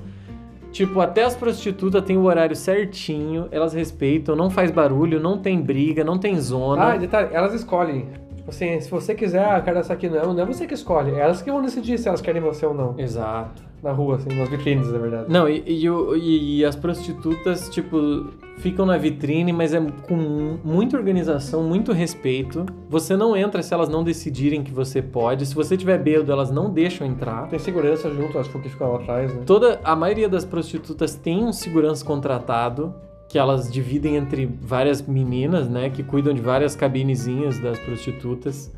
[0.70, 5.60] Tipo, até as prostitutas têm o horário certinho, elas respeitam, não faz barulho, não tem
[5.60, 6.92] briga, não tem zona.
[6.92, 8.06] Ah, detalhe, elas escolhem.
[8.48, 11.10] Tipo assim, se você quiser, ah, quero essa aqui não, não é você que escolhe.
[11.10, 12.94] É elas que vão decidir se elas querem você ou não.
[12.98, 13.62] Exato.
[13.82, 15.26] Na rua, assim, nas vitrines, na verdade.
[15.30, 20.96] Não, e, e, e- e as prostitutas, tipo, ficam na vitrine, mas é com muita
[20.96, 22.64] organização, muito respeito.
[22.88, 25.44] Você não entra se elas não decidirem que você pode.
[25.46, 27.46] Se você tiver bêbado, elas não deixam entrar.
[27.48, 29.42] Tem segurança junto, acho que ficam lá atrás, né?
[29.44, 32.94] Toda a maioria das prostitutas tem um segurança contratado
[33.28, 38.72] que elas dividem entre várias meninas, né, que cuidam de várias cabinezinhas das prostitutas.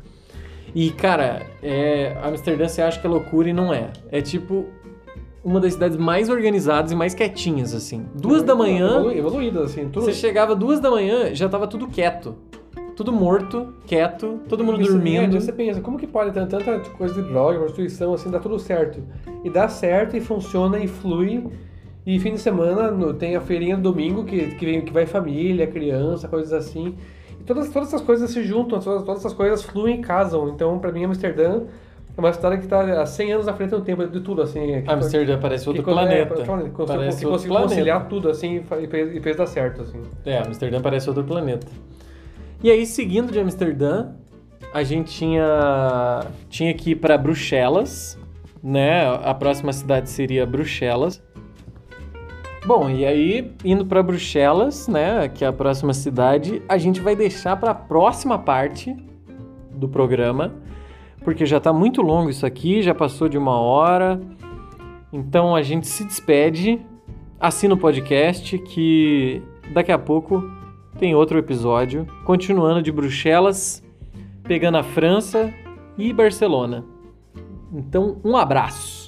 [0.75, 3.91] E cara, é, Amsterdã você acha que é loucura e não é.
[4.11, 4.65] É tipo
[5.43, 8.05] uma das cidades mais organizadas e mais quietinhas assim.
[8.15, 10.05] Duas da manhã, Evolu- Evoluídas, assim, tudo.
[10.05, 12.35] você chegava duas da manhã, já tava tudo quieto.
[12.95, 15.41] Tudo morto, quieto, todo mundo Porque você- é, dormindo.
[15.41, 19.01] Você pensa, como que pode ter tanta coisa de droga, prostituição, assim, dá tudo certo.
[19.43, 21.47] E dá certo, e funciona, e flui.
[22.05, 25.05] E fim de semana no- tem a feirinha do domingo, que, que, vem, que vai
[25.05, 26.95] família, criança, coisas assim.
[27.39, 30.49] E todas, todas essas coisas se juntam, todas, todas essas coisas fluem e casam.
[30.49, 31.61] Então, pra mim, Amsterdã
[32.17, 34.81] é uma cidade que tá há 100 anos à frente do tempo de tudo, assim.
[34.81, 36.33] que- Amsterdã parece que outro é, planeta.
[36.43, 36.69] planeta.
[36.69, 37.69] Que conseguiu- Parece que conseguiu planeta.
[37.75, 40.01] conciliar tudo, assim, e e fez, e fez dar certo, assim.
[40.25, 41.67] É, Amsterdã parece outro planeta.
[42.63, 44.09] E aí, seguindo de Amsterdã,
[44.73, 48.17] a gente tinha, tinha que ir para Bruxelas,
[48.63, 49.07] né?
[49.23, 51.21] A próxima cidade seria Bruxelas.
[52.63, 57.15] Bom, e aí, indo para Bruxelas, né, que é a próxima cidade, a gente vai
[57.15, 58.95] deixar para a próxima parte
[59.73, 60.53] do programa,
[61.23, 64.21] porque já tá muito longo isso aqui, já passou de uma hora.
[65.11, 66.79] Então a gente se despede,
[67.39, 69.41] assina o podcast que
[69.73, 70.43] daqui a pouco
[70.99, 73.83] tem outro episódio, continuando de Bruxelas,
[74.43, 75.51] pegando a França
[75.97, 76.85] e Barcelona.
[77.73, 79.00] Então, um abraço.